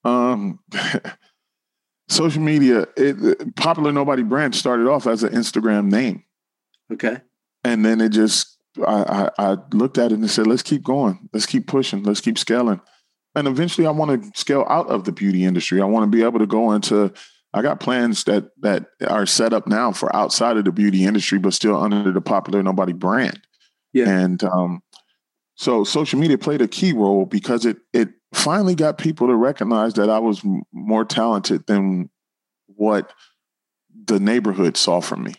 Um, 0.03 0.59
social 2.09 2.41
media, 2.41 2.87
it, 2.95 3.55
popular 3.55 3.91
nobody 3.91 4.23
brand 4.23 4.55
started 4.55 4.87
off 4.87 5.07
as 5.07 5.23
an 5.23 5.33
Instagram 5.33 5.91
name. 5.91 6.23
Okay. 6.91 7.17
And 7.63 7.85
then 7.85 8.01
it 8.01 8.09
just, 8.09 8.57
I, 8.85 9.29
I, 9.37 9.51
I 9.51 9.57
looked 9.71 9.97
at 9.97 10.11
it 10.11 10.15
and 10.19 10.29
said, 10.29 10.47
let's 10.47 10.63
keep 10.63 10.83
going. 10.83 11.29
Let's 11.33 11.45
keep 11.45 11.67
pushing. 11.67 12.03
Let's 12.03 12.21
keep 12.21 12.37
scaling. 12.37 12.81
And 13.35 13.47
eventually 13.47 13.87
I 13.87 13.91
want 13.91 14.21
to 14.21 14.39
scale 14.39 14.65
out 14.69 14.87
of 14.89 15.05
the 15.05 15.11
beauty 15.11 15.43
industry. 15.45 15.81
I 15.81 15.85
want 15.85 16.03
to 16.03 16.15
be 16.15 16.23
able 16.23 16.39
to 16.39 16.45
go 16.45 16.73
into, 16.73 17.11
I 17.53 17.61
got 17.61 17.79
plans 17.79 18.25
that, 18.25 18.49
that 18.61 18.87
are 19.07 19.25
set 19.25 19.53
up 19.53 19.65
now 19.65 19.91
for 19.91 20.15
outside 20.15 20.57
of 20.57 20.65
the 20.65 20.71
beauty 20.71 21.05
industry, 21.05 21.39
but 21.39 21.53
still 21.53 21.81
under 21.81 22.11
the 22.11 22.21
popular 22.21 22.61
nobody 22.61 22.93
brand. 22.93 23.39
Yeah. 23.93 24.09
And, 24.09 24.43
um, 24.43 24.81
so 25.55 25.83
social 25.83 26.19
media 26.19 26.37
played 26.37 26.61
a 26.61 26.67
key 26.67 26.93
role 26.93 27.25
because 27.25 27.65
it 27.65 27.77
it 27.93 28.09
finally 28.33 28.75
got 28.75 28.97
people 28.97 29.27
to 29.27 29.35
recognize 29.35 29.93
that 29.93 30.09
I 30.09 30.19
was 30.19 30.41
more 30.71 31.05
talented 31.05 31.67
than 31.67 32.09
what 32.65 33.13
the 34.05 34.19
neighborhood 34.19 34.75
saw 34.75 34.99
from 34.99 35.23
me. 35.23 35.35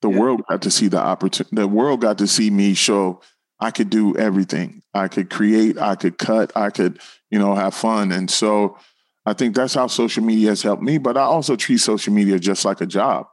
The 0.00 0.10
yeah. 0.10 0.18
world 0.18 0.42
got 0.48 0.62
to 0.62 0.70
see 0.70 0.88
the 0.88 0.98
opportunity. 0.98 1.54
The 1.54 1.68
world 1.68 2.00
got 2.00 2.18
to 2.18 2.26
see 2.26 2.50
me 2.50 2.74
show 2.74 3.20
I 3.60 3.70
could 3.70 3.90
do 3.90 4.16
everything. 4.16 4.82
I 4.92 5.06
could 5.06 5.30
create, 5.30 5.78
I 5.78 5.94
could 5.94 6.18
cut, 6.18 6.50
I 6.56 6.70
could, 6.70 7.00
you 7.30 7.38
know, 7.38 7.54
have 7.54 7.74
fun. 7.74 8.10
And 8.10 8.28
so 8.28 8.76
I 9.24 9.34
think 9.34 9.54
that's 9.54 9.74
how 9.74 9.86
social 9.86 10.24
media 10.24 10.48
has 10.48 10.62
helped 10.62 10.82
me. 10.82 10.98
But 10.98 11.16
I 11.16 11.22
also 11.22 11.54
treat 11.54 11.78
social 11.78 12.12
media 12.12 12.40
just 12.40 12.64
like 12.64 12.80
a 12.80 12.86
job. 12.86 13.28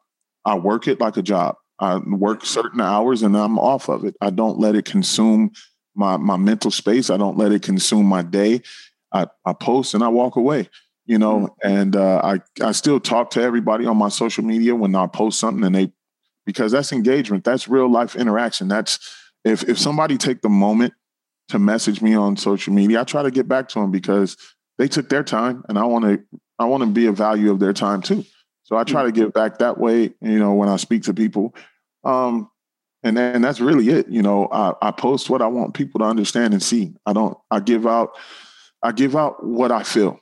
I 0.45 0.55
work 0.55 0.88
it 0.88 0.99
like 1.01 1.17
a 1.17 1.23
job. 1.23 1.55
I 1.79 1.97
work 1.97 2.45
certain 2.45 2.81
hours 2.81 3.23
and 3.23 3.37
I'm 3.37 3.57
off 3.57 3.89
of 3.89 4.05
it. 4.05 4.15
I 4.21 4.29
don't 4.29 4.59
let 4.59 4.75
it 4.75 4.85
consume 4.85 5.51
my 5.95 6.17
my 6.17 6.37
mental 6.37 6.71
space. 6.71 7.09
I 7.09 7.17
don't 7.17 7.37
let 7.37 7.51
it 7.51 7.61
consume 7.61 8.05
my 8.05 8.21
day. 8.21 8.61
I, 9.11 9.27
I 9.45 9.53
post 9.53 9.93
and 9.93 10.03
I 10.03 10.07
walk 10.09 10.36
away, 10.36 10.69
you 11.05 11.17
know, 11.17 11.39
mm-hmm. 11.39 11.67
and 11.67 11.95
uh, 11.95 12.21
I, 12.23 12.39
I 12.63 12.71
still 12.71 12.99
talk 12.99 13.32
to 13.32 13.41
everybody 13.41 13.86
on 13.86 13.97
my 13.97 14.09
social 14.09 14.43
media 14.43 14.75
when 14.75 14.95
I 14.95 15.07
post 15.07 15.39
something 15.39 15.63
and 15.63 15.75
they, 15.75 15.91
because 16.45 16.71
that's 16.71 16.91
engagement, 16.91 17.43
that's 17.43 17.67
real 17.67 17.89
life 17.89 18.15
interaction. 18.15 18.67
That's 18.67 18.99
if, 19.43 19.67
if 19.67 19.80
somebody 19.80 20.17
take 20.17 20.41
the 20.41 20.49
moment 20.49 20.93
to 21.49 21.59
message 21.59 22.01
me 22.01 22.13
on 22.13 22.38
social 22.38 22.73
media, 22.73 23.01
I 23.01 23.03
try 23.03 23.23
to 23.23 23.32
get 23.32 23.47
back 23.47 23.67
to 23.69 23.80
them 23.80 23.91
because 23.91 24.38
they 24.77 24.88
took 24.88 25.09
their 25.09 25.23
time 25.23 25.63
and 25.67 25.77
I 25.77 25.86
want 25.86 26.05
to, 26.05 26.23
I 26.59 26.65
want 26.65 26.84
to 26.84 26.89
be 26.89 27.07
a 27.07 27.11
value 27.11 27.51
of 27.51 27.59
their 27.59 27.73
time 27.73 28.01
too. 28.01 28.25
So 28.70 28.78
I 28.78 28.84
try 28.84 29.01
to 29.01 29.11
give 29.11 29.34
back 29.34 29.57
that 29.57 29.80
way, 29.80 30.13
you 30.22 30.38
know, 30.38 30.53
when 30.53 30.70
I 30.70 30.76
speak 30.76 31.01
to 31.05 31.13
people. 31.13 31.55
Um, 32.03 32.51
and 33.01 33.17
then 33.17 33.41
that's 33.41 33.59
really 33.59 33.89
it. 33.89 34.07
You 34.09 34.22
know, 34.22 34.47
I, 34.51 34.74
I 34.80 34.91
post 34.91 35.28
what 35.28 35.41
I 35.41 35.47
want 35.47 35.74
people 35.74 36.01
to 36.01 36.05
understand 36.05 36.53
and 36.53 36.61
see. 36.61 36.93
I 37.03 37.13
don't, 37.13 37.36
I 37.49 37.61
give 37.61 37.88
out, 37.88 38.11
I 38.84 38.91
give 38.91 39.15
out 39.15 39.43
what 39.43 39.72
I 39.72 39.82
feel. 39.82 40.20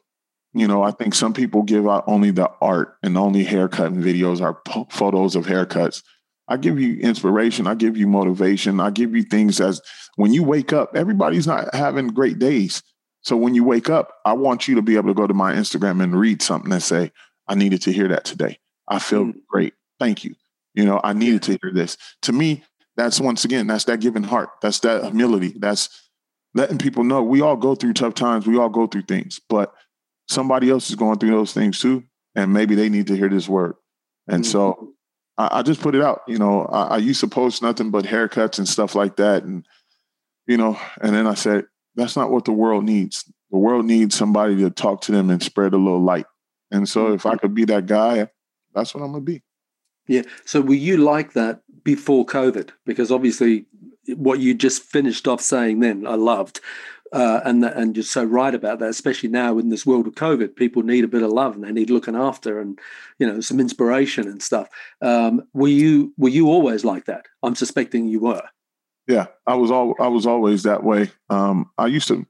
You 0.54 0.66
know, 0.66 0.82
I 0.82 0.92
think 0.92 1.14
some 1.14 1.34
people 1.34 1.62
give 1.62 1.90
out 1.90 2.06
only 2.08 2.32
the 2.32 2.50
art 2.62 2.96
and 3.04 3.18
only 3.18 3.44
haircut 3.44 3.92
videos 3.92 4.42
are 4.42 4.54
po- 4.66 4.88
photos 4.92 5.36
of 5.36 5.46
haircuts. 5.46 6.02
I 6.48 6.56
give 6.56 6.80
you 6.80 7.02
inspiration. 7.02 7.68
I 7.68 7.76
give 7.76 7.98
you 7.98 8.08
motivation. 8.08 8.80
I 8.80 8.92
give 8.92 9.14
you 9.14 9.24
things 9.24 9.60
as 9.60 9.82
when 10.16 10.32
you 10.32 10.44
wake 10.44 10.72
up, 10.72 10.92
everybody's 10.96 11.48
not 11.48 11.76
having 11.76 12.08
great 12.08 12.40
days. 12.40 12.82
So 13.24 13.36
when 13.36 13.56
you 13.56 13.66
wake 13.66 13.90
up, 13.90 14.14
I 14.24 14.32
want 14.32 14.70
you 14.70 14.76
to 14.76 14.82
be 14.82 14.96
able 14.96 15.10
to 15.10 15.14
go 15.14 15.28
to 15.28 15.34
my 15.34 15.52
Instagram 15.52 16.02
and 16.02 16.18
read 16.18 16.42
something 16.42 16.72
and 16.72 16.82
say, 16.82 17.12
I 17.48 17.56
needed 17.56 17.82
to 17.84 17.92
hear 17.92 18.08
that 18.10 18.26
today. 18.26 18.60
I 18.88 19.00
feel 19.00 19.26
mm. 19.26 19.36
great. 19.48 19.74
Thank 20.00 20.24
you. 20.24 20.36
You 20.74 20.86
know, 20.86 21.02
I 21.04 21.14
needed 21.14 21.44
to 21.44 21.58
hear 21.62 21.72
this. 21.74 21.98
To 22.24 22.34
me, 22.34 22.64
that's 22.96 23.20
once 23.20 23.46
again, 23.46 23.68
that's 23.68 23.86
that 23.86 24.00
giving 24.00 24.24
heart. 24.24 24.50
That's 24.62 24.80
that 24.82 25.04
humility. 25.04 25.54
That's 25.58 25.90
letting 26.54 26.78
people 26.78 27.04
know 27.04 27.24
we 27.24 27.42
all 27.42 27.56
go 27.56 27.76
through 27.76 27.94
tough 27.94 28.16
times. 28.16 28.48
We 28.48 28.58
all 28.58 28.70
go 28.70 28.88
through 28.88 29.04
things, 29.04 29.40
but 29.50 29.74
somebody 30.28 30.70
else 30.70 30.90
is 30.90 30.96
going 30.96 31.20
through 31.20 31.32
those 31.32 31.54
things 31.54 31.80
too. 31.80 32.04
And 32.36 32.54
maybe 32.54 32.76
they 32.76 32.90
need 32.90 33.08
to 33.08 33.16
hear 33.16 33.30
this 33.30 33.48
word. 33.48 33.76
And 34.28 34.44
mm-hmm. 34.44 34.52
so 34.52 34.94
I, 35.38 35.60
I, 35.60 35.62
just 35.62 35.82
put 35.82 35.96
it 35.96 36.02
out. 36.02 36.22
You 36.28 36.38
know, 36.38 36.66
I, 36.66 36.84
I 36.84 36.98
used 36.98 37.22
to 37.22 37.28
post 37.28 37.62
nothing 37.62 37.92
but 37.92 38.06
haircuts 38.06 38.58
and 38.58 38.68
stuff 38.68 38.96
like 38.96 39.16
that. 39.18 39.44
And, 39.44 39.66
you 40.46 40.58
know, 40.58 40.80
and 41.02 41.16
then 41.16 41.28
I 41.28 41.34
said, 41.34 41.66
that's 41.96 42.16
not 42.16 42.32
what 42.32 42.46
the 42.46 42.52
world 42.52 42.84
needs. 42.84 43.24
The 43.52 43.58
world 43.58 43.86
needs 43.86 44.16
somebody 44.16 44.58
to 44.58 44.70
talk 44.70 45.02
to 45.02 45.12
them 45.12 45.30
and 45.30 45.42
spread 45.42 45.74
a 45.74 45.78
little 45.78 46.04
light. 46.04 46.26
And 46.72 46.88
so 46.88 47.14
if 47.14 47.26
I 47.26 47.36
could 47.38 47.54
be 47.54 47.66
that 47.66 47.86
guy, 47.86 48.30
that's 48.74 48.94
what 48.94 49.04
I'm 49.04 49.12
gonna 49.12 49.24
be. 49.24 49.44
Yeah. 50.08 50.24
So 50.46 50.62
were 50.62 50.74
you 50.74 50.98
like 50.98 51.34
that 51.34 51.62
before 51.84 52.26
COVID? 52.26 52.70
Because 52.86 53.12
obviously 53.12 53.66
what 54.16 54.40
you 54.40 54.54
just 54.54 54.84
finished 54.84 55.28
off 55.28 55.42
saying 55.42 55.80
then 55.80 56.08
I 56.08 56.16
loved. 56.16 56.62
Uh, 57.14 57.40
and 57.46 57.64
and 57.64 57.96
you're 57.96 58.04
so 58.04 58.24
right 58.24 58.54
about 58.54 58.80
that, 58.80 58.90
especially 58.90 59.30
now 59.30 59.58
in 59.58 59.70
this 59.70 59.86
world 59.86 60.08
of 60.08 60.16
COVID, 60.16 60.58
people 60.58 60.84
need 60.84 61.06
a 61.06 61.08
bit 61.08 61.24
of 61.24 61.32
love 61.32 61.56
and 61.56 61.64
they 61.64 61.72
need 61.72 61.90
looking 61.90 62.18
after 62.18 62.60
and 62.60 62.78
you 63.18 63.26
know 63.26 63.40
some 63.40 63.62
inspiration 63.62 64.28
and 64.28 64.42
stuff. 64.42 64.68
Um, 65.02 65.44
were 65.54 65.70
you 65.70 66.14
were 66.18 66.30
you 66.30 66.50
always 66.50 66.84
like 66.84 67.06
that? 67.06 67.26
I'm 67.44 67.56
suspecting 67.56 68.10
you 68.10 68.20
were. 68.20 68.44
Yeah, 69.08 69.28
I 69.46 69.56
was 69.56 69.72
all 69.72 69.96
I 70.02 70.10
was 70.10 70.26
always 70.26 70.64
that 70.64 70.84
way. 70.84 71.10
Um, 71.30 71.72
I 71.78 71.88
used 71.88 72.10
to 72.10 72.26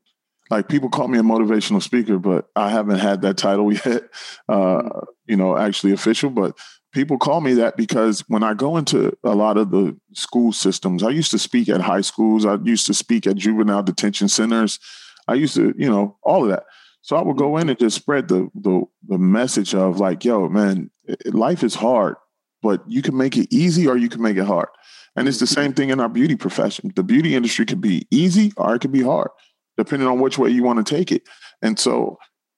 like 0.49 0.69
people 0.69 0.89
call 0.89 1.07
me 1.07 1.17
a 1.17 1.23
motivational 1.23 1.81
speaker, 1.81 2.17
but 2.17 2.47
I 2.55 2.69
haven't 2.69 2.99
had 2.99 3.21
that 3.21 3.37
title 3.37 3.73
yet. 3.85 4.03
Uh, 4.47 5.01
you 5.25 5.35
know, 5.35 5.57
actually 5.57 5.93
official, 5.93 6.29
but 6.29 6.57
people 6.93 7.17
call 7.17 7.41
me 7.41 7.53
that 7.55 7.77
because 7.77 8.21
when 8.27 8.43
I 8.43 8.53
go 8.53 8.77
into 8.77 9.15
a 9.23 9.35
lot 9.35 9.57
of 9.57 9.71
the 9.71 9.95
school 10.13 10.51
systems, 10.51 11.03
I 11.03 11.09
used 11.09 11.31
to 11.31 11.39
speak 11.39 11.69
at 11.69 11.81
high 11.81 12.01
schools, 12.01 12.45
I 12.45 12.55
used 12.63 12.87
to 12.87 12.93
speak 12.93 13.27
at 13.27 13.35
juvenile 13.35 13.83
detention 13.83 14.29
centers, 14.29 14.79
I 15.27 15.33
used 15.33 15.55
to, 15.55 15.73
you 15.77 15.89
know, 15.89 16.17
all 16.23 16.43
of 16.43 16.49
that. 16.49 16.63
So 17.01 17.15
I 17.15 17.21
would 17.21 17.37
go 17.37 17.57
in 17.57 17.69
and 17.69 17.79
just 17.79 17.95
spread 17.95 18.27
the 18.27 18.49
the, 18.55 18.83
the 19.07 19.17
message 19.17 19.75
of 19.75 19.99
like, 19.99 20.25
yo, 20.25 20.49
man, 20.49 20.89
life 21.25 21.63
is 21.63 21.75
hard, 21.75 22.15
but 22.61 22.81
you 22.87 23.01
can 23.01 23.17
make 23.17 23.37
it 23.37 23.47
easy 23.53 23.87
or 23.87 23.97
you 23.97 24.09
can 24.09 24.21
make 24.21 24.37
it 24.37 24.45
hard. 24.45 24.69
And 25.15 25.27
it's 25.27 25.39
the 25.39 25.47
same 25.47 25.73
thing 25.73 25.89
in 25.89 25.99
our 25.99 26.09
beauty 26.09 26.35
profession. 26.35 26.91
The 26.95 27.03
beauty 27.03 27.35
industry 27.35 27.65
could 27.65 27.81
be 27.81 28.07
easy 28.11 28.53
or 28.55 28.75
it 28.75 28.79
could 28.79 28.91
be 28.91 29.03
hard, 29.03 29.29
depending 29.77 30.07
on 30.07 30.19
which 30.19 30.37
way 30.37 30.49
you 30.49 30.63
want 30.63 30.85
to 30.85 30.95
take 30.95 31.11
it. 31.11 31.23
And 31.61 31.77
so 31.79 32.17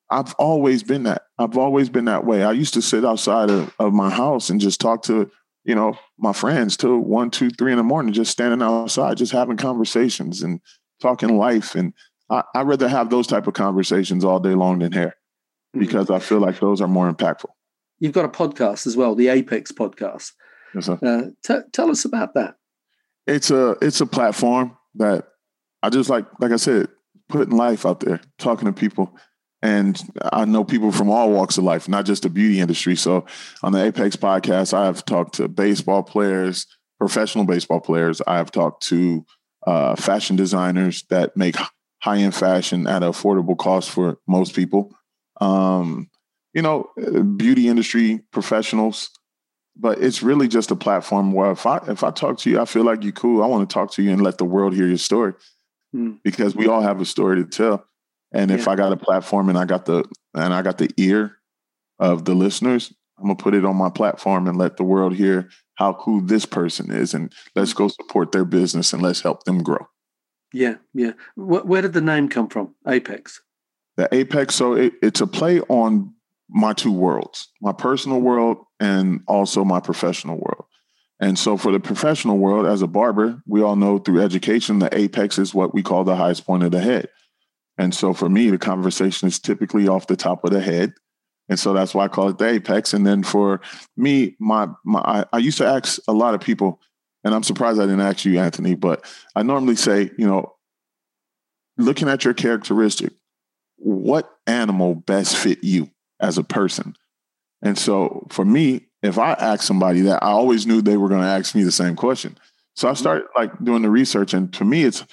I've 0.10 0.34
always 0.36 0.84
been 0.84 1.04
that. 1.04 1.24
I've 1.38 1.58
always 1.58 1.90
been 1.90 2.06
that 2.06 2.26
way. 2.26 2.44
I 2.44 2.52
used 2.52 2.74
to 2.74 2.82
sit 2.82 3.06
outside 3.06 3.50
of, 3.50 3.74
of 3.80 3.94
my 3.94 4.10
house 4.10 4.50
and 4.50 4.60
just 4.60 4.82
talk 4.82 5.04
to, 5.04 5.30
you 5.64 5.76
know, 5.76 5.98
my 6.18 6.34
friends 6.34 6.76
till 6.78 6.98
one, 6.98 7.30
two, 7.30 7.50
three 7.52 7.72
in 7.72 7.78
the 7.78 7.84
morning, 7.84 8.14
just 8.14 8.32
standing 8.32 8.62
outside, 8.62 9.18
just 9.18 9.32
having 9.32 9.58
conversations 9.58 10.42
and 10.42 10.60
talking 11.02 11.38
life. 11.38 11.76
And 11.76 11.94
I, 12.30 12.44
would 12.56 12.68
rather 12.68 12.88
have 12.88 13.10
those 13.10 13.28
type 13.28 13.48
of 13.48 13.54
conversations 13.54 14.24
all 14.24 14.40
day 14.40 14.56
long 14.56 14.80
than 14.80 14.92
hair 14.92 15.16
mm-hmm. 15.76 15.80
because 15.80 16.06
mm-hmm. 16.06 16.16
I 16.16 16.20
feel 16.20 16.40
like 16.40 16.60
those 16.60 16.82
are 16.82 16.88
more 16.88 17.12
impactful. 17.12 17.50
You've 18.00 18.14
got 18.14 18.26
a 18.26 18.30
podcast 18.30 18.88
as 18.88 18.96
well, 18.96 19.14
the 19.14 19.28
Apex 19.28 19.72
podcast. 19.72 20.32
Yes, 20.74 20.86
sir. 20.86 21.00
Uh, 21.04 21.22
t- 21.44 21.68
tell 21.74 21.92
us 21.92 22.06
about 22.06 22.34
that. 22.36 22.56
It's 23.28 23.52
a 23.52 23.76
it's 23.82 24.02
a 24.02 24.06
platform 24.06 24.78
that 24.96 25.26
I 25.84 25.90
just 25.90 26.10
like, 26.10 26.26
like 26.40 26.52
I 26.52 26.56
said, 26.56 26.88
putting 27.30 27.56
life 27.56 27.86
out 27.86 28.02
there, 28.02 28.20
talking 28.38 28.66
to 28.66 28.74
people 28.74 29.16
and 29.62 30.02
I 30.32 30.46
know 30.46 30.64
people 30.64 30.92
from 30.92 31.10
all 31.10 31.32
walks 31.32 31.58
of 31.58 31.64
life, 31.64 31.90
not 31.90 32.06
just 32.06 32.24
the 32.24 32.30
beauty 32.30 32.60
industry. 32.60 32.96
So 32.96 33.26
on 33.62 33.74
the 33.74 33.84
Apex 33.84 34.16
podcast, 34.16 34.74
I 34.74 34.86
have 34.86 35.04
talked 35.04 35.36
to 35.36 35.48
baseball 35.48 36.04
players, 36.04 36.66
professional 36.98 37.46
baseball 37.46 37.82
players. 37.82 38.22
I 38.26 38.38
have 38.38 38.52
talked 38.52 38.84
to 38.84 39.26
uh, 39.68 39.96
fashion 39.96 40.36
designers 40.36 41.04
that 41.10 41.36
make 41.36 41.58
high 42.02 42.20
end 42.20 42.36
fashion 42.36 42.88
at 42.88 43.04
an 43.04 43.12
affordable 43.12 43.58
cost 43.58 43.90
for 43.90 44.18
most 44.28 44.56
people. 44.56 44.96
Um, 45.42 46.10
you 46.54 46.62
know, 46.62 46.90
beauty 47.38 47.68
industry 47.68 48.22
professionals. 48.32 49.10
But 49.82 50.02
it's 50.04 50.22
really 50.22 50.50
just 50.50 50.72
a 50.72 50.76
platform 50.76 51.32
where 51.32 51.52
if 51.52 51.66
I 51.66 51.78
if 51.88 52.04
I 52.04 52.12
talk 52.12 52.38
to 52.40 52.50
you, 52.50 52.60
I 52.60 52.66
feel 52.66 52.84
like 52.84 53.02
you're 53.02 53.14
cool. 53.14 53.42
I 53.42 53.48
want 53.48 53.70
to 53.70 53.74
talk 53.74 53.92
to 53.94 54.04
you 54.04 54.12
and 54.12 54.22
let 54.22 54.38
the 54.38 54.44
world 54.44 54.74
hear 54.74 54.88
your 54.88 54.98
story 54.98 55.34
mm. 55.96 56.20
because 56.24 56.56
we 56.56 56.68
all 56.68 56.82
have 56.82 57.02
a 57.02 57.06
story 57.06 57.44
to 57.44 57.50
tell. 57.50 57.86
And 58.32 58.52
if 58.52 58.66
yeah. 58.66 58.72
I 58.72 58.76
got 58.76 58.92
a 58.92 58.98
platform 58.98 59.50
and 59.50 59.58
I 59.58 59.66
got 59.66 59.86
the 59.86 60.04
and 60.34 60.54
I 60.54 60.62
got 60.62 60.78
the 60.78 60.90
ear 60.98 61.38
of 61.98 62.26
the 62.26 62.36
listeners, 62.36 62.94
I'm 63.18 63.26
gonna 63.26 63.36
put 63.36 63.56
it 63.56 63.66
on 63.66 63.76
my 63.76 63.90
platform 63.90 64.48
and 64.48 64.58
let 64.58 64.78
the 64.78 64.84
world 64.84 65.16
hear 65.16 65.50
how 65.76 65.94
cool 65.94 66.22
this 66.22 66.46
person 66.46 66.92
is, 66.92 67.14
and 67.14 67.34
let's 67.56 67.74
go 67.74 67.88
support 67.88 68.32
their 68.32 68.46
business 68.46 68.94
and 68.94 69.02
let's 69.02 69.22
help 69.22 69.44
them 69.44 69.64
grow. 69.64 69.88
Yeah, 70.54 70.76
yeah. 70.94 71.14
Where 71.36 71.82
did 71.82 71.94
the 71.94 72.02
name 72.02 72.30
come 72.30 72.50
from? 72.50 72.76
Apex. 72.88 73.42
The 73.98 74.14
Apex. 74.14 74.56
So 74.56 74.74
it, 74.74 74.94
it's 75.02 75.22
a 75.22 75.28
play 75.28 75.62
on 75.62 76.14
my 76.50 76.74
two 76.74 76.92
worlds, 76.92 77.50
my 77.62 77.72
personal 77.72 78.20
world 78.20 78.58
and 78.80 79.22
also 79.28 79.64
my 79.64 79.80
professional 79.80 80.38
world. 80.38 80.66
And 81.20 81.38
so 81.38 81.58
for 81.58 81.72
the 81.72 81.80
professional 81.80 82.38
world, 82.38 82.66
as 82.66 82.82
a 82.82 82.88
barber, 82.88 83.42
we 83.46 83.62
all 83.62 83.76
know 83.76 83.98
through 83.98 84.22
education, 84.22 84.80
the 84.80 84.96
apex 84.98 85.38
is 85.38 85.54
what 85.54 85.74
we 85.74 85.84
call 85.84 86.04
the 86.04 86.16
highest 86.16 86.46
point 86.46 86.64
of 86.64 86.72
the 86.72 86.80
head. 86.80 87.10
And 87.78 87.94
so 87.94 88.14
for 88.14 88.30
me, 88.30 88.50
the 88.50 88.58
conversation 88.58 89.28
is 89.28 89.40
typically 89.40 89.88
off 89.88 90.08
the 90.08 90.16
top 90.16 90.44
of 90.44 90.52
the 90.52 90.62
head. 90.62 90.94
And 91.50 91.60
so 91.60 91.74
that's 91.74 91.94
why 91.94 92.06
I 92.06 92.08
call 92.08 92.30
it 92.30 92.38
the 92.38 92.48
apex. 92.48 92.94
And 92.94 93.06
then 93.06 93.24
for 93.24 93.60
me, 93.98 94.36
my, 94.40 94.68
my 94.86 95.00
I, 95.00 95.26
I 95.34 95.38
used 95.40 95.58
to 95.58 95.66
ask 95.66 96.00
a 96.08 96.14
lot 96.14 96.36
of 96.36 96.42
people, 96.42 96.80
and 97.24 97.34
I'm 97.34 97.44
surprised 97.44 97.80
I 97.80 97.84
didn't 97.84 98.02
ask 98.02 98.24
you, 98.24 98.40
Anthony, 98.40 98.76
but 98.76 99.04
I 99.36 99.44
normally 99.44 99.76
say, 99.76 100.12
you 100.18 100.28
know, 100.28 100.54
looking 101.78 102.08
at 102.08 102.24
your 102.24 102.34
characteristic, 102.34 103.14
what 103.78 104.30
animal 104.46 104.96
best 104.96 105.36
fit 105.38 105.64
you 105.64 105.90
as 106.20 106.38
a 106.38 106.44
person? 106.44 106.96
And 107.62 107.78
so 107.78 108.28
for 108.30 108.46
me, 108.46 108.89
if 109.02 109.18
I 109.18 109.34
ask 109.34 109.64
somebody 109.64 110.02
that, 110.02 110.24
I 110.24 110.28
always 110.28 110.68
knew 110.68 110.82
they 110.82 110.98
were 110.98 111.10
going 111.10 111.22
to 111.22 111.28
ask 111.28 111.56
me 111.56 111.64
the 111.64 111.72
same 111.72 111.96
question. 111.96 112.38
So 112.76 112.88
I 112.88 112.92
mm-hmm. 112.92 113.00
started 113.00 113.28
like 113.36 113.64
doing 113.64 113.82
the 113.82 113.90
research, 113.90 114.34
and 114.34 114.52
to 114.54 114.66
me, 114.66 114.84
it's 114.84 115.06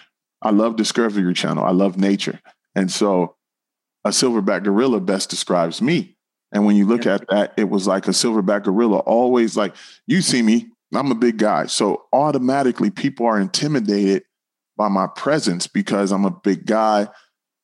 I 0.43 0.51
love 0.51 0.76
Discovery 0.76 1.34
Channel. 1.34 1.64
I 1.64 1.70
love 1.70 1.97
nature. 1.97 2.41
And 2.74 2.91
so 2.91 3.37
a 4.05 4.11
silverback 4.11 4.64
gorilla 4.64 5.01
best 5.01 5.30
describes 5.30 5.82
me. 5.82 6.16
And 6.53 6.64
when 6.64 6.76
you 6.76 6.87
look 6.87 7.07
at 7.07 7.26
that, 7.28 7.53
it 7.57 7.68
was 7.68 7.87
like 7.87 8.07
a 8.07 8.12
silverback 8.12 8.64
gorilla 8.64 8.99
always 8.99 9.57
like, 9.57 9.74
you 10.07 10.22
see 10.22 10.43
me, 10.43 10.68
I'm 10.95 11.11
a 11.11 11.16
big 11.16 11.39
guy. 11.39 11.66
So 11.66 12.05
automatically 12.12 12.91
people 12.91 13.26
are 13.26 13.41
intimidated 13.41 14.22
by 14.76 14.89
my 14.89 15.09
presence 15.09 15.66
because 15.66 16.12
I'm 16.12 16.24
a 16.24 16.30
big 16.30 16.66
guy. 16.66 17.09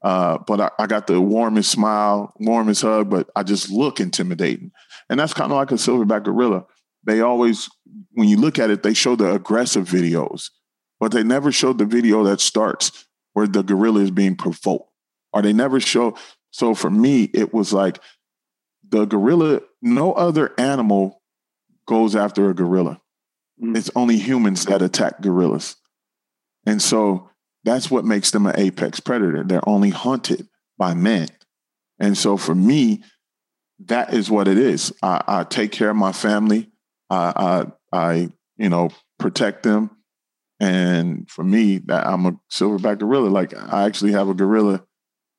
Uh, 0.03 0.39
but 0.39 0.61
I, 0.61 0.71
I, 0.81 0.87
got 0.89 1.07
the 1.07 1.21
warmest 1.21 1.71
smile, 1.71 2.35
warmest 2.41 2.83
hug, 2.83 3.09
but 3.09 3.31
I 3.37 3.45
just 3.45 3.71
look 3.71 4.01
intimidating. 4.01 4.73
And 5.13 5.21
that's 5.21 5.35
kind 5.35 5.53
of 5.53 5.59
like 5.59 5.71
a 5.71 5.75
silverback 5.75 6.25
gorilla. 6.25 6.65
They 7.05 7.21
always, 7.21 7.69
when 8.13 8.29
you 8.29 8.39
look 8.39 8.59
at 8.59 8.71
it, 8.71 8.83
they 8.83 8.95
show 8.95 9.15
the 9.15 9.35
aggressive 9.35 9.87
videos, 9.87 10.49
but 10.99 11.13
they 11.13 11.23
never 11.23 11.53
show 11.53 11.75
the 11.75 11.85
video 11.85 12.25
that 12.25 12.41
starts 12.41 13.07
where 13.35 13.47
the 13.47 13.63
gorilla 13.63 14.01
is 14.01 14.11
being 14.11 14.37
provoked 14.37 14.91
or 15.35 15.43
they 15.43 15.53
never 15.53 15.81
show. 15.81 16.17
So 16.51 16.75
for 16.75 16.89
me, 16.89 17.25
it 17.35 17.53
was 17.53 17.75
like 17.75 18.01
the 18.89 19.05
gorilla, 19.05 19.61
no 19.83 20.15
other 20.15 20.59
animal 20.59 21.21
goes 21.87 22.17
after 22.17 22.49
a 22.49 22.55
gorilla. 22.55 22.99
Mm. 23.63 23.77
It's 23.77 23.91
only 23.95 24.17
humans 24.17 24.65
that 24.65 24.81
attack 24.81 25.21
gorillas. 25.21 25.77
And 26.65 26.81
so 26.81 27.29
that's 27.65 27.91
what 27.91 28.07
makes 28.07 28.31
them 28.31 28.47
an 28.47 28.59
apex 28.59 28.99
predator. 28.99 29.45
They're 29.45 29.69
only 29.69 29.91
hunted 29.91 30.49
by 30.79 30.95
men. 30.95 31.29
And 31.99 32.17
so 32.17 32.39
for 32.39 32.55
me, 32.55 33.03
that 33.89 34.15
is 34.15 34.31
what 34.31 34.49
it 34.49 34.59
is. 34.59 34.93
I, 35.03 35.23
I 35.27 35.45
take 35.45 35.73
care 35.73 35.91
of 35.91 35.97
my 35.97 36.13
family. 36.13 36.71
I, 37.11 37.67
I, 37.93 37.97
I, 37.97 38.33
you 38.57 38.69
know, 38.69 38.91
protect 39.19 39.63
them. 39.63 39.91
And 40.61 41.29
for 41.29 41.43
me, 41.43 41.79
that 41.87 42.07
I'm 42.07 42.27
a 42.27 42.33
silverback 42.53 43.01
gorilla. 43.01 43.29
Like 43.29 43.55
I 43.57 43.85
actually 43.85 44.13
have 44.13 44.29
a 44.29 44.35
gorilla 44.35 44.85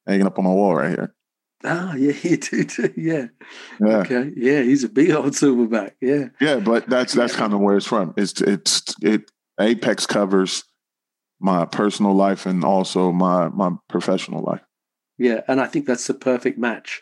hanging 0.05 0.27
up 0.27 0.37
on 0.37 0.45
my 0.45 0.51
wall 0.51 0.75
right 0.75 0.89
here. 0.89 1.15
Ah, 1.63 1.95
yeah, 1.95 2.13
you 2.23 2.37
do 2.37 2.63
too. 2.63 2.93
Yeah. 2.97 3.27
yeah. 3.79 3.97
Okay. 3.97 4.31
Yeah, 4.35 4.61
he's 4.61 4.83
a 4.83 4.89
big 4.89 5.11
old 5.11 5.33
silverback. 5.33 5.91
Yeah. 6.01 6.25
Yeah, 6.41 6.57
but 6.57 6.89
that's 6.89 7.13
that's 7.13 7.35
kind 7.35 7.53
of 7.53 7.61
where 7.61 7.77
it's 7.77 7.87
from. 7.87 8.13
It's 8.17 8.41
it's 8.41 8.83
it 9.01 9.31
Apex 9.59 10.05
covers 10.05 10.63
my 11.39 11.65
personal 11.65 12.13
life 12.13 12.45
and 12.45 12.63
also 12.63 13.11
my 13.11 13.49
my 13.49 13.71
professional 13.89 14.43
life. 14.43 14.61
Yeah, 15.17 15.41
and 15.47 15.61
I 15.61 15.67
think 15.67 15.85
that's 15.85 16.07
the 16.07 16.13
perfect 16.13 16.57
match 16.57 17.01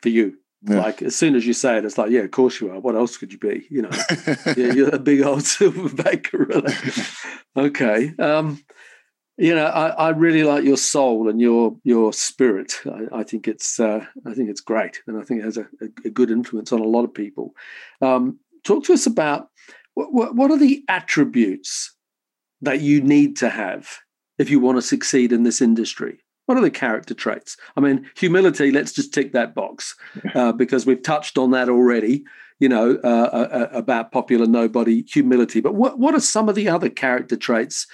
for 0.00 0.08
you. 0.08 0.38
Yeah. 0.64 0.80
Like 0.80 1.02
as 1.02 1.16
soon 1.16 1.34
as 1.34 1.46
you 1.46 1.52
say 1.52 1.76
it, 1.76 1.84
it's 1.84 1.98
like, 1.98 2.10
yeah, 2.10 2.20
of 2.20 2.30
course 2.30 2.60
you 2.60 2.70
are. 2.70 2.78
What 2.78 2.94
else 2.94 3.16
could 3.16 3.32
you 3.32 3.38
be? 3.38 3.66
You 3.68 3.82
know, 3.82 3.90
yeah, 4.56 4.72
you're 4.72 4.94
a 4.94 4.98
big 4.98 5.22
old 5.22 5.40
silverback 5.40 6.30
gorilla. 6.30 6.72
okay. 7.56 8.14
Um, 8.18 8.62
you 9.38 9.54
know, 9.54 9.66
I, 9.66 9.88
I, 9.88 10.08
really 10.10 10.44
like 10.44 10.62
your 10.62 10.76
soul 10.76 11.28
and 11.28 11.40
your 11.40 11.76
your 11.82 12.12
spirit. 12.12 12.74
I, 12.86 13.20
I 13.20 13.22
think 13.24 13.48
it's 13.48 13.80
uh, 13.80 14.04
I 14.24 14.34
think 14.34 14.50
it's 14.50 14.60
great, 14.60 15.02
and 15.06 15.18
I 15.18 15.22
think 15.24 15.40
it 15.40 15.44
has 15.44 15.56
a, 15.56 15.66
a, 16.04 16.10
good 16.10 16.30
influence 16.30 16.70
on 16.70 16.80
a 16.80 16.84
lot 16.84 17.04
of 17.04 17.14
people. 17.14 17.54
Um, 18.00 18.38
talk 18.62 18.84
to 18.84 18.92
us 18.92 19.06
about 19.06 19.48
what, 19.94 20.12
what, 20.12 20.36
what 20.36 20.50
are 20.50 20.58
the 20.58 20.84
attributes 20.88 21.94
that 22.60 22.80
you 22.80 23.00
need 23.00 23.36
to 23.38 23.50
have 23.50 23.98
if 24.38 24.50
you 24.50 24.60
want 24.60 24.78
to 24.78 24.82
succeed 24.82 25.32
in 25.32 25.42
this 25.42 25.60
industry. 25.60 26.18
What 26.52 26.58
are 26.58 26.60
the 26.64 26.70
character 26.70 27.14
traits? 27.14 27.56
I 27.78 27.80
mean, 27.80 28.10
humility. 28.14 28.70
Let's 28.70 28.92
just 28.92 29.14
tick 29.14 29.32
that 29.32 29.54
box 29.54 29.96
uh, 30.34 30.52
because 30.52 30.84
we've 30.84 31.02
touched 31.02 31.38
on 31.38 31.52
that 31.52 31.70
already. 31.70 32.26
You 32.58 32.68
know 32.68 33.00
uh, 33.02 33.06
uh, 33.32 33.48
uh, 33.50 33.68
about 33.72 34.12
popular 34.12 34.46
nobody 34.46 35.02
humility. 35.04 35.62
But 35.62 35.76
what 35.76 35.98
what 35.98 36.14
are 36.14 36.20
some 36.20 36.50
of 36.50 36.54
the 36.54 36.68
other 36.68 36.90
character 36.90 37.36
traits? 37.36 37.86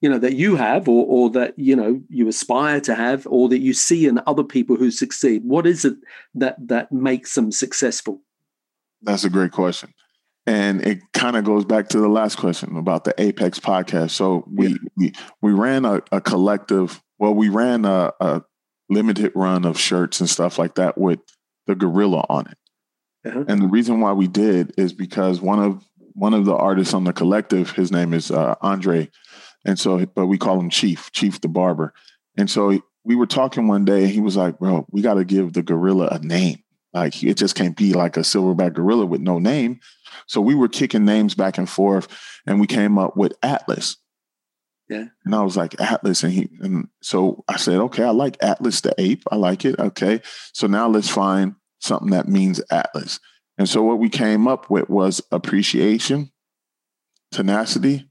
you 0.00 0.08
know 0.08 0.18
that 0.18 0.32
you 0.32 0.56
have 0.56 0.88
or 0.88 1.04
or 1.06 1.30
that 1.30 1.58
you 1.58 1.76
know 1.76 2.00
you 2.08 2.26
aspire 2.26 2.80
to 2.80 2.94
have 2.94 3.26
or 3.26 3.50
that 3.50 3.60
you 3.60 3.74
see 3.74 4.06
in 4.06 4.18
other 4.26 4.44
people 4.44 4.76
who 4.76 4.90
succeed 4.90 5.42
what 5.44 5.66
is 5.66 5.84
it 5.84 5.96
that 6.34 6.56
that 6.58 6.92
makes 6.92 7.34
them 7.34 7.50
successful 7.50 8.20
that's 9.00 9.24
a 9.24 9.30
great 9.30 9.52
question 9.52 9.94
and 10.46 10.86
it 10.86 11.00
kind 11.14 11.34
of 11.34 11.44
goes 11.44 11.64
back 11.64 11.88
to 11.88 11.98
the 11.98 12.08
last 12.08 12.36
question 12.36 12.76
about 12.76 13.04
the 13.04 13.14
apex 13.18 13.58
podcast 13.58 14.10
so 14.10 14.44
we 14.52 14.68
yeah. 14.68 14.76
we, 14.98 15.12
we 15.40 15.52
ran 15.52 15.86
a, 15.86 16.02
a, 16.12 16.20
collective 16.20 17.02
well 17.18 17.34
we 17.34 17.48
ran 17.48 17.84
a, 17.84 18.12
a, 18.20 18.42
limited 18.88 19.32
run 19.34 19.64
of 19.64 19.76
shirts 19.80 20.20
and 20.20 20.30
stuff 20.30 20.60
like 20.60 20.76
that 20.76 20.96
with 20.96 21.18
the 21.66 21.74
gorilla 21.74 22.24
on 22.28 22.46
it 22.46 22.58
uh-huh. 23.28 23.44
and 23.48 23.60
the 23.60 23.66
reason 23.66 24.00
why 24.00 24.12
we 24.12 24.28
did 24.28 24.72
is 24.76 24.92
because 24.92 25.40
one 25.40 25.58
of 25.58 25.84
one 26.12 26.32
of 26.32 26.44
the 26.44 26.54
artists 26.54 26.94
on 26.94 27.02
the 27.02 27.12
collective 27.12 27.72
his 27.72 27.90
name 27.90 28.14
is 28.14 28.30
uh, 28.30 28.54
andre 28.60 29.10
and 29.66 29.78
so, 29.78 30.06
but 30.06 30.28
we 30.28 30.38
call 30.38 30.60
him 30.60 30.70
Chief, 30.70 31.10
Chief 31.10 31.40
the 31.40 31.48
barber. 31.48 31.92
And 32.38 32.48
so 32.48 32.80
we 33.04 33.16
were 33.16 33.26
talking 33.26 33.66
one 33.66 33.84
day, 33.84 34.04
and 34.04 34.12
he 34.12 34.20
was 34.20 34.36
like, 34.36 34.58
"Bro, 34.58 34.86
we 34.90 35.02
got 35.02 35.14
to 35.14 35.24
give 35.24 35.52
the 35.52 35.62
gorilla 35.62 36.06
a 36.06 36.20
name. 36.20 36.62
Like 36.94 37.22
it 37.22 37.36
just 37.36 37.56
can't 37.56 37.76
be 37.76 37.92
like 37.92 38.16
a 38.16 38.20
silverback 38.20 38.74
gorilla 38.74 39.04
with 39.04 39.20
no 39.20 39.38
name." 39.38 39.80
So 40.28 40.40
we 40.40 40.54
were 40.54 40.68
kicking 40.68 41.04
names 41.04 41.34
back 41.34 41.58
and 41.58 41.68
forth, 41.68 42.06
and 42.46 42.60
we 42.60 42.68
came 42.68 42.96
up 42.96 43.16
with 43.16 43.34
Atlas. 43.42 43.96
Yeah. 44.88 45.06
And 45.24 45.34
I 45.34 45.42
was 45.42 45.56
like 45.56 45.80
Atlas, 45.80 46.22
and 46.22 46.32
he 46.32 46.48
and 46.60 46.88
so 47.02 47.44
I 47.48 47.56
said, 47.56 47.78
"Okay, 47.78 48.04
I 48.04 48.10
like 48.10 48.36
Atlas 48.40 48.80
the 48.80 48.94
ape. 48.98 49.24
I 49.30 49.36
like 49.36 49.64
it. 49.64 49.78
Okay, 49.78 50.22
so 50.52 50.66
now 50.66 50.88
let's 50.88 51.08
find 51.08 51.56
something 51.80 52.10
that 52.10 52.28
means 52.28 52.60
Atlas." 52.70 53.18
And 53.58 53.68
so 53.68 53.82
what 53.82 53.98
we 53.98 54.08
came 54.08 54.46
up 54.46 54.70
with 54.70 54.88
was 54.88 55.22
appreciation, 55.32 56.30
tenacity, 57.32 58.08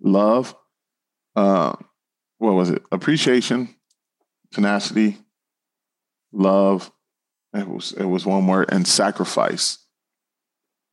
love, 0.00 0.56
uh, 1.36 1.76
what 2.38 2.54
was 2.54 2.70
it? 2.70 2.82
Appreciation, 2.90 3.74
tenacity, 4.52 5.18
love. 6.32 6.90
It 7.54 7.68
was 7.68 7.92
it 7.92 8.04
was 8.04 8.26
one 8.26 8.46
word 8.46 8.70
and 8.72 8.88
sacrifice, 8.88 9.78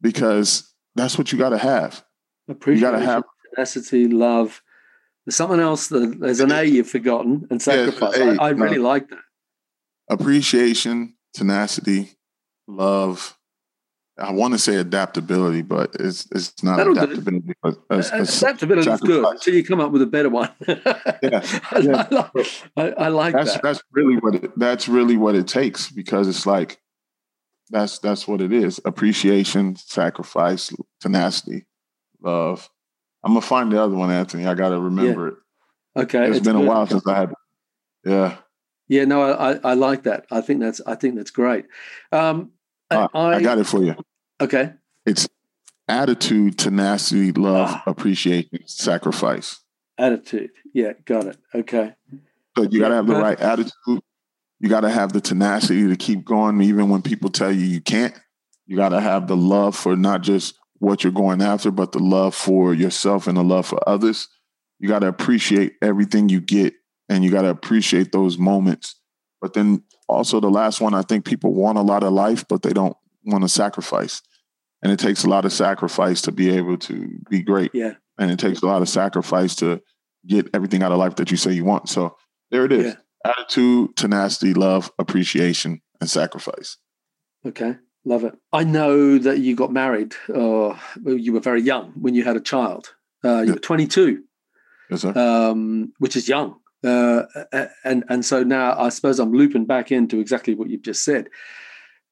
because 0.01 0.71
that's 0.95 1.17
what 1.17 1.31
you 1.31 1.37
got 1.37 1.49
to 1.49 1.57
have. 1.57 2.05
Appreciation, 2.47 2.85
you 2.85 2.91
got 2.91 2.99
to 2.99 3.05
have 3.05 3.23
tenacity, 3.55 4.07
love. 4.07 4.61
There's 5.25 5.35
something 5.35 5.59
else 5.59 5.87
that 5.87 6.19
there's 6.19 6.39
an 6.39 6.51
A 6.51 6.63
you've 6.63 6.89
forgotten 6.89 7.47
and 7.49 7.61
sacrifice. 7.61 8.17
Yeah, 8.17 8.35
I, 8.39 8.47
I, 8.47 8.49
really 8.49 8.77
no. 8.77 8.83
like 8.83 9.09
that. 9.09 9.19
Appreciation, 10.09 11.15
tenacity, 11.33 12.11
love, 12.67 13.37
I 14.17 14.31
want 14.31 14.53
to 14.53 14.59
say 14.59 14.75
adaptability, 14.75 15.63
but 15.63 15.95
it's 15.99 16.27
it's 16.31 16.61
not 16.61 16.77
That'll 16.77 16.93
adaptability. 16.93 17.53
But 17.63 17.77
as, 17.89 18.11
as 18.11 18.43
adaptability 18.43 18.89
is 18.89 18.99
good 18.99 19.25
until 19.25 19.53
you 19.55 19.63
come 19.63 19.79
up 19.79 19.91
with 19.91 20.03
a 20.03 20.05
better 20.05 20.29
one. 20.29 20.51
yeah, 20.67 20.79
yeah. 21.81 22.07
I, 22.11 22.47
I, 22.77 22.89
I, 22.89 23.07
like 23.07 23.33
that's, 23.33 23.53
that. 23.53 23.63
That's 23.63 23.81
really 23.91 24.17
what 24.17 24.35
it, 24.35 24.59
that's 24.59 24.87
really 24.87 25.17
what 25.17 25.33
it 25.33 25.47
takes 25.47 25.89
because 25.89 26.27
it's 26.27 26.45
like 26.45 26.79
that's 27.71 27.97
that's 27.99 28.27
what 28.27 28.39
it 28.39 28.53
is: 28.53 28.79
appreciation, 28.85 29.75
sacrifice, 29.77 30.71
tenacity, 31.01 31.65
love. 32.21 32.69
I'm 33.23 33.31
gonna 33.31 33.41
find 33.41 33.71
the 33.71 33.81
other 33.81 33.95
one, 33.95 34.11
Anthony. 34.11 34.45
I 34.45 34.53
got 34.53 34.69
to 34.69 34.79
remember 34.79 35.27
yeah. 35.27 36.01
it. 36.01 36.03
Okay, 36.03 36.27
it's, 36.27 36.37
it's 36.37 36.45
been 36.45 36.57
good. 36.57 36.65
a 36.65 36.67
while 36.67 36.87
since 36.87 37.05
I 37.07 37.19
had. 37.19 37.33
Yeah. 38.05 38.37
Yeah, 38.89 39.05
no, 39.05 39.23
I, 39.23 39.59
I 39.63 39.73
like 39.75 40.03
that. 40.03 40.25
I 40.29 40.41
think 40.41 40.59
that's 40.59 40.81
I 40.85 40.95
think 40.95 41.15
that's 41.15 41.31
great. 41.31 41.65
Um, 42.11 42.51
uh, 42.91 43.07
I, 43.13 43.35
I, 43.35 43.41
got 43.41 43.57
it 43.57 43.65
for 43.65 43.81
you. 43.81 43.95
Okay. 44.41 44.73
It's 45.05 45.27
attitude, 45.87 46.57
tenacity, 46.57 47.31
love, 47.31 47.69
ah. 47.71 47.83
appreciation, 47.87 48.67
sacrifice. 48.67 49.61
Attitude. 49.97 50.51
Yeah, 50.73 50.93
got 51.05 51.25
it. 51.27 51.37
Okay. 51.55 51.93
So 52.57 52.63
you 52.63 52.79
got 52.79 52.89
to 52.89 52.95
have 52.95 53.07
the 53.07 53.15
right 53.15 53.39
attitude. 53.39 54.01
You 54.59 54.69
got 54.69 54.81
to 54.81 54.89
have 54.89 55.13
the 55.13 55.21
tenacity 55.21 55.87
to 55.87 55.95
keep 55.95 56.23
going, 56.23 56.61
even 56.61 56.89
when 56.89 57.01
people 57.01 57.29
tell 57.29 57.51
you 57.51 57.65
you 57.65 57.81
can't. 57.81 58.13
You 58.65 58.77
got 58.77 58.89
to 58.89 59.01
have 59.01 59.27
the 59.27 59.35
love 59.35 59.75
for 59.75 59.95
not 59.95 60.21
just 60.21 60.57
what 60.83 61.03
you're 61.03 61.13
going 61.13 61.41
after, 61.41 61.71
but 61.71 61.93
the 61.93 61.99
love 61.99 62.35
for 62.35 62.73
yourself 62.73 63.27
and 63.27 63.37
the 63.37 63.43
love 63.43 63.65
for 63.65 63.79
others. 63.87 64.27
You 64.79 64.89
got 64.89 64.99
to 64.99 65.07
appreciate 65.07 65.75
everything 65.81 66.27
you 66.27 66.41
get 66.41 66.73
and 67.07 67.23
you 67.23 67.31
got 67.31 67.43
to 67.43 67.49
appreciate 67.49 68.11
those 68.11 68.37
moments. 68.37 68.99
But 69.41 69.53
then 69.53 69.83
also 70.09 70.39
the 70.39 70.49
last 70.49 70.81
one, 70.81 70.93
I 70.93 71.01
think 71.01 71.25
people 71.25 71.53
want 71.53 71.77
a 71.77 71.81
lot 71.81 72.03
of 72.03 72.11
life, 72.11 72.45
but 72.47 72.63
they 72.63 72.73
don't 72.73 72.95
want 73.25 73.43
to 73.43 73.49
sacrifice. 73.49 74.21
And 74.81 74.91
it 74.91 74.99
takes 74.99 75.23
a 75.23 75.29
lot 75.29 75.45
of 75.45 75.53
sacrifice 75.53 76.21
to 76.23 76.33
be 76.33 76.49
able 76.49 76.77
to 76.79 77.17
be 77.29 77.41
great. 77.41 77.71
Yeah. 77.73 77.93
And 78.19 78.29
it 78.29 78.37
takes 78.37 78.61
a 78.61 78.65
lot 78.65 78.81
of 78.81 78.89
sacrifice 78.89 79.55
to 79.57 79.81
get 80.27 80.49
everything 80.53 80.83
out 80.83 80.91
of 80.91 80.97
life 80.97 81.15
that 81.15 81.31
you 81.31 81.37
say 81.37 81.53
you 81.53 81.63
want. 81.63 81.87
So 81.87 82.17
there 82.51 82.65
it 82.65 82.73
is. 82.73 82.85
Yeah. 82.93 83.31
Attitude, 83.31 83.95
tenacity, 83.95 84.53
love, 84.53 84.91
appreciation, 84.99 85.81
and 86.01 86.09
sacrifice. 86.09 86.77
Okay. 87.45 87.75
Love 88.05 88.25
it. 88.25 88.37
I 88.51 88.63
know 88.63 89.17
that 89.17 89.39
you 89.39 89.55
got 89.55 89.71
married, 89.71 90.13
uh, 90.33 90.77
you 91.05 91.31
were 91.31 91.39
very 91.39 91.61
young 91.61 91.93
when 91.95 92.13
you 92.15 92.23
had 92.23 92.35
a 92.35 92.41
child. 92.41 92.93
Uh, 93.23 93.39
you 93.39 93.47
yeah. 93.47 93.53
were 93.53 93.59
22. 93.59 94.23
Yes, 94.89 95.01
sir. 95.01 95.13
Um, 95.17 95.93
which 95.99 96.15
is 96.15 96.27
young. 96.27 96.57
Uh, 96.83 97.23
and 97.85 98.03
and 98.09 98.25
so 98.25 98.43
now 98.43 98.77
I 98.77 98.89
suppose 98.89 99.19
I'm 99.19 99.31
looping 99.31 99.65
back 99.65 99.91
into 99.91 100.19
exactly 100.19 100.53
what 100.53 100.69
you've 100.69 100.81
just 100.81 101.03
said. 101.03 101.29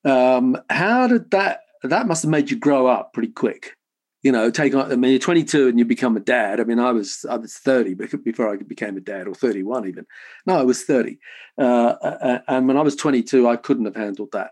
Um, 0.05 0.57
how 0.69 1.07
did 1.07 1.31
that? 1.31 1.61
That 1.83 2.07
must 2.07 2.23
have 2.23 2.31
made 2.31 2.49
you 2.49 2.57
grow 2.57 2.87
up 2.87 3.13
pretty 3.13 3.33
quick. 3.33 3.75
You 4.23 4.31
know, 4.31 4.49
take 4.49 4.73
on. 4.73 4.91
I 4.91 4.95
mean, 4.95 5.11
you're 5.11 5.19
22 5.19 5.67
and 5.67 5.79
you 5.79 5.83
become 5.83 6.15
a 6.15 6.21
dad. 6.21 6.61
I 6.61 6.63
mean, 6.63 6.79
I 6.79 6.91
was 6.91 7.25
I 7.29 7.35
was 7.35 7.55
30 7.55 7.95
before 8.23 8.53
I 8.53 8.55
became 8.55 8.95
a 8.95 9.01
dad, 9.01 9.27
or 9.27 9.33
31 9.33 9.87
even. 9.89 10.05
No, 10.45 10.57
I 10.57 10.63
was 10.63 10.83
30. 10.83 11.17
Uh, 11.57 12.39
and 12.47 12.67
when 12.67 12.77
I 12.77 12.81
was 12.81 12.95
22, 12.95 13.49
I 13.49 13.57
couldn't 13.57 13.85
have 13.85 13.95
handled 13.95 14.31
that. 14.31 14.51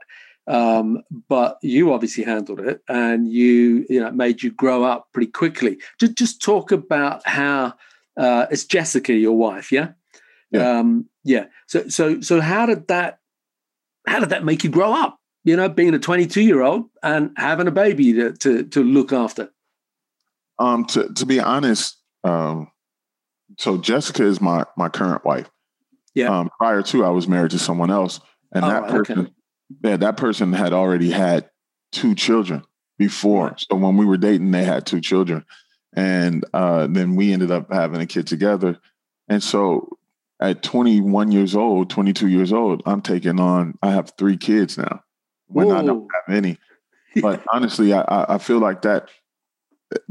Um, 0.49 1.03
but 1.29 1.59
you 1.61 1.93
obviously 1.93 2.23
handled 2.23 2.59
it, 2.59 2.81
and 2.89 3.31
you 3.31 3.85
you 3.89 3.99
know 3.99 4.11
made 4.11 4.41
you 4.41 4.51
grow 4.51 4.83
up 4.83 5.07
pretty 5.13 5.31
quickly. 5.31 5.77
Just 5.99 6.15
just 6.15 6.41
talk 6.41 6.71
about 6.71 7.21
how 7.25 7.75
uh, 8.17 8.47
it's 8.51 8.65
Jessica, 8.65 9.13
your 9.13 9.37
wife, 9.37 9.71
yeah. 9.71 9.91
Yeah. 10.51 10.79
Um, 10.79 11.07
yeah. 11.23 11.45
So 11.67 11.87
so 11.87 12.19
so 12.21 12.41
how 12.41 12.65
did 12.65 12.87
that 12.87 13.19
how 14.07 14.19
did 14.19 14.29
that 14.29 14.43
make 14.43 14.63
you 14.63 14.69
grow 14.69 14.91
up? 14.91 15.19
You 15.43 15.55
know, 15.55 15.69
being 15.69 15.93
a 15.93 15.99
22 15.99 16.41
year 16.41 16.61
old 16.61 16.85
and 17.01 17.31
having 17.37 17.67
a 17.67 17.71
baby 17.71 18.13
to 18.13 18.33
to, 18.33 18.63
to 18.63 18.83
look 18.83 19.13
after. 19.13 19.51
Um, 20.57 20.85
to 20.85 21.13
to 21.13 21.25
be 21.25 21.39
honest, 21.39 21.97
um, 22.23 22.71
so 23.57 23.77
Jessica 23.77 24.25
is 24.25 24.41
my 24.41 24.65
my 24.75 24.89
current 24.89 25.23
wife. 25.23 25.49
Yeah. 26.15 26.39
Um, 26.39 26.49
prior 26.57 26.81
to 26.81 27.05
I 27.05 27.09
was 27.09 27.27
married 27.27 27.51
to 27.51 27.59
someone 27.59 27.91
else, 27.91 28.19
and 28.51 28.65
oh, 28.65 28.69
that 28.69 28.89
person, 28.89 29.19
okay. 29.19 29.31
Yeah, 29.83 29.97
that 29.97 30.17
person 30.17 30.53
had 30.53 30.73
already 30.73 31.11
had 31.11 31.49
two 31.91 32.15
children 32.15 32.63
before. 32.97 33.55
So 33.57 33.75
when 33.75 33.97
we 33.97 34.05
were 34.05 34.17
dating, 34.17 34.51
they 34.51 34.63
had 34.63 34.85
two 34.85 35.01
children, 35.01 35.45
and 35.93 36.45
uh, 36.53 36.87
then 36.87 37.15
we 37.15 37.33
ended 37.33 37.51
up 37.51 37.71
having 37.71 38.01
a 38.01 38.05
kid 38.05 38.27
together. 38.27 38.79
And 39.27 39.43
so 39.43 39.99
at 40.39 40.63
21 40.63 41.31
years 41.31 41.55
old, 41.55 41.89
22 41.89 42.27
years 42.27 42.53
old, 42.53 42.81
I'm 42.85 43.01
taking 43.01 43.39
on, 43.39 43.77
I 43.81 43.91
have 43.91 44.13
three 44.17 44.37
kids 44.37 44.77
now 44.77 45.03
when 45.47 45.67
Whoa. 45.67 45.77
I 45.77 45.83
don't 45.83 46.07
have 46.13 46.35
any. 46.35 46.57
But 47.23 47.43
honestly, 47.51 47.91
I, 47.91 48.35
I 48.35 48.37
feel 48.37 48.59
like 48.59 48.83
that, 48.83 49.09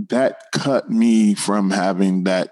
that 0.08 0.42
cut 0.52 0.90
me 0.90 1.34
from 1.34 1.70
having 1.70 2.24
that, 2.24 2.50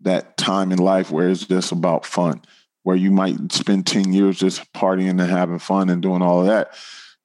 that 0.00 0.36
time 0.36 0.72
in 0.72 0.78
life 0.80 1.12
where 1.12 1.28
it's 1.28 1.46
just 1.46 1.70
about 1.70 2.04
fun, 2.04 2.42
where 2.88 2.96
you 2.96 3.10
might 3.10 3.52
spend 3.52 3.86
10 3.86 4.14
years 4.14 4.38
just 4.38 4.72
partying 4.72 5.10
and 5.10 5.20
having 5.20 5.58
fun 5.58 5.90
and 5.90 6.00
doing 6.00 6.22
all 6.22 6.40
of 6.40 6.46
that. 6.46 6.74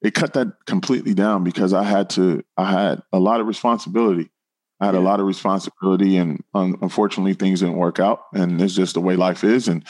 It 0.02 0.14
cut 0.14 0.34
that 0.34 0.66
completely 0.66 1.14
down 1.14 1.46
because 1.46 1.72
I 1.72 1.84
had 1.84 2.10
to, 2.12 2.44
I 2.58 2.70
had 2.70 3.02
a 3.14 3.20
lot 3.20 3.40
of 3.40 3.48
responsibility 3.48 4.30
I 4.84 4.88
had 4.88 4.96
yeah. 4.96 5.00
a 5.00 5.08
lot 5.12 5.22
of 5.22 5.28
responsibility, 5.28 6.18
and 6.18 6.44
um, 6.54 6.78
unfortunately, 6.82 7.36
things 7.36 7.62
didn't 7.62 7.78
work 7.78 8.02
out. 8.02 8.26
And 8.34 8.62
it's 8.62 8.76
just 8.76 8.96
the 8.96 9.00
way 9.00 9.16
life 9.16 9.46
is. 9.46 9.70
And 9.70 9.86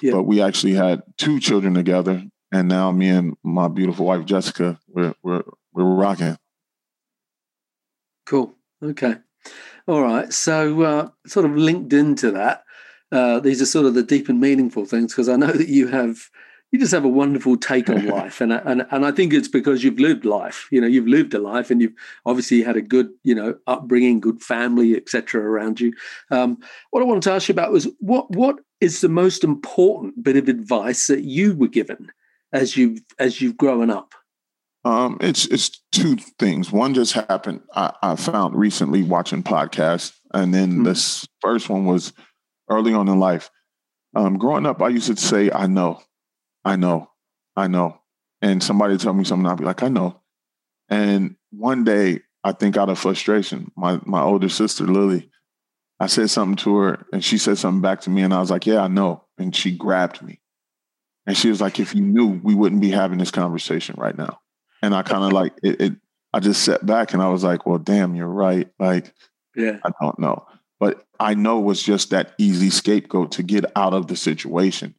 yeah. 0.00 0.12
but 0.12 0.22
we 0.22 0.40
actually 0.40 0.74
had 0.74 1.02
two 1.16 1.40
children 1.40 1.74
together, 1.74 2.22
and 2.52 2.68
now 2.68 2.92
me 2.92 3.08
and 3.08 3.36
my 3.42 3.66
beautiful 3.66 4.06
wife 4.06 4.24
Jessica, 4.24 4.78
we're 4.86 5.14
we're 5.24 5.42
we're 5.72 5.84
rocking. 5.84 6.38
Cool. 8.24 8.54
Okay. 8.80 9.16
All 9.88 10.02
right. 10.02 10.32
So, 10.32 10.82
uh, 10.82 11.08
sort 11.26 11.46
of 11.46 11.56
linked 11.56 11.92
into 11.92 12.30
that, 12.30 12.62
uh, 13.12 13.40
these 13.40 13.62
are 13.62 13.66
sort 13.66 13.86
of 13.86 13.94
the 13.94 14.02
deep 14.02 14.28
and 14.28 14.40
meaningful 14.40 14.84
things 14.84 15.12
because 15.12 15.28
I 15.28 15.36
know 15.36 15.52
that 15.52 15.68
you 15.68 15.88
have 15.88 16.28
you 16.72 16.80
just 16.80 16.92
have 16.92 17.04
a 17.04 17.08
wonderful 17.08 17.56
take 17.56 17.88
on 17.88 18.06
life, 18.08 18.40
and 18.40 18.52
and 18.52 18.86
and 18.90 19.06
I 19.06 19.12
think 19.12 19.32
it's 19.32 19.48
because 19.48 19.84
you've 19.84 20.00
lived 20.00 20.24
life. 20.24 20.68
You 20.70 20.80
know, 20.80 20.86
you've 20.86 21.06
lived 21.06 21.34
a 21.34 21.38
life, 21.38 21.70
and 21.70 21.80
you've 21.80 21.94
obviously 22.24 22.62
had 22.62 22.76
a 22.76 22.82
good 22.82 23.10
you 23.22 23.34
know 23.34 23.56
upbringing, 23.66 24.20
good 24.20 24.42
family, 24.42 24.96
etc. 24.96 25.42
around 25.42 25.80
you. 25.80 25.92
Um, 26.30 26.58
what 26.90 27.02
I 27.02 27.06
wanted 27.06 27.22
to 27.24 27.32
ask 27.32 27.48
you 27.48 27.52
about 27.52 27.72
was 27.72 27.88
what 28.00 28.30
what 28.30 28.56
is 28.80 29.00
the 29.00 29.08
most 29.08 29.44
important 29.44 30.22
bit 30.22 30.36
of 30.36 30.48
advice 30.48 31.06
that 31.06 31.22
you 31.22 31.54
were 31.54 31.68
given 31.68 32.10
as 32.52 32.76
you've 32.76 33.00
as 33.18 33.40
you've 33.40 33.56
grown 33.56 33.90
up? 33.90 34.14
Um, 34.84 35.18
it's 35.20 35.46
it's 35.46 35.80
two 35.92 36.16
things. 36.38 36.70
One 36.70 36.94
just 36.94 37.12
happened. 37.12 37.62
I, 37.74 37.92
I 38.02 38.16
found 38.16 38.54
recently 38.54 39.02
watching 39.02 39.42
podcasts, 39.42 40.16
and 40.32 40.52
then 40.52 40.70
mm-hmm. 40.70 40.82
this 40.84 41.26
first 41.40 41.68
one 41.68 41.86
was 41.86 42.12
early 42.68 42.92
on 42.92 43.08
in 43.08 43.18
life. 43.18 43.50
Um, 44.14 44.38
growing 44.38 44.66
up, 44.66 44.80
I 44.80 44.88
used 44.88 45.08
to 45.08 45.16
say, 45.16 45.50
"I 45.50 45.66
know, 45.66 46.00
I 46.64 46.76
know, 46.76 47.10
I 47.54 47.68
know," 47.68 48.00
and 48.40 48.62
somebody 48.62 48.96
tell 48.96 49.12
me 49.12 49.24
something, 49.24 49.46
I'd 49.46 49.58
be 49.58 49.64
like, 49.64 49.82
"I 49.82 49.88
know." 49.88 50.22
And 50.88 51.36
one 51.50 51.84
day, 51.84 52.20
I 52.44 52.52
think 52.52 52.76
out 52.76 52.88
of 52.88 52.98
frustration, 52.98 53.72
my 53.76 54.00
my 54.04 54.22
older 54.22 54.48
sister 54.48 54.84
Lily, 54.84 55.30
I 56.00 56.06
said 56.06 56.30
something 56.30 56.56
to 56.64 56.76
her, 56.76 57.06
and 57.12 57.22
she 57.22 57.38
said 57.38 57.58
something 57.58 57.82
back 57.82 58.00
to 58.02 58.10
me, 58.10 58.22
and 58.22 58.32
I 58.32 58.40
was 58.40 58.50
like, 58.50 58.66
"Yeah, 58.66 58.80
I 58.80 58.88
know," 58.88 59.24
and 59.38 59.54
she 59.54 59.76
grabbed 59.76 60.22
me, 60.22 60.40
and 61.26 61.36
she 61.36 61.48
was 61.48 61.60
like, 61.60 61.78
"If 61.78 61.94
you 61.94 62.02
knew, 62.02 62.40
we 62.42 62.54
wouldn't 62.54 62.80
be 62.80 62.90
having 62.90 63.18
this 63.18 63.30
conversation 63.30 63.96
right 63.98 64.16
now." 64.16 64.40
And 64.82 64.94
I 64.94 65.02
kind 65.02 65.24
of 65.24 65.32
like 65.32 65.52
it, 65.62 65.80
it. 65.80 65.92
I 66.32 66.40
just 66.40 66.62
sat 66.62 66.84
back 66.84 67.12
and 67.12 67.22
I 67.22 67.28
was 67.28 67.44
like, 67.44 67.66
"Well, 67.66 67.78
damn, 67.78 68.14
you're 68.14 68.26
right." 68.26 68.68
Like, 68.78 69.12
yeah, 69.54 69.78
I 69.84 69.90
don't 70.00 70.18
know 70.18 70.46
but 70.78 71.04
I 71.18 71.34
know 71.34 71.60
was 71.60 71.82
just 71.82 72.10
that 72.10 72.34
easy 72.38 72.70
scapegoat 72.70 73.32
to 73.32 73.42
get 73.42 73.64
out 73.76 73.94
of 73.94 74.06
the 74.08 74.16
situation. 74.16 74.94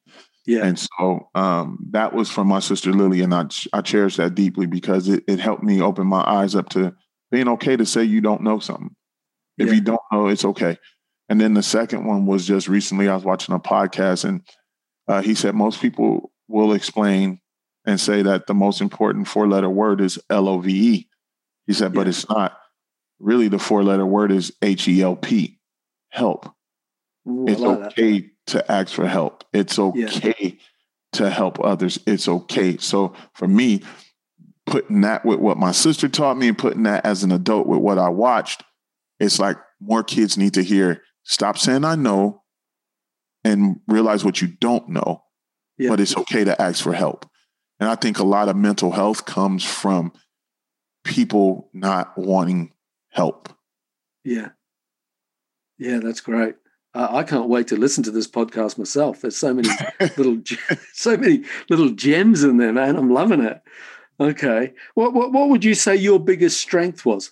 Yeah. 0.45 0.65
And 0.65 0.79
so 0.79 1.29
um, 1.35 1.77
that 1.91 2.13
was 2.13 2.29
from 2.29 2.47
my 2.47 2.59
sister 2.59 2.93
Lily, 2.93 3.21
and 3.21 3.33
I 3.33 3.45
I 3.73 3.81
cherish 3.81 4.15
that 4.15 4.33
deeply 4.33 4.65
because 4.65 5.09
it, 5.09 5.23
it 5.27 5.39
helped 5.39 5.63
me 5.63 5.81
open 5.81 6.07
my 6.07 6.23
eyes 6.25 6.55
up 6.55 6.69
to 6.69 6.95
being 7.31 7.49
okay 7.49 7.75
to 7.75 7.85
say 7.85 8.03
you 8.03 8.21
don't 8.21 8.41
know 8.41 8.59
something. 8.59 8.95
If 9.57 9.67
yeah. 9.67 9.73
you 9.73 9.81
don't 9.81 10.01
know, 10.11 10.27
it's 10.27 10.45
okay. 10.45 10.77
And 11.27 11.41
then 11.41 11.53
the 11.53 11.63
second 11.63 12.05
one 12.05 12.25
was 12.25 12.47
just 12.47 12.69
recently 12.69 13.09
I 13.09 13.15
was 13.15 13.25
watching 13.25 13.53
a 13.53 13.59
podcast, 13.59 14.23
and 14.23 14.41
uh, 15.09 15.21
he 15.21 15.35
said 15.35 15.53
most 15.53 15.81
people 15.81 16.31
will 16.47 16.73
explain 16.73 17.41
and 17.85 17.99
say 17.99 18.21
that 18.21 18.47
the 18.47 18.53
most 18.53 18.79
important 18.79 19.27
four 19.27 19.49
letter 19.49 19.69
word 19.69 19.99
is 19.99 20.17
L 20.29 20.47
O 20.47 20.59
V 20.59 20.93
E. 20.93 21.09
He 21.65 21.73
said, 21.73 21.93
yeah. 21.93 21.99
but 21.99 22.07
it's 22.07 22.27
not. 22.29 22.57
Really, 23.19 23.49
the 23.49 23.59
four 23.59 23.83
letter 23.83 24.05
word 24.05 24.31
is 24.31 24.53
H 24.61 24.87
E 24.87 25.01
L 25.01 25.17
P 25.17 25.56
help. 26.09 26.53
Ooh, 27.27 27.45
it's 27.47 27.61
okay 27.61 28.31
to 28.47 28.71
ask 28.71 28.93
for 28.93 29.07
help. 29.07 29.43
It's 29.53 29.77
okay 29.77 30.35
yeah. 30.39 30.51
to 31.13 31.29
help 31.29 31.59
others. 31.63 31.99
It's 32.07 32.27
okay. 32.27 32.77
So 32.77 33.13
for 33.33 33.47
me, 33.47 33.83
putting 34.65 35.01
that 35.01 35.25
with 35.25 35.39
what 35.39 35.57
my 35.57 35.71
sister 35.71 36.07
taught 36.07 36.37
me 36.37 36.47
and 36.49 36.57
putting 36.57 36.83
that 36.83 37.05
as 37.05 37.23
an 37.23 37.31
adult 37.31 37.67
with 37.67 37.79
what 37.79 37.97
I 37.97 38.09
watched, 38.09 38.63
it's 39.19 39.39
like 39.39 39.57
more 39.79 40.03
kids 40.03 40.37
need 40.37 40.53
to 40.55 40.63
hear 40.63 41.01
stop 41.23 41.57
saying 41.57 41.83
I 41.83 41.95
know 41.95 42.43
and 43.43 43.79
realize 43.87 44.23
what 44.23 44.41
you 44.41 44.47
don't 44.47 44.89
know, 44.89 45.23
yeah. 45.77 45.89
but 45.89 45.99
it's 45.99 46.15
okay 46.17 46.43
to 46.43 46.61
ask 46.61 46.83
for 46.83 46.93
help. 46.93 47.25
And 47.79 47.89
I 47.89 47.95
think 47.95 48.19
a 48.19 48.25
lot 48.25 48.49
of 48.49 48.55
mental 48.55 48.91
health 48.91 49.25
comes 49.25 49.63
from 49.63 50.11
people 51.03 51.69
not 51.73 52.17
wanting 52.17 52.73
help. 53.11 53.49
Yeah. 54.23 54.49
Yeah, 55.77 55.99
that's 55.99 56.21
great. 56.21 56.55
I 56.93 57.23
can't 57.23 57.49
wait 57.49 57.67
to 57.67 57.75
listen 57.75 58.03
to 58.05 58.11
this 58.11 58.27
podcast 58.27 58.77
myself. 58.77 59.21
There's 59.21 59.37
so 59.37 59.53
many 59.53 59.69
little, 60.17 60.41
so 60.93 61.15
many 61.15 61.43
little 61.69 61.91
gems 61.91 62.43
in 62.43 62.57
there, 62.57 62.73
man. 62.73 62.95
I'm 62.95 63.11
loving 63.11 63.41
it. 63.41 63.61
Okay, 64.19 64.73
what 64.95 65.13
what 65.13 65.31
what 65.31 65.49
would 65.49 65.63
you 65.63 65.75
say 65.75 65.95
your 65.95 66.19
biggest 66.19 66.59
strength 66.59 67.05
was? 67.05 67.31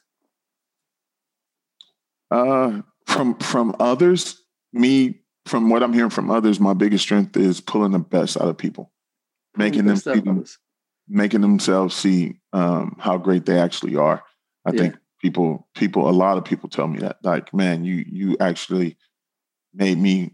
Uh, 2.30 2.82
from 3.08 3.36
from 3.40 3.76
others, 3.80 4.40
me 4.72 5.22
from 5.46 5.70
what 5.70 5.82
I'm 5.82 5.94
hearing 5.94 6.12
from 6.12 6.30
others, 6.30 6.60
my 6.60 6.74
biggest 6.74 7.04
strength 7.04 7.36
is 7.38 7.60
pulling 7.60 7.92
the 7.92 8.00
best 8.00 8.38
out 8.38 8.50
of 8.50 8.58
people, 8.58 8.92
making 9.58 9.86
the 9.86 9.96
them 9.96 10.46
making 11.08 11.42
themselves 11.42 11.96
see 11.96 12.36
um, 12.54 12.98
how 13.00 13.18
great 13.18 13.46
they 13.46 13.60
actually 13.60 13.96
are. 13.96 14.24
I 14.66 14.72
yeah. 14.72 14.82
think 14.82 14.98
people 15.22 15.68
people 15.76 16.10
a 16.10 16.12
lot 16.12 16.38
of 16.38 16.46
people 16.46 16.70
tell 16.70 16.88
me 16.88 17.00
that 17.00 17.18
like 17.24 17.54
man 17.54 17.84
you 17.84 18.04
you 18.08 18.38
actually 18.40 18.98
made 19.74 19.98
me 19.98 20.32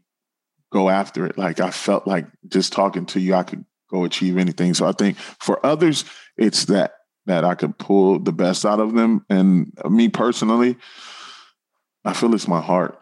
go 0.72 0.90
after 0.90 1.26
it. 1.26 1.38
Like 1.38 1.60
i 1.60 1.70
felt 1.70 2.08
like 2.08 2.28
just 2.48 2.74
talking 2.74 3.06
to 3.08 3.20
you 3.20 3.36
i 3.36 3.44
could 3.44 3.66
go 3.90 4.06
achieve 4.06 4.38
anything. 4.38 4.74
So 4.74 4.88
i 4.88 4.92
think 4.92 5.18
for 5.18 5.64
others 5.66 6.06
it's 6.38 6.66
that 6.66 6.94
that 7.28 7.44
i 7.44 7.56
could 7.56 7.78
pull 7.78 8.20
the 8.20 8.32
best 8.32 8.66
out 8.66 8.80
of 8.80 8.94
them. 8.94 9.26
And 9.30 9.72
me 9.90 10.10
personally 10.10 10.78
i 12.06 12.14
feel 12.14 12.34
it's 12.34 12.48
my 12.48 12.62
heart. 12.62 12.98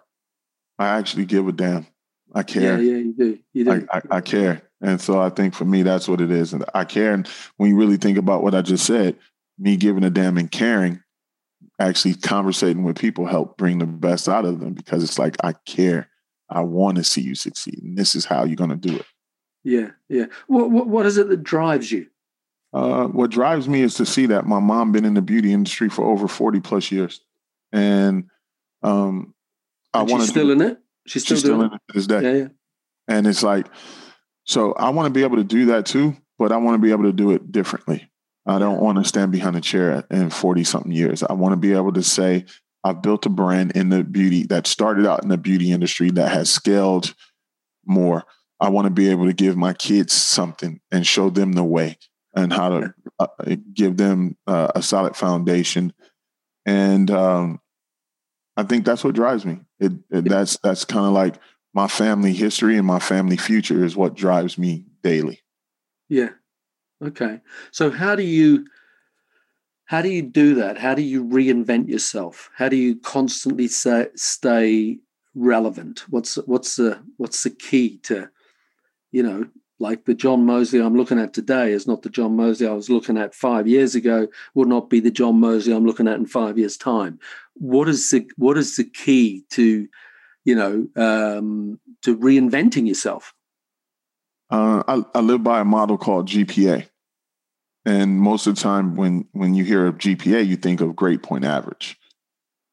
I 0.77 0.97
actually 0.97 1.25
give 1.25 1.47
a 1.47 1.51
damn. 1.51 1.87
I 2.33 2.43
care. 2.43 2.79
yeah, 2.79 2.91
yeah 2.91 2.97
you 2.97 3.13
do. 3.13 3.39
You 3.53 3.65
do. 3.65 3.87
I, 3.91 3.97
I, 3.97 4.01
I 4.17 4.21
care. 4.21 4.61
And 4.81 4.99
so 5.01 5.19
i 5.19 5.29
think 5.29 5.53
for 5.53 5.65
me 5.65 5.83
that's 5.83 6.07
what 6.07 6.21
it 6.21 6.31
is. 6.31 6.53
And 6.53 6.65
i 6.73 6.83
care. 6.83 7.13
And 7.13 7.27
when 7.57 7.69
you 7.69 7.77
really 7.77 7.97
think 7.97 8.17
about 8.17 8.43
what 8.43 8.55
i 8.55 8.61
just 8.61 8.85
said 8.85 9.15
me 9.57 9.75
giving 9.75 10.03
a 10.05 10.09
damn 10.09 10.37
and 10.37 10.49
caring 10.49 11.03
actually 11.79 12.15
conversating 12.15 12.83
with 12.83 12.99
people 12.99 13.25
help 13.25 13.57
bring 13.57 13.79
the 13.79 13.85
best 13.85 14.27
out 14.27 14.45
of 14.45 14.59
them 14.59 14.73
because 14.73 15.03
it's 15.03 15.17
like 15.17 15.35
I 15.43 15.53
care. 15.65 16.09
I 16.49 16.61
want 16.61 16.97
to 16.97 17.03
see 17.03 17.21
you 17.21 17.35
succeed, 17.35 17.79
and 17.81 17.97
this 17.97 18.15
is 18.15 18.25
how 18.25 18.43
you're 18.43 18.55
going 18.55 18.71
to 18.71 18.75
do 18.75 18.95
it. 18.95 19.05
Yeah, 19.63 19.91
yeah. 20.07 20.25
What, 20.47 20.71
what 20.71 20.87
what 20.87 21.05
is 21.05 21.17
it 21.17 21.29
that 21.29 21.43
drives 21.43 21.91
you? 21.91 22.07
Uh, 22.73 23.05
what 23.05 23.31
drives 23.31 23.67
me 23.67 23.81
is 23.81 23.95
to 23.95 24.05
see 24.05 24.25
that 24.27 24.45
my 24.45 24.59
mom 24.59 24.91
been 24.91 25.05
in 25.05 25.13
the 25.13 25.21
beauty 25.21 25.53
industry 25.53 25.89
for 25.89 26.05
over 26.05 26.27
forty 26.27 26.59
plus 26.59 26.91
years, 26.91 27.21
and 27.71 28.25
um, 28.83 29.33
I 29.93 30.03
want 30.03 30.23
to 30.23 30.29
still 30.29 30.47
do, 30.47 30.51
in 30.53 30.61
it. 30.61 30.79
She's 31.07 31.23
still, 31.23 31.37
she's 31.37 31.43
still 31.43 31.61
in 31.61 31.73
it 31.73 31.81
to 31.89 31.93
this 31.93 32.07
day. 32.07 32.21
Yeah, 32.21 32.33
yeah. 32.43 32.47
And 33.07 33.27
it's 33.27 33.43
like, 33.43 33.67
so 34.43 34.73
I 34.73 34.89
want 34.89 35.07
to 35.07 35.13
be 35.13 35.23
able 35.23 35.37
to 35.37 35.43
do 35.43 35.65
that 35.67 35.85
too, 35.85 36.15
but 36.37 36.51
I 36.51 36.57
want 36.57 36.75
to 36.75 36.79
be 36.79 36.91
able 36.91 37.03
to 37.03 37.13
do 37.13 37.31
it 37.31 37.51
differently. 37.51 38.08
I 38.49 38.57
don't 38.57 38.81
want 38.81 38.97
to 38.97 39.03
stand 39.03 39.31
behind 39.31 39.55
a 39.55 39.61
chair 39.61 40.03
in 40.09 40.31
40 40.31 40.63
something 40.63 40.91
years. 40.91 41.21
I 41.21 41.33
want 41.33 41.53
to 41.53 41.57
be 41.57 41.73
able 41.73 41.93
to 41.93 42.01
say, 42.01 42.45
I've 42.83 43.03
built 43.03 43.27
a 43.27 43.29
brand 43.29 43.73
in 43.73 43.89
the 43.89 44.03
beauty 44.03 44.43
that 44.47 44.65
started 44.65 45.05
out 45.05 45.21
in 45.21 45.29
the 45.29 45.37
beauty 45.37 45.71
industry 45.71 46.09
that 46.11 46.31
has 46.31 46.49
scaled 46.49 47.13
more. 47.85 48.23
I 48.59 48.69
want 48.69 48.85
to 48.85 48.91
be 48.91 49.11
able 49.11 49.27
to 49.27 49.33
give 49.33 49.55
my 49.55 49.73
kids 49.73 50.13
something 50.13 50.79
and 50.91 51.05
show 51.05 51.29
them 51.29 51.53
the 51.53 51.63
way 51.63 51.99
and 52.35 52.51
how 52.51 52.69
to 52.69 52.93
uh, 53.19 53.27
give 53.71 53.97
them 53.97 54.35
uh, 54.47 54.71
a 54.73 54.81
solid 54.81 55.15
foundation. 55.15 55.93
And 56.65 57.11
um, 57.11 57.59
I 58.57 58.63
think 58.63 58.83
that's 58.83 59.03
what 59.03 59.13
drives 59.13 59.45
me. 59.45 59.59
It, 59.79 59.91
it, 60.09 60.25
that's 60.25 60.57
that's 60.63 60.85
kind 60.85 61.05
of 61.05 61.13
like 61.13 61.35
my 61.75 61.87
family 61.87 62.33
history 62.33 62.77
and 62.77 62.87
my 62.87 62.99
family 62.99 63.37
future 63.37 63.85
is 63.85 63.95
what 63.95 64.15
drives 64.15 64.57
me 64.57 64.85
daily. 65.03 65.41
Yeah, 66.09 66.29
Okay. 67.01 67.39
So 67.71 67.91
how 67.91 68.15
do 68.15 68.23
you 68.23 68.65
how 69.85 70.03
do 70.03 70.09
you 70.09 70.21
do 70.21 70.53
that? 70.55 70.77
How 70.77 70.93
do 70.93 71.01
you 71.01 71.23
reinvent 71.25 71.87
yourself? 71.87 72.51
How 72.55 72.69
do 72.69 72.75
you 72.75 72.95
constantly 72.97 73.67
say, 73.67 74.07
stay 74.15 74.99
relevant? 75.33 76.03
What's 76.09 76.35
what's 76.35 76.75
the 76.75 77.01
what's 77.17 77.41
the 77.43 77.49
key 77.49 77.97
to, 78.03 78.27
you 79.11 79.23
know, 79.23 79.47
like 79.79 80.05
the 80.05 80.13
John 80.13 80.45
Mosley 80.45 80.79
I'm 80.79 80.95
looking 80.95 81.19
at 81.19 81.33
today 81.33 81.71
is 81.71 81.87
not 81.87 82.03
the 82.03 82.09
John 82.09 82.35
Mosley 82.35 82.67
I 82.67 82.73
was 82.73 82.89
looking 82.89 83.17
at 83.17 83.33
five 83.33 83.65
years 83.67 83.95
ago, 83.95 84.27
will 84.53 84.65
not 84.65 84.89
be 84.89 84.99
the 84.99 85.09
John 85.09 85.39
Mosley 85.39 85.73
I'm 85.73 85.85
looking 85.85 86.07
at 86.07 86.19
in 86.19 86.25
five 86.25 86.57
years' 86.57 86.77
time. 86.77 87.17
What 87.55 87.89
is 87.89 88.11
the 88.11 88.29
what 88.35 88.57
is 88.57 88.75
the 88.75 88.83
key 88.83 89.45
to, 89.51 89.87
you 90.45 90.55
know, 90.55 90.87
um, 90.95 91.79
to 92.03 92.15
reinventing 92.15 92.87
yourself? 92.87 93.33
Uh, 94.49 94.83
I, 94.87 95.03
I, 95.13 95.21
live 95.21 95.43
by 95.43 95.59
a 95.59 95.65
model 95.65 95.97
called 95.97 96.27
GPA. 96.27 96.87
And 97.85 98.19
most 98.19 98.47
of 98.47 98.55
the 98.55 98.61
time 98.61 98.95
when 98.95 99.27
when 99.31 99.53
you 99.53 99.63
hear 99.63 99.85
of 99.87 99.97
GPA, 99.97 100.45
you 100.45 100.55
think 100.55 100.81
of 100.81 100.95
grade 100.95 101.23
point 101.23 101.45
average. 101.45 101.97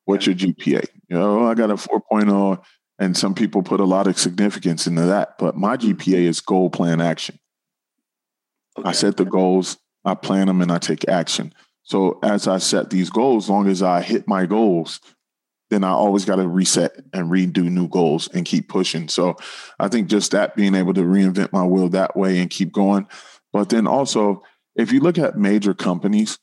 What's 0.05 0.27
your 0.27 0.35
GPA? 0.35 0.87
You 1.09 1.19
know, 1.19 1.47
I 1.47 1.55
got 1.55 1.71
a 1.71 1.75
4.0, 1.75 2.63
and 2.99 3.17
some 3.17 3.35
people 3.35 3.63
put 3.63 3.81
a 3.81 3.85
lot 3.85 4.07
of 4.07 4.19
significance 4.19 4.87
into 4.87 5.03
that. 5.03 5.37
But 5.39 5.57
my 5.57 5.77
mm-hmm. 5.77 5.93
GPA 5.93 6.23
is 6.23 6.41
goal 6.41 6.71
plan 6.71 7.01
action. 7.01 7.39
Okay. 8.79 8.89
I 8.89 8.93
set 8.93 9.17
the 9.17 9.25
goals, 9.25 9.79
I 10.05 10.15
plan 10.15 10.47
them, 10.47 10.61
and 10.61 10.71
I 10.73 10.79
take 10.79 11.09
action. 11.09 11.53
So 11.83 12.19
as 12.23 12.49
I 12.49 12.59
set 12.59 12.91
these 12.91 13.11
goals, 13.11 13.49
long 13.49 13.69
as 13.69 13.83
I 13.83 14.03
hit 14.03 14.27
my 14.27 14.47
goals, 14.47 15.01
then 15.71 15.85
I 15.85 15.91
always 15.91 16.25
got 16.25 16.37
to 16.37 16.47
reset 16.47 16.97
and 17.13 17.31
redo 17.31 17.65
new 17.65 17.89
goals 17.89 18.29
and 18.29 18.47
keep 18.47 18.69
pushing. 18.69 19.09
So 19.09 19.37
I 19.79 19.89
think 19.89 20.09
just 20.09 20.31
that 20.33 20.55
being 20.55 20.75
able 20.75 20.95
to 20.95 21.03
reinvent 21.03 21.53
my 21.53 21.65
wheel 21.65 21.89
that 21.91 22.17
way 22.17 22.39
and 22.39 22.51
keep 22.51 22.73
going. 22.73 23.09
But 23.53 23.71
then 23.71 23.87
also, 23.87 24.43
if 24.77 24.93
you 24.93 25.01
look 25.01 25.19
at 25.19 25.39
major 25.39 25.75
companies, 25.75 26.39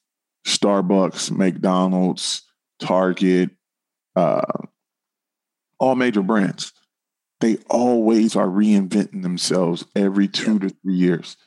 Starbucks, 0.45 1.32
McDonald's, 1.32 2.41
Target, 2.80 3.51
uh, 4.15 4.41
all 5.80 5.95
major 5.95 6.21
brands, 6.21 6.74
they 7.39 7.57
always 7.69 8.36
are 8.36 8.47
reinventing 8.47 9.21
themselves 9.21 9.86
every 9.95 10.28
two 10.28 10.59
to 10.59 10.69
three 10.69 10.95
years. 10.95 11.38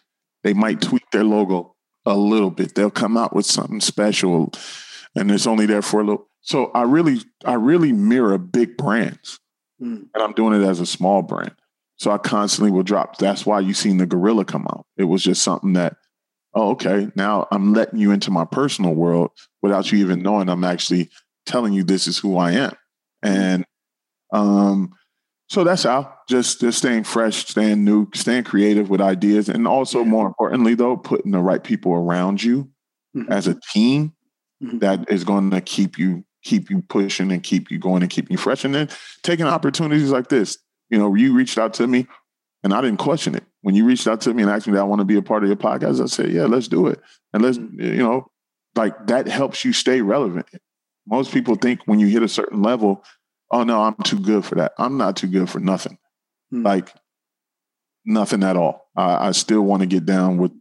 They 0.45 0.55
might 0.55 0.81
tweak 0.81 1.11
their 1.11 1.25
logo 1.25 1.75
a 2.05 2.17
little 2.17 2.51
bit. 2.51 2.75
They'll 2.75 2.91
come 2.91 3.17
out 3.17 3.35
with 3.35 3.47
something 3.47 3.81
special 3.81 4.53
and 5.15 5.31
it's 5.31 5.47
only 5.47 5.67
there 5.67 5.83
for 5.83 6.01
a 6.01 6.05
little. 6.05 6.29
So 6.47 6.71
I 6.75 6.83
really, 6.83 7.19
I 7.45 7.55
really 7.55 7.93
mirror 7.93 8.39
big 8.39 8.77
brands. 8.77 9.41
Mm. 9.83 10.09
And 10.15 10.23
I'm 10.23 10.33
doing 10.33 10.61
it 10.61 10.65
as 10.65 10.81
a 10.81 10.87
small 10.87 11.23
brand. 11.23 11.55
So 11.97 12.11
I 12.13 12.19
constantly 12.19 12.71
will 12.71 12.85
drop. 12.85 13.19
That's 13.19 13.45
why 13.45 13.61
you 13.61 13.75
seen 13.75 13.99
the 13.99 14.07
gorilla 14.07 14.45
come 14.45 14.67
out. 14.69 14.87
It 14.97 15.05
was 15.05 15.25
just 15.25 15.43
something 15.43 15.73
that, 15.73 15.97
oh, 16.55 16.71
okay, 16.71 17.09
now 17.17 17.49
I'm 17.51 17.75
letting 17.75 17.99
you 17.99 18.13
into 18.13 18.31
my 18.31 18.45
personal 18.45 18.95
world 18.95 19.33
without 19.61 19.91
you 19.91 19.99
even 19.99 20.23
knowing 20.23 20.49
I'm 20.49 20.63
actually 20.63 21.11
telling 21.47 21.73
you 21.73 21.83
this 21.83 22.07
is 22.07 22.19
who 22.19 22.37
I 22.37 22.53
am. 22.53 22.73
And 23.23 23.65
um, 24.33 24.93
so 25.49 25.65
that's 25.65 25.83
how 25.83 26.13
just 26.29 26.61
just 26.61 26.79
staying 26.79 27.05
fresh, 27.05 27.47
staying 27.47 27.85
new, 27.85 28.09
staying 28.15 28.45
creative 28.45 28.89
with 28.89 29.01
ideas, 29.01 29.49
and 29.49 29.67
also 29.67 30.05
more 30.05 30.27
importantly, 30.27 30.75
though, 30.75 30.97
putting 30.97 31.33
the 31.33 31.41
right 31.41 31.63
people 31.63 31.93
around 31.93 32.43
you 32.43 32.71
mm-hmm. 33.17 33.33
as 33.33 33.47
a 33.47 33.59
team 33.73 34.13
mm-hmm. 34.63 34.79
that 34.79 35.11
is 35.11 35.25
going 35.25 35.51
to 35.51 35.61
keep 35.61 35.99
you 35.99 36.25
keep 36.47 36.71
you 36.71 36.83
pushing 36.83 37.33
and 37.33 37.43
keep 37.43 37.71
you 37.71 37.79
going 37.79 38.03
and 38.03 38.11
keep 38.11 38.31
you 38.31 38.37
fresh. 38.37 38.65
And 38.65 38.75
then 38.75 38.89
taking 39.23 39.47
opportunities 39.47 40.11
like 40.11 40.29
this. 40.29 40.59
You 40.89 40.99
know, 40.99 41.15
you 41.15 41.35
reached 41.35 41.59
out 41.59 41.75
to 41.75 41.87
me, 41.87 42.07
and 42.63 42.73
I 42.73 42.81
didn't 42.81 42.99
question 42.99 43.35
it. 43.35 43.45
When 43.63 43.75
you 43.75 43.85
reached 43.85 44.07
out 44.07 44.21
to 44.23 44.33
me 44.33 44.43
and 44.43 44.51
asked 44.51 44.67
me 44.67 44.75
that 44.75 44.81
I 44.81 44.85
want 44.85 45.01
to 45.01 45.05
be 45.05 45.17
a 45.17 45.23
part 45.23 45.43
of 45.43 45.49
your 45.49 45.57
podcast, 45.57 46.01
I 46.01 46.07
said, 46.07 46.31
"Yeah, 46.31 46.45
let's 46.45 46.69
do 46.69 46.87
it." 46.87 47.01
And 47.33 47.43
let's, 47.43 47.59
mm-hmm. 47.59 47.81
you 47.81 47.97
know, 47.97 48.31
like 48.77 49.09
that 49.09 49.27
helps 49.27 49.65
you 49.65 49.73
stay 49.73 50.01
relevant. 50.01 50.47
Most 51.07 51.33
people 51.33 51.57
think 51.57 51.81
when 51.87 51.99
you 51.99 52.07
hit 52.07 52.23
a 52.23 52.29
certain 52.29 52.63
level, 52.63 53.05
oh 53.51 53.65
no, 53.65 53.83
I'm 53.83 53.97
too 54.05 54.21
good 54.21 54.45
for 54.45 54.55
that. 54.57 54.73
I'm 54.79 54.97
not 54.97 55.17
too 55.17 55.29
good 55.29 55.51
for 55.51 55.61
nothing. 55.61 55.99
Hmm. 56.51 56.63
Like 56.63 56.95
nothing 58.05 58.43
at 58.43 58.57
all. 58.57 58.89
I, 58.97 59.29
I 59.29 59.33
still 59.33 59.63
want 59.63 59.81
to 59.81 59.87
get 59.87 60.07
down 60.07 60.39
with 60.39 60.53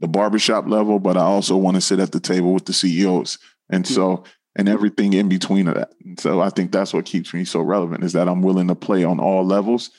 the 0.00 0.08
barbershop 0.08 0.68
level, 0.68 0.98
but 0.98 1.16
I 1.16 1.22
also 1.22 1.56
want 1.56 1.76
to 1.76 1.80
sit 1.80 2.00
at 2.00 2.12
the 2.12 2.20
table 2.20 2.52
with 2.52 2.66
the 2.66 2.72
CEOs. 2.72 3.38
And 3.70 3.86
hmm. 3.86 3.92
so, 3.92 4.24
and 4.56 4.68
everything 4.68 5.14
in 5.14 5.28
between 5.28 5.68
of 5.68 5.74
that. 5.74 5.92
And 6.04 6.18
so 6.18 6.40
I 6.40 6.50
think 6.50 6.72
that's 6.72 6.92
what 6.92 7.04
keeps 7.04 7.32
me 7.32 7.44
so 7.44 7.60
relevant 7.60 8.04
is 8.04 8.12
that 8.12 8.28
I'm 8.28 8.42
willing 8.42 8.68
to 8.68 8.74
play 8.74 9.04
on 9.04 9.18
all 9.18 9.44
levels 9.44 9.90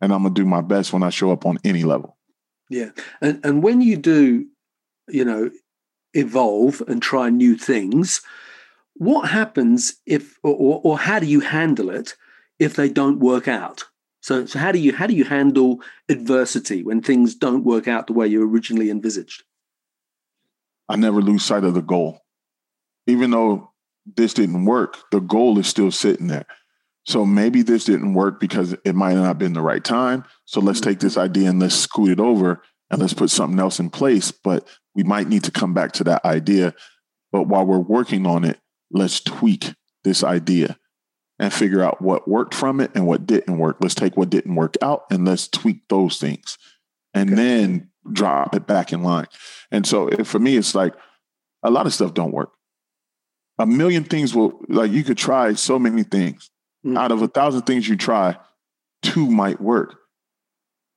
and 0.00 0.12
I'm 0.12 0.22
gonna 0.22 0.34
do 0.34 0.44
my 0.44 0.60
best 0.60 0.92
when 0.92 1.02
I 1.02 1.10
show 1.10 1.32
up 1.32 1.46
on 1.46 1.58
any 1.64 1.84
level. 1.84 2.16
Yeah. 2.68 2.90
And 3.20 3.40
and 3.44 3.62
when 3.62 3.80
you 3.80 3.96
do, 3.96 4.46
you 5.08 5.24
know, 5.24 5.50
evolve 6.14 6.82
and 6.86 7.00
try 7.02 7.30
new 7.30 7.56
things, 7.56 8.20
what 8.94 9.28
happens 9.28 9.94
if 10.06 10.38
or, 10.42 10.80
or 10.84 10.98
how 10.98 11.18
do 11.18 11.26
you 11.26 11.40
handle 11.40 11.90
it 11.90 12.14
if 12.58 12.74
they 12.76 12.88
don't 12.88 13.18
work 13.18 13.48
out 13.48 13.84
so, 14.20 14.46
so 14.46 14.58
how 14.58 14.70
do 14.70 14.78
you 14.78 14.94
how 14.94 15.06
do 15.06 15.14
you 15.14 15.24
handle 15.24 15.80
adversity 16.08 16.82
when 16.82 17.00
things 17.00 17.34
don't 17.34 17.64
work 17.64 17.88
out 17.88 18.06
the 18.06 18.12
way 18.12 18.26
you 18.26 18.46
originally 18.48 18.90
envisaged 18.90 19.42
i 20.88 20.96
never 20.96 21.20
lose 21.20 21.44
sight 21.44 21.64
of 21.64 21.74
the 21.74 21.82
goal 21.82 22.20
even 23.06 23.30
though 23.30 23.71
this 24.16 24.34
didn't 24.34 24.64
work 24.64 24.98
the 25.10 25.20
goal 25.20 25.58
is 25.58 25.66
still 25.66 25.90
sitting 25.90 26.28
there 26.28 26.46
so 27.04 27.26
maybe 27.26 27.62
this 27.62 27.84
didn't 27.84 28.14
work 28.14 28.38
because 28.38 28.74
it 28.84 28.94
might 28.94 29.14
not 29.14 29.24
have 29.24 29.38
been 29.38 29.52
the 29.52 29.62
right 29.62 29.84
time 29.84 30.24
so 30.44 30.60
let's 30.60 30.80
take 30.80 31.00
this 31.00 31.16
idea 31.16 31.48
and 31.48 31.60
let's 31.60 31.74
scoot 31.74 32.10
it 32.10 32.20
over 32.20 32.62
and 32.90 33.00
let's 33.00 33.14
put 33.14 33.30
something 33.30 33.58
else 33.58 33.78
in 33.78 33.90
place 33.90 34.30
but 34.30 34.66
we 34.94 35.02
might 35.02 35.28
need 35.28 35.44
to 35.44 35.50
come 35.50 35.74
back 35.74 35.92
to 35.92 36.04
that 36.04 36.24
idea 36.24 36.74
but 37.30 37.44
while 37.44 37.64
we're 37.64 37.78
working 37.78 38.26
on 38.26 38.44
it 38.44 38.58
let's 38.90 39.20
tweak 39.20 39.74
this 40.04 40.22
idea 40.22 40.76
and 41.42 41.52
figure 41.52 41.82
out 41.82 42.00
what 42.00 42.28
worked 42.28 42.54
from 42.54 42.80
it 42.80 42.92
and 42.94 43.04
what 43.04 43.26
didn't 43.26 43.58
work. 43.58 43.78
Let's 43.80 43.96
take 43.96 44.16
what 44.16 44.30
didn't 44.30 44.54
work 44.54 44.76
out 44.80 45.04
and 45.10 45.26
let's 45.26 45.48
tweak 45.48 45.88
those 45.88 46.18
things 46.18 46.56
and 47.14 47.30
okay. 47.30 47.36
then 47.36 47.90
drop 48.12 48.54
it 48.54 48.66
back 48.66 48.92
in 48.92 49.02
line. 49.02 49.26
And 49.72 49.84
so 49.84 50.06
if, 50.06 50.28
for 50.28 50.38
me, 50.38 50.56
it's 50.56 50.74
like 50.74 50.94
a 51.64 51.70
lot 51.70 51.86
of 51.86 51.94
stuff 51.94 52.14
don't 52.14 52.32
work. 52.32 52.52
A 53.62 53.66
million 53.66 54.02
things 54.02 54.34
will, 54.34 54.60
like 54.68 54.90
you 54.90 55.04
could 55.04 55.16
try 55.16 55.54
so 55.54 55.78
many 55.78 56.02
things. 56.02 56.50
Mm. 56.84 56.98
Out 56.98 57.12
of 57.12 57.22
a 57.22 57.28
thousand 57.28 57.62
things 57.62 57.88
you 57.88 57.96
try, 57.96 58.36
two 59.02 59.30
might 59.30 59.60
work. 59.60 59.94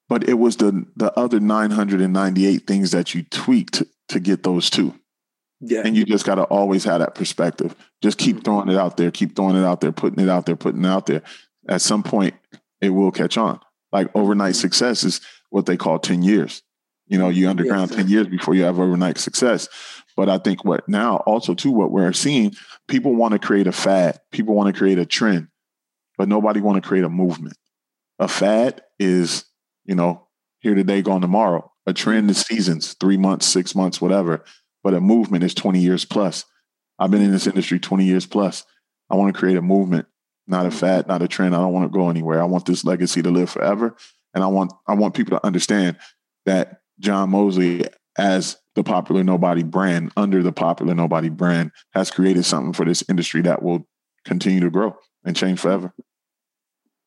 But 0.09 0.27
it 0.27 0.33
was 0.33 0.57
the 0.57 0.83
the 0.95 1.13
other 1.17 1.39
998 1.39 2.65
things 2.65 2.89
that 2.89 3.13
you 3.13 3.21
tweaked 3.21 3.83
to, 4.09 4.19
get 4.19 4.41
those 4.41 4.71
two. 4.71 4.95
Yeah. 5.61 5.83
And 5.85 5.95
you 5.95 6.05
just 6.05 6.25
got 6.25 6.35
to 6.35 6.43
always 6.45 6.83
have 6.85 7.01
that 7.01 7.13
perspective. 7.13 7.75
Just 8.01 8.17
keep 8.17 8.37
mm-hmm. 8.37 8.45
throwing 8.45 8.69
it 8.69 8.77
out 8.77 8.97
there, 8.97 9.11
keep 9.11 9.35
throwing 9.35 9.55
it 9.55 9.63
out 9.63 9.81
there, 9.81 9.91
putting 9.91 10.23
it 10.23 10.29
out 10.29 10.47
there, 10.47 10.55
putting 10.55 10.83
it 10.83 10.87
out 10.87 11.05
there. 11.05 11.21
At 11.69 11.81
some 11.81 12.01
point, 12.01 12.33
it 12.81 12.89
will 12.89 13.11
catch 13.11 13.37
on. 13.37 13.59
Like 13.91 14.09
overnight 14.15 14.53
mm-hmm. 14.53 14.61
success 14.61 15.03
is 15.03 15.21
what 15.51 15.67
they 15.67 15.77
call 15.77 15.99
10 15.99 16.23
years. 16.23 16.63
You 17.07 17.19
know, 17.19 17.29
you 17.29 17.47
underground 17.47 17.91
yes. 17.91 17.97
10 17.97 18.09
years 18.09 18.27
before 18.27 18.55
you 18.55 18.63
have 18.63 18.79
overnight 18.79 19.19
success. 19.19 19.69
But 20.15 20.29
I 20.29 20.37
think 20.37 20.63
what 20.63 20.87
now 20.87 21.17
also 21.17 21.53
too, 21.53 21.71
what 21.71 21.91
we're 21.91 22.13
seeing, 22.13 22.53
people 22.87 23.13
want 23.15 23.33
to 23.33 23.39
create 23.39 23.67
a 23.67 23.71
fad. 23.71 24.19
People 24.31 24.55
want 24.55 24.73
to 24.73 24.77
create 24.77 24.97
a 24.97 25.05
trend, 25.05 25.47
but 26.17 26.29
nobody 26.29 26.61
want 26.61 26.81
to 26.81 26.87
create 26.87 27.03
a 27.03 27.09
movement. 27.09 27.57
A 28.19 28.27
fad 28.27 28.81
is, 28.97 29.45
you 29.83 29.95
know, 29.95 30.27
here 30.59 30.73
today, 30.73 31.01
gone 31.01 31.21
tomorrow. 31.21 31.71
A 31.85 31.93
trend 31.93 32.29
is 32.29 32.39
seasons, 32.39 32.93
three 32.93 33.17
months, 33.17 33.45
six 33.45 33.75
months, 33.75 33.99
whatever 33.99 34.43
but 34.85 34.93
a 34.93 35.01
movement 35.01 35.43
is 35.43 35.55
20 35.55 35.79
years 35.79 36.05
plus. 36.05 36.45
I've 36.99 37.09
been 37.09 37.23
in 37.23 37.31
this 37.31 37.47
industry 37.47 37.79
20 37.79 38.05
years 38.05 38.27
plus. 38.27 38.63
I 39.09 39.15
want 39.15 39.33
to 39.33 39.39
create 39.39 39.57
a 39.57 39.61
movement, 39.61 40.05
not 40.45 40.67
a 40.67 40.71
fad, 40.71 41.07
not 41.07 41.23
a 41.23 41.27
trend. 41.27 41.55
I 41.55 41.57
don't 41.57 41.73
want 41.73 41.91
to 41.91 41.97
go 41.97 42.07
anywhere. 42.07 42.39
I 42.39 42.45
want 42.45 42.67
this 42.67 42.85
legacy 42.85 43.23
to 43.23 43.31
live 43.31 43.49
forever. 43.49 43.95
And 44.35 44.43
I 44.43 44.47
want 44.47 44.71
I 44.87 44.93
want 44.93 45.15
people 45.15 45.39
to 45.39 45.43
understand 45.43 45.97
that 46.45 46.81
John 46.99 47.31
Mosley, 47.31 47.85
as 48.15 48.57
the 48.75 48.83
popular 48.83 49.23
nobody 49.23 49.63
brand, 49.63 50.11
under 50.15 50.43
the 50.43 50.51
popular 50.51 50.93
nobody 50.93 51.29
brand, 51.29 51.71
has 51.93 52.11
created 52.11 52.45
something 52.45 52.73
for 52.73 52.85
this 52.85 53.03
industry 53.09 53.41
that 53.41 53.63
will 53.63 53.87
continue 54.25 54.59
to 54.59 54.69
grow 54.69 54.95
and 55.23 55.35
change 55.35 55.59
forever. 55.59 55.93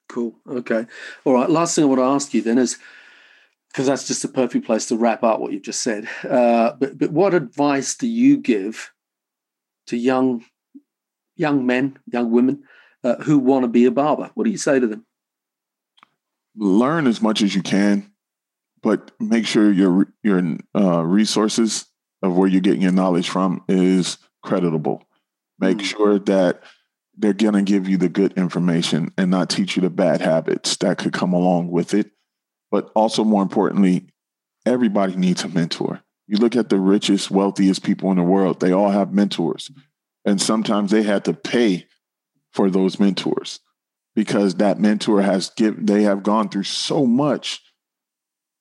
Cool. 0.08 0.34
Okay. 0.48 0.86
All 1.24 1.34
right. 1.34 1.50
Last 1.50 1.74
thing 1.74 1.84
I 1.84 1.86
want 1.86 2.00
to 2.00 2.04
ask 2.04 2.32
you 2.32 2.42
then 2.42 2.58
is 2.58 2.78
because 3.68 3.86
that's 3.86 4.06
just 4.06 4.24
a 4.24 4.28
perfect 4.28 4.64
place 4.64 4.86
to 4.86 4.96
wrap 4.96 5.22
up 5.22 5.40
what 5.40 5.52
you've 5.52 5.62
just 5.62 5.82
said. 5.82 6.08
Uh, 6.28 6.72
but 6.78 6.98
but 6.98 7.10
what 7.10 7.34
advice 7.34 7.94
do 7.94 8.08
you 8.08 8.38
give 8.38 8.90
to 9.86 9.96
young 9.96 10.44
young 11.36 11.66
men, 11.66 11.98
young 12.10 12.30
women 12.30 12.64
uh, 13.04 13.16
who 13.16 13.38
want 13.38 13.64
to 13.64 13.68
be 13.68 13.84
a 13.84 13.90
barber? 13.90 14.30
What 14.34 14.44
do 14.44 14.50
you 14.50 14.56
say 14.56 14.80
to 14.80 14.86
them? 14.86 15.04
Learn 16.56 17.06
as 17.06 17.20
much 17.20 17.42
as 17.42 17.54
you 17.54 17.62
can, 17.62 18.07
but 18.82 19.10
make 19.20 19.46
sure 19.46 19.70
your 19.72 20.06
your 20.22 20.42
uh, 20.74 21.02
resources 21.04 21.86
of 22.22 22.36
where 22.36 22.48
you're 22.48 22.60
getting 22.60 22.82
your 22.82 22.92
knowledge 22.92 23.28
from 23.28 23.64
is 23.68 24.18
creditable. 24.42 25.04
Make 25.58 25.78
mm. 25.78 25.84
sure 25.84 26.18
that 26.20 26.62
they're 27.16 27.32
going 27.32 27.54
to 27.54 27.62
give 27.62 27.88
you 27.88 27.96
the 27.96 28.08
good 28.08 28.32
information 28.34 29.12
and 29.18 29.30
not 29.30 29.50
teach 29.50 29.76
you 29.76 29.82
the 29.82 29.90
bad 29.90 30.20
habits 30.20 30.76
that 30.78 30.98
could 30.98 31.12
come 31.12 31.32
along 31.32 31.70
with 31.70 31.94
it 31.94 32.12
but 32.70 32.90
also, 32.94 33.24
more 33.24 33.42
importantly, 33.42 34.08
everybody 34.66 35.16
needs 35.16 35.44
a 35.44 35.48
mentor. 35.48 36.02
You 36.26 36.36
look 36.36 36.56
at 36.56 36.68
the 36.68 36.78
richest, 36.78 37.30
wealthiest 37.30 37.82
people 37.82 38.10
in 38.10 38.18
the 38.18 38.22
world, 38.22 38.60
they 38.60 38.72
all 38.72 38.90
have 38.90 39.12
mentors. 39.12 39.70
And 40.24 40.40
sometimes 40.40 40.90
they 40.90 41.02
had 41.02 41.24
to 41.24 41.32
pay 41.32 41.86
for 42.52 42.70
those 42.70 43.00
mentors 43.00 43.60
because 44.14 44.56
that 44.56 44.80
mentor 44.80 45.22
has 45.22 45.50
given, 45.50 45.86
they 45.86 46.02
have 46.02 46.22
gone 46.22 46.48
through 46.48 46.64
so 46.64 47.06
much 47.06 47.62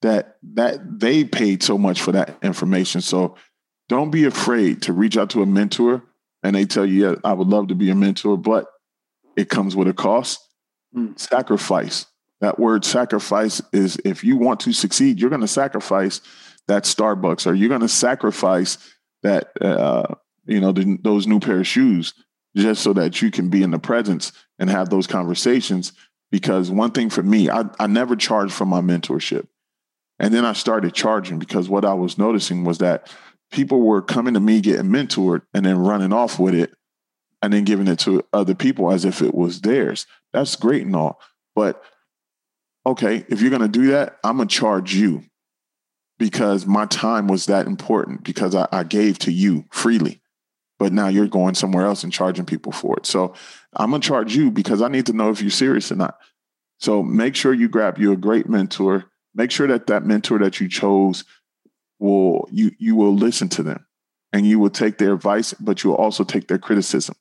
that 0.02 0.38
that 0.54 1.00
they 1.00 1.24
paid 1.24 1.64
so 1.64 1.78
much 1.78 2.02
for 2.02 2.12
that 2.12 2.38
information. 2.42 3.02
So 3.02 3.36
don't 3.90 4.12
be 4.12 4.26
afraid 4.26 4.82
to 4.84 4.94
reach 4.94 5.18
out 5.18 5.30
to 5.32 5.42
a 5.42 5.46
mentor 5.46 6.04
and 6.44 6.56
they 6.56 6.66
tell 6.66 6.86
you, 6.86 7.10
yeah, 7.10 7.16
I 7.24 7.34
would 7.34 7.48
love 7.48 7.70
to 7.70 7.76
be 7.76 7.90
a 7.90 7.96
mentor, 7.96 8.38
but 8.38 8.68
it 9.36 9.50
comes 9.50 9.76
with 9.76 9.88
a 9.88 9.94
cost. 9.94 10.40
Mm. 10.96 11.18
Sacrifice. 11.20 12.06
That 12.42 12.60
word 12.60 12.86
sacrifice 12.86 13.62
is 13.74 14.00
if 14.06 14.24
you 14.24 14.38
want 14.38 14.60
to 14.62 14.74
succeed, 14.74 15.20
you're 15.20 15.30
going 15.30 15.42
to 15.42 15.48
sacrifice 15.48 16.22
that 16.68 16.84
Starbucks 16.84 17.48
or 17.48 17.54
you're 17.54 17.70
going 17.70 17.82
to 17.82 17.90
sacrifice 17.90 18.78
that, 19.24 19.52
uh, 19.60 20.14
you 20.46 20.62
know, 20.62 20.72
the, 20.72 20.98
those 21.02 21.28
new 21.28 21.40
pair 21.40 21.60
of 21.60 21.68
shoes 21.68 22.14
just 22.56 22.84
so 22.84 22.94
that 22.94 23.22
you 23.22 23.32
can 23.32 23.50
be 23.50 23.64
in 23.64 23.72
the 23.72 23.80
presence 23.80 24.32
and 24.60 24.70
have 24.70 24.90
those 24.90 25.08
conversations. 25.08 25.94
Because 26.32 26.70
one 26.70 26.92
thing 26.92 27.10
for 27.10 27.24
me, 27.24 27.50
I, 27.50 27.66
I 27.80 27.88
never 27.88 28.16
charged 28.16 28.54
for 28.54 28.66
my 28.66 28.82
mentorship. 28.82 29.48
And 30.20 30.34
then 30.34 30.46
I 30.46 30.54
started 30.54 30.94
charging 30.94 31.40
because 31.40 31.70
what 31.70 31.86
I 31.86 31.94
was 31.94 32.18
noticing 32.18 32.64
was 32.64 32.80
that 32.80 33.12
people 33.52 33.82
were 33.82 34.02
coming 34.02 34.34
to 34.34 34.40
me 34.40 34.62
getting 34.62 34.92
mentored 34.92 35.44
and 35.54 35.66
then 35.66 35.78
running 35.78 36.14
off 36.14 36.40
with 36.40 36.56
it 36.56 36.74
and 37.42 37.54
then 37.54 37.64
giving 37.64 37.88
it 37.88 38.00
to 38.00 38.24
other 38.34 38.56
people 38.56 38.92
as 38.92 39.06
if 39.06 39.22
it 39.22 39.36
was 39.36 39.62
theirs. 39.62 40.08
That's 40.34 40.56
great 40.56 40.86
and 40.86 40.96
all. 40.96 41.20
But 41.56 41.82
okay, 42.86 43.26
if 43.30 43.42
you're 43.42 43.52
going 43.52 43.62
to 43.62 43.68
do 43.68 43.88
that, 43.88 44.18
I'm 44.24 44.38
going 44.38 44.48
to 44.48 44.56
charge 44.56 44.96
you 44.96 45.24
because 46.18 46.66
my 46.66 46.86
time 46.88 47.28
was 47.28 47.46
that 47.46 47.68
important 47.68 48.24
because 48.24 48.56
I, 48.56 48.68
I, 48.72 48.84
gave 48.84 49.20
to 49.20 49.32
you 49.32 49.66
freely. 49.72 50.22
But 50.80 50.94
now 50.94 51.08
you're 51.08 51.28
going 51.28 51.56
somewhere 51.56 51.86
else 51.86 52.04
and 52.04 52.14
charging 52.14 52.46
people 52.46 52.72
for 52.72 52.98
it. 52.98 53.06
So 53.06 53.34
I'm 53.74 53.90
going 53.90 54.02
to 54.02 54.08
charge 54.08 54.36
you 54.36 54.52
because 54.52 54.82
I 54.82 54.88
need 54.88 55.06
to 55.08 55.14
know 55.14 55.30
if 55.30 55.42
you're 55.42 55.52
serious 55.52 55.92
or 55.92 55.96
not. 55.96 56.18
So 56.80 57.02
make 57.02 57.36
sure 57.36 57.54
you 57.54 57.68
grab 57.68 57.98
you 57.98 58.12
a 58.12 58.18
great 58.18 58.48
mentor. 58.48 59.06
Make 59.38 59.52
sure 59.52 59.68
that 59.68 59.86
that 59.88 60.04
mentor 60.04 60.40
that 60.40 60.60
you 60.60 60.68
chose 60.68 61.24
will 62.00 62.50
you 62.52 62.72
you 62.80 62.96
will 62.96 63.14
listen 63.14 63.48
to 63.50 63.64
them 63.64 63.86
and 64.34 64.48
you 64.48 64.60
will 64.60 64.72
take 64.72 64.98
their 64.98 65.14
advice, 65.14 65.54
but 65.54 65.84
you 65.84 65.92
will 65.92 65.98
also 65.98 66.24
take 66.24 66.48
their 66.48 66.58
criticism. 66.58 67.16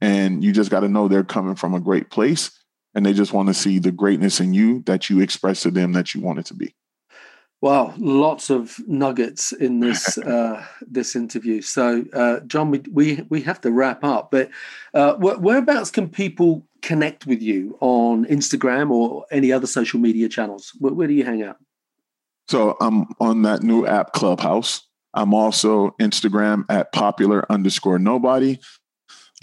And 0.00 0.42
you 0.42 0.52
just 0.52 0.70
got 0.70 0.80
to 0.80 0.88
know 0.88 1.08
they're 1.08 1.24
coming 1.24 1.56
from 1.56 1.74
a 1.74 1.80
great 1.80 2.10
place 2.10 2.52
and 2.94 3.04
they 3.04 3.12
just 3.12 3.32
want 3.32 3.48
to 3.48 3.54
see 3.54 3.80
the 3.80 3.90
greatness 3.90 4.38
in 4.38 4.54
you 4.54 4.82
that 4.86 5.10
you 5.10 5.20
express 5.20 5.62
to 5.62 5.72
them 5.72 5.92
that 5.92 6.14
you 6.14 6.20
want 6.20 6.38
it 6.38 6.46
to 6.46 6.54
be. 6.54 6.74
Wow, 7.62 7.94
lots 7.96 8.50
of 8.50 8.76
nuggets 8.88 9.52
in 9.52 9.78
this 9.86 10.18
uh, 10.18 10.66
this 10.82 11.16
interview. 11.16 11.62
So, 11.62 12.04
uh, 12.12 12.40
John, 12.40 12.70
we, 12.70 12.82
we 12.90 13.24
we 13.30 13.40
have 13.42 13.60
to 13.62 13.70
wrap 13.70 14.04
up. 14.04 14.30
But 14.30 14.50
uh, 14.92 15.14
whereabouts 15.14 15.90
can 15.90 16.08
people 16.08 16.66
connect 16.82 17.24
with 17.24 17.40
you 17.40 17.78
on 17.80 18.26
Instagram 18.26 18.90
or 18.90 19.24
any 19.30 19.52
other 19.52 19.68
social 19.68 20.00
media 20.00 20.28
channels? 20.28 20.72
Where, 20.78 20.92
where 20.92 21.06
do 21.06 21.14
you 21.14 21.24
hang 21.24 21.42
out? 21.42 21.56
So 22.48 22.76
I'm 22.80 23.06
on 23.20 23.42
that 23.42 23.62
new 23.62 23.86
app 23.86 24.12
Clubhouse. 24.12 24.82
I'm 25.14 25.32
also 25.32 25.94
Instagram 26.00 26.64
at 26.68 26.92
popular 26.92 27.50
underscore 27.50 27.98
nobody. 28.00 28.58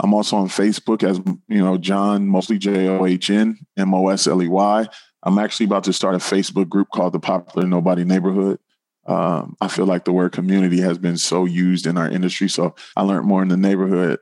I'm 0.02 0.14
also 0.14 0.38
on 0.38 0.50
Facebook 0.50 1.04
as 1.04 1.20
you 1.48 1.64
know 1.64 1.78
John 1.78 2.28
Mosley 2.28 2.58
J 2.58 2.90
O 2.90 3.06
H 3.06 3.30
N 3.30 3.58
M 3.78 3.94
O 3.94 4.10
S 4.10 4.28
L 4.28 4.44
E 4.44 4.48
Y. 4.50 4.88
I'm 5.24 5.38
actually 5.38 5.66
about 5.66 5.84
to 5.86 5.94
start 5.94 6.16
a 6.16 6.20
Facebook 6.20 6.70
group 6.70 6.90
called 6.94 7.14
the 7.14 7.20
Popular 7.20 7.68
Nobody 7.68 8.04
Neighborhood. 8.04 8.60
Um, 9.06 9.58
I 9.60 9.68
feel 9.68 9.86
like 9.86 10.06
the 10.06 10.14
word 10.14 10.32
community 10.32 10.82
has 10.82 10.98
been 10.98 11.18
so 11.18 11.46
used 11.46 11.88
in 11.88 11.98
our 11.98 12.10
industry, 12.10 12.48
so 12.48 12.76
I 12.96 13.02
learned 13.02 13.26
more 13.26 13.42
in 13.42 13.48
the 13.48 13.58
neighborhood 13.58 14.20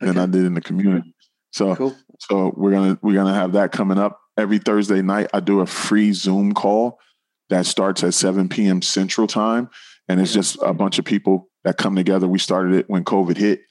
than 0.00 0.10
okay. 0.10 0.20
I 0.20 0.26
did 0.26 0.44
in 0.44 0.54
the 0.54 0.60
community. 0.60 1.14
So, 1.52 1.76
cool. 1.76 1.96
so 2.18 2.52
we're 2.56 2.70
gonna 2.70 2.98
we're 3.02 3.14
gonna 3.14 3.34
have 3.34 3.52
that 3.52 3.72
coming 3.72 3.98
up 3.98 4.20
every 4.38 4.58
Thursday 4.58 5.02
night. 5.02 5.28
I 5.34 5.40
do 5.40 5.60
a 5.60 5.66
free 5.66 6.12
Zoom 6.12 6.54
call 6.54 6.98
that 7.50 7.66
starts 7.66 8.02
at 8.02 8.14
7 8.14 8.48
p.m. 8.48 8.82
Central 8.82 9.26
Time, 9.26 9.68
and 10.08 10.20
it's 10.20 10.32
just 10.32 10.56
a 10.62 10.72
bunch 10.72 10.98
of 10.98 11.04
people 11.04 11.48
that 11.64 11.76
come 11.76 11.94
together. 11.94 12.26
We 12.26 12.38
started 12.38 12.74
it 12.74 12.88
when 12.88 13.04
COVID 13.04 13.36
hit, 13.36 13.62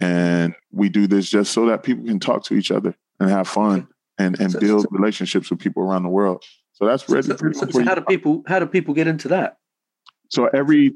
and 0.00 0.54
we 0.72 0.88
do 0.88 1.06
this 1.06 1.30
just 1.30 1.52
so 1.52 1.66
that 1.66 1.82
people 1.82 2.04
can 2.04 2.20
talk 2.20 2.44
to 2.44 2.54
each 2.54 2.70
other 2.70 2.94
and 3.18 3.30
have 3.30 3.48
fun 3.48 3.88
and 4.18 4.38
and 4.40 4.52
so, 4.52 4.60
build 4.60 4.82
so, 4.82 4.88
relationships 4.90 5.50
with 5.50 5.58
people 5.58 5.82
around 5.82 6.02
the 6.02 6.08
world. 6.08 6.42
So 6.72 6.86
that's 6.86 7.08
really 7.08 7.22
so, 7.22 7.52
so 7.70 7.84
how 7.84 7.94
do 7.94 8.02
people 8.02 8.42
how 8.46 8.58
do 8.58 8.66
people 8.66 8.94
get 8.94 9.06
into 9.06 9.28
that? 9.28 9.56
So 10.28 10.46
every 10.46 10.94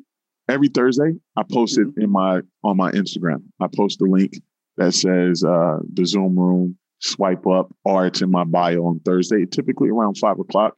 every 0.49 0.69
Thursday, 0.69 1.15
I 1.37 1.43
post 1.51 1.79
it 1.79 1.89
in 1.97 2.11
my 2.11 2.41
on 2.63 2.77
my 2.77 2.93
Instagram. 2.93 3.43
I 3.61 3.67
post 3.75 4.01
a 4.01 4.05
link 4.05 4.35
that 4.77 4.93
says 4.93 5.45
uh, 5.45 5.79
the 5.93 6.07
Zoom 6.07 6.39
room. 6.39 6.79
Swipe 7.05 7.49
up, 7.49 7.75
or 7.85 8.07
it's 8.07 8.23
in 8.23 8.31
my 8.31 8.45
bio 8.45 8.87
on 8.87 9.01
Thursday, 9.01 9.45
typically 9.45 9.89
around 9.89 10.17
five 10.19 10.39
o'clock, 10.39 10.77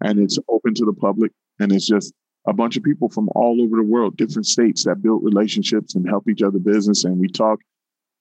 and 0.00 0.18
it's 0.18 0.38
open 0.48 0.72
to 0.72 0.86
the 0.86 0.94
public. 0.94 1.32
And 1.60 1.70
it's 1.70 1.86
just 1.86 2.14
a 2.46 2.54
bunch 2.54 2.78
of 2.78 2.82
people 2.82 3.10
from 3.10 3.28
all 3.34 3.60
over 3.60 3.76
the 3.76 3.82
world, 3.82 4.16
different 4.16 4.46
states 4.46 4.84
that 4.84 5.02
build 5.02 5.22
relationships 5.22 5.94
and 5.94 6.08
help 6.08 6.30
each 6.30 6.40
other 6.40 6.58
business. 6.58 7.04
And 7.04 7.18
we 7.18 7.28
talk 7.28 7.58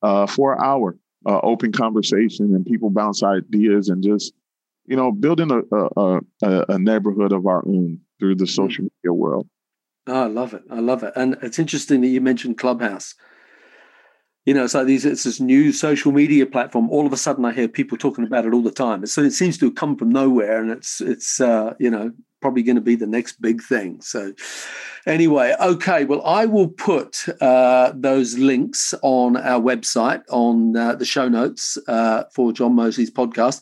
uh, 0.01 0.28
for 0.28 0.51
an 0.51 0.59
hour 0.61 0.97
uh, 1.26 1.39
open 1.43 1.71
conversation 1.71 2.53
and 2.53 2.65
people 2.65 2.89
bounce 2.89 3.23
ideas 3.23 3.89
and 3.89 4.03
just 4.03 4.34
you 4.86 4.95
know 4.95 5.11
building 5.11 5.51
a, 5.51 5.76
a, 5.76 6.19
a, 6.43 6.65
a 6.69 6.80
neighborhood 6.80 7.32
of 7.32 7.45
our 7.45 7.65
own 7.67 7.99
through 8.19 8.36
the 8.36 8.45
mm. 8.45 8.55
social 8.55 8.84
media 8.84 9.13
world. 9.13 9.47
Oh, 10.07 10.23
I 10.23 10.28
love 10.28 10.53
it. 10.53 10.63
I 10.69 10.80
love 10.80 11.03
it. 11.03 11.13
And 11.15 11.38
it's 11.41 11.57
interesting 11.59 12.01
that 12.01 12.07
you 12.07 12.21
mentioned 12.21 12.57
Clubhouse. 12.57 13.15
You 14.45 14.53
know, 14.53 14.63
it's 14.63 14.76
like 14.76 14.86
these, 14.86 15.03
it's 15.05 15.23
this 15.23 15.39
new 15.39 15.71
social 15.71 16.11
media 16.11 16.45
platform. 16.45 16.91
All 16.91 17.07
of 17.07 17.13
a 17.13 17.17
sudden, 17.17 17.45
I 17.45 17.51
hear 17.51 17.67
people 17.67 17.97
talking 17.97 18.23
about 18.23 18.45
it 18.45 18.53
all 18.53 18.61
the 18.61 18.69
time. 18.69 19.03
So 19.07 19.21
it 19.21 19.32
seems 19.32 19.57
to 19.57 19.65
have 19.65 19.76
come 19.76 19.97
from 19.97 20.11
nowhere, 20.11 20.61
and 20.61 20.69
it's, 20.69 21.01
it's, 21.01 21.41
uh, 21.41 21.73
you 21.80 21.89
know, 21.89 22.11
probably 22.46 22.62
going 22.62 22.76
to 22.76 22.82
be 22.82 22.96
the 22.96 23.08
next 23.08 23.41
big 23.41 23.60
thing. 23.60 24.00
So, 24.02 24.32
anyway, 25.08 25.56
okay. 25.60 26.06
Well, 26.06 26.24
I 26.24 26.46
will 26.46 26.68
put 26.68 27.26
uh, 27.41 27.91
those 27.96 28.38
links 28.38 28.93
on 29.02 29.36
our 29.36 29.60
website 29.60 30.22
on 30.30 30.78
uh, 30.78 30.93
the 30.93 31.06
show 31.06 31.28
notes 31.28 31.76
uh, 31.88 32.26
for 32.32 32.54
John 32.54 32.76
Mosley's 32.76 33.10
podcast. 33.10 33.62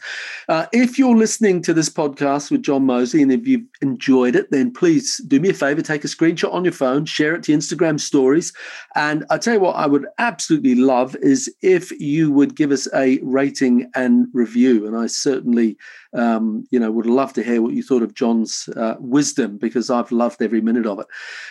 Uh, 0.50 0.66
if 0.74 1.00
you're 1.00 1.16
listening 1.16 1.62
to 1.62 1.74
this 1.74 1.90
podcast 1.90 2.52
with 2.52 2.62
John 2.62 2.86
Mosley 2.86 3.22
and 3.22 3.32
if 3.32 3.48
you've 3.48 3.64
enjoyed 3.82 4.36
it, 4.36 4.52
then 4.52 4.70
please 4.70 5.22
do 5.30 5.40
me 5.40 5.52
a 5.52 5.54
favor, 5.54 5.82
take 5.82 6.04
a 6.04 6.10
screenshot 6.10 6.54
on 6.54 6.66
your 6.66 6.74
phone, 6.74 7.06
share 7.06 7.36
it 7.36 7.44
to 7.44 7.54
Instagram 7.54 8.02
stories. 8.02 8.52
And 8.96 9.24
I 9.30 9.38
tell 9.38 9.54
you 9.54 9.62
what, 9.62 9.78
I 9.78 9.88
would 9.88 10.08
absolutely 10.18 10.76
love 10.76 11.16
is 11.22 11.50
if 11.62 11.90
you 12.02 12.34
would 12.34 12.58
give 12.58 12.72
us 12.74 12.86
a 12.94 13.20
rating 13.24 13.90
and 13.96 14.28
review. 14.34 14.86
And 14.86 14.98
I 14.98 15.08
certainly 15.08 15.78
um, 16.14 16.66
you 16.70 16.80
know, 16.80 16.92
would 16.92 17.06
love 17.06 17.34
to 17.34 17.44
hear 17.44 17.62
what 17.62 17.74
you 17.74 17.82
thought 17.82 18.04
of 18.04 18.14
John's 18.14 18.70
uh, 18.76 18.96
wisdom 19.00 19.58
because 19.58 19.90
I've 19.90 20.12
loved 20.12 20.42
every 20.42 20.62
minute 20.62 20.86
of 20.86 21.00
it. 21.00 21.08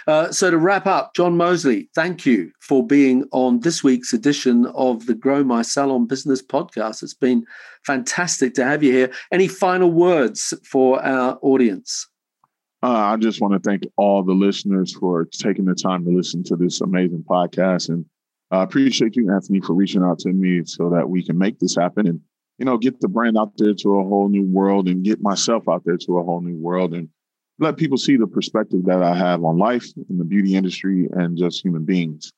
Uh, 0.07 0.31
so 0.33 0.51
to 0.51 0.59
wrap 0.59 0.87
up, 0.87 1.15
John 1.15 1.37
Mosley, 1.37 1.89
thank 1.95 2.27
you 2.27 2.51
for 2.61 2.87
being 2.87 3.25
on 3.33 3.61
this 3.61 3.83
week's 3.83 4.13
edition 4.13 4.67
of 4.75 5.07
the 5.07 5.15
Grow 5.15 5.45
My 5.45 5.63
Salon 5.63 6.07
Business 6.07 6.43
podcast. 6.43 7.03
It's 7.03 7.15
been 7.15 7.45
fantastic 7.87 8.55
to 8.55 8.65
have 8.65 8.83
you 8.83 8.93
here. 8.93 9.13
Any 9.31 9.49
final 9.49 9.91
words 9.91 10.55
for 10.65 11.03
our 11.05 11.39
audience? 11.43 12.09
Uh, 12.83 13.13
I 13.13 13.17
just 13.17 13.41
want 13.41 13.55
to 13.55 13.61
thank 13.61 13.85
all 13.97 14.25
the 14.25 14.33
listeners 14.33 14.93
for 14.93 15.27
taking 15.27 15.67
the 15.67 15.75
time 15.75 16.05
to 16.05 16.11
listen 16.11 16.43
to 16.45 16.57
this 16.57 16.81
amazing 16.81 17.25
podcast. 17.29 17.89
And 17.89 18.05
I 18.51 18.65
appreciate 18.65 19.15
you, 19.15 19.33
Anthony, 19.33 19.61
for 19.61 19.75
reaching 19.75 20.03
out 20.03 20.19
to 20.21 20.33
me 20.33 20.63
so 20.65 20.91
that 20.91 21.09
we 21.09 21.25
can 21.25 21.39
make 21.39 21.61
this 21.61 21.77
happen. 21.77 22.09
And 22.09 22.21
you 22.63 22.67
know, 22.67 22.79
get 22.79 23.01
the 23.01 23.09
brand 23.09 23.37
out 23.37 23.51
there 23.57 23.75
to 23.75 23.99
a 23.99 24.05
whole 24.05 24.29
new 24.29 24.45
world 24.45 24.87
and 24.87 25.03
get 25.03 25.21
myself 25.21 25.69
out 25.69 25.83
there 25.85 25.97
to 25.97 26.19
a 26.19 26.23
whole 26.23 26.41
new 26.41 26.57
world 26.57 26.95
and 26.95 27.09
let 27.59 27.77
people 27.77 27.99
see 27.99 28.17
the 28.17 28.29
perspective 28.29 28.85
that 28.85 29.03
I 29.03 29.17
have 29.17 29.43
on 29.43 29.59
life 29.59 29.85
in 30.09 30.17
the 30.17 30.25
beauty 30.25 30.55
industry 30.55 31.09
and 31.11 31.37
just 31.37 31.65
human 31.65 31.85
beings. 31.85 32.33